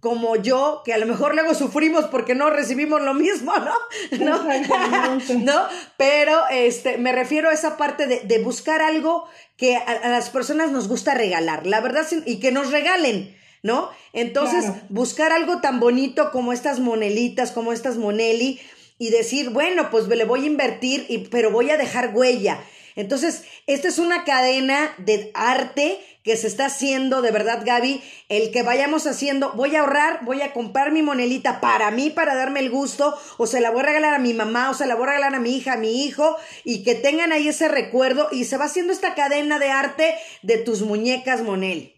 como 0.01 0.36
yo, 0.36 0.80
que 0.84 0.94
a 0.94 0.98
lo 0.98 1.07
mejor 1.07 1.34
luego 1.34 1.55
sufrimos 1.55 2.07
porque 2.07 2.34
no 2.34 2.48
recibimos 2.48 3.03
lo 3.03 3.12
mismo, 3.12 3.53
¿no? 3.57 3.74
¿No? 5.40 5.62
Pero 5.98 6.40
este, 6.51 6.96
me 6.96 7.12
refiero 7.12 7.51
a 7.51 7.53
esa 7.53 7.76
parte 7.76 8.07
de, 8.07 8.38
buscar 8.42 8.80
algo 8.80 9.28
que 9.59 9.76
a, 9.76 10.09
las 10.09 10.30
personas 10.30 10.72
nos 10.72 10.88
gusta 10.88 11.14
regalar, 11.14 11.66
la 11.66 11.80
verdad, 11.80 12.07
y 12.24 12.40
que 12.40 12.51
nos 12.51 12.70
regalen, 12.70 13.36
¿no? 13.62 13.90
Entonces, 14.14 14.64
buscar 14.88 15.32
algo 15.32 15.61
tan 15.61 15.80
bonito 15.80 16.30
como 16.30 16.55
estas 16.55 16.80
monelitas, 16.80 17.53
como 17.53 17.72
estas 17.72 17.98
moneli, 17.98 18.59
y 18.98 19.11
decir, 19.11 19.51
bueno, 19.51 19.90
pues 19.90 20.09
le 20.09 20.24
voy 20.24 20.44
a 20.44 20.46
invertir, 20.46 21.05
y, 21.11 21.18
pero 21.28 21.51
voy 21.51 21.70
a 21.70 21.76
dejar 21.76 22.12
huella. 22.14 22.61
Entonces, 22.97 23.45
esta 23.66 23.88
es 23.88 23.99
una 23.99 24.24
cadena 24.24 24.95
de 24.99 25.30
arte 25.34 25.99
que 26.22 26.36
se 26.36 26.47
está 26.47 26.66
haciendo, 26.66 27.22
de 27.22 27.30
verdad, 27.30 27.62
Gaby, 27.64 28.03
el 28.28 28.51
que 28.51 28.62
vayamos 28.62 29.07
haciendo, 29.07 29.53
voy 29.55 29.74
a 29.74 29.80
ahorrar, 29.80 30.24
voy 30.24 30.43
a 30.43 30.53
comprar 30.53 30.93
mi 30.93 31.03
monelita 31.03 31.61
para 31.61 31.91
mí, 31.91 32.11
para 32.11 32.34
darme 32.34 32.61
el 32.61 32.70
gusto, 32.70 33.16
o 33.38 33.47
se 33.47 33.61
la 33.61 33.70
voy 33.70 33.80
a 33.80 33.86
regalar 33.86 34.14
a 34.14 34.18
mi 34.18 34.34
mamá, 34.34 34.70
o 34.70 34.74
se 34.74 34.86
la 34.86 34.97
voy 34.97 35.05
a 35.05 35.12
regalar 35.12 35.34
a 35.34 35.41
mi 35.41 35.57
hija, 35.57 35.74
a 35.74 35.78
mi 35.78 36.05
hijo, 36.05 36.36
y 36.62 36.82
que 36.84 36.95
tengan 36.95 37.32
ahí 37.32 37.49
ese 37.49 37.68
recuerdo, 37.68 38.28
y 38.32 38.45
se 38.45 38.59
va 38.59 38.66
haciendo 38.66 38.93
esta 38.93 39.14
cadena 39.14 39.59
de 39.59 39.70
arte 39.70 40.14
de 40.43 40.59
tus 40.59 40.82
muñecas, 40.82 41.43
Monel. 41.43 41.95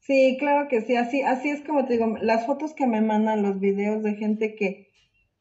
Sí, 0.00 0.36
claro 0.38 0.68
que 0.68 0.82
sí, 0.82 0.96
así, 0.96 1.22
así 1.22 1.48
es 1.50 1.62
como 1.62 1.86
te 1.86 1.94
digo, 1.94 2.18
las 2.20 2.44
fotos 2.46 2.74
que 2.74 2.86
me 2.86 3.00
mandan, 3.00 3.42
los 3.42 3.58
videos 3.58 4.02
de 4.02 4.14
gente 4.16 4.54
que, 4.54 4.92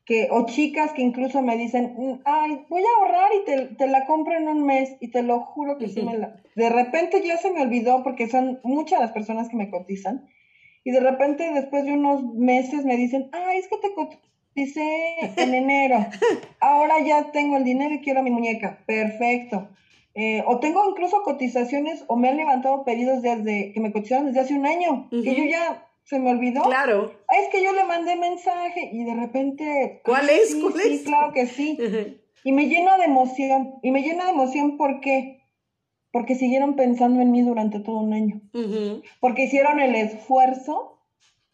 que, 0.06 0.28
o 0.32 0.46
chicas 0.46 0.92
que 0.94 1.02
incluso 1.02 1.42
me 1.42 1.58
dicen, 1.58 1.94
mm, 1.98 2.22
ay, 2.26 2.66
voy 2.70 2.82
a 2.82 3.02
ahorrar 3.02 3.32
y 3.42 3.46
te, 3.46 3.76
te 3.76 3.88
la 3.88 4.06
compro 4.06 4.38
en 4.38 4.48
un 4.48 4.66
mes, 4.66 4.96
y 5.00 5.10
te 5.10 5.24
lo 5.24 5.40
juro 5.42 5.78
que 5.78 5.88
sí 5.88 6.02
me 6.02 6.18
la... 6.18 6.42
De 6.56 6.70
repente 6.70 7.22
ya 7.26 7.38
se 7.38 7.52
me 7.52 7.62
olvidó 7.62 8.04
porque 8.04 8.28
son 8.28 8.60
muchas 8.64 9.00
las 9.00 9.12
personas 9.12 9.50
que 9.50 9.56
me 9.56 9.70
cotizan, 9.70 10.28
y 10.84 10.92
de 10.92 11.00
repente 11.00 11.52
después 11.54 11.86
de 11.86 11.94
unos 11.94 12.24
meses 12.34 12.84
me 12.84 12.98
dicen, 12.98 13.30
ay, 13.32 13.60
es 13.60 13.68
que 13.70 13.78
te 13.78 13.94
coticé 13.94 15.16
en 15.38 15.54
enero, 15.54 16.06
ahora 16.60 16.96
ya 17.06 17.32
tengo 17.32 17.56
el 17.56 17.64
dinero 17.64 17.96
y 17.96 18.02
quiero 18.02 18.24
mi 18.24 18.32
muñeca, 18.32 18.84
perfecto. 18.86 19.70
Eh, 20.16 20.44
o 20.46 20.60
tengo 20.60 20.88
incluso 20.88 21.24
cotizaciones 21.24 22.04
o 22.08 22.16
me 22.18 22.30
han 22.30 22.38
levantado 22.38 22.84
pedidos 22.84 23.24
desde 23.24 23.72
que 23.74 23.80
me 23.80 23.92
cotizaron 23.92 24.28
desde 24.28 24.42
hace 24.42 24.54
un 24.54 24.68
año, 24.68 25.08
que 25.10 25.34
yo 25.34 25.44
ya 25.46 25.88
se 26.04 26.20
me 26.20 26.32
olvidó. 26.32 26.64
Claro. 26.64 27.14
es 27.30 27.50
que 27.52 27.64
yo 27.64 27.72
le 27.74 27.84
mandé 27.86 28.16
mensaje 28.16 28.90
y 28.92 29.04
de 29.04 29.16
repente. 29.16 30.02
¿Cuál 30.06 30.30
es? 30.30 30.52
Sí, 30.52 30.62
¿Cuál 30.62 30.74
sí, 30.82 30.94
es? 30.94 31.02
claro 31.04 31.34
que 31.34 31.48
sí. 31.48 31.78
Y 32.46 32.52
me 32.52 32.68
llena 32.68 32.98
de 32.98 33.06
emoción. 33.06 33.76
Y 33.84 33.92
me 33.92 34.02
llena 34.02 34.26
de 34.26 34.32
emoción 34.32 34.76
porque 34.78 35.40
porque 36.12 36.36
siguieron 36.36 36.76
pensando 36.76 37.22
en 37.22 37.32
mí 37.32 37.42
durante 37.42 37.80
todo 37.80 37.98
un 38.00 38.14
año. 38.14 38.42
Porque 39.20 39.46
hicieron 39.46 39.80
el 39.80 39.96
esfuerzo 39.96 40.93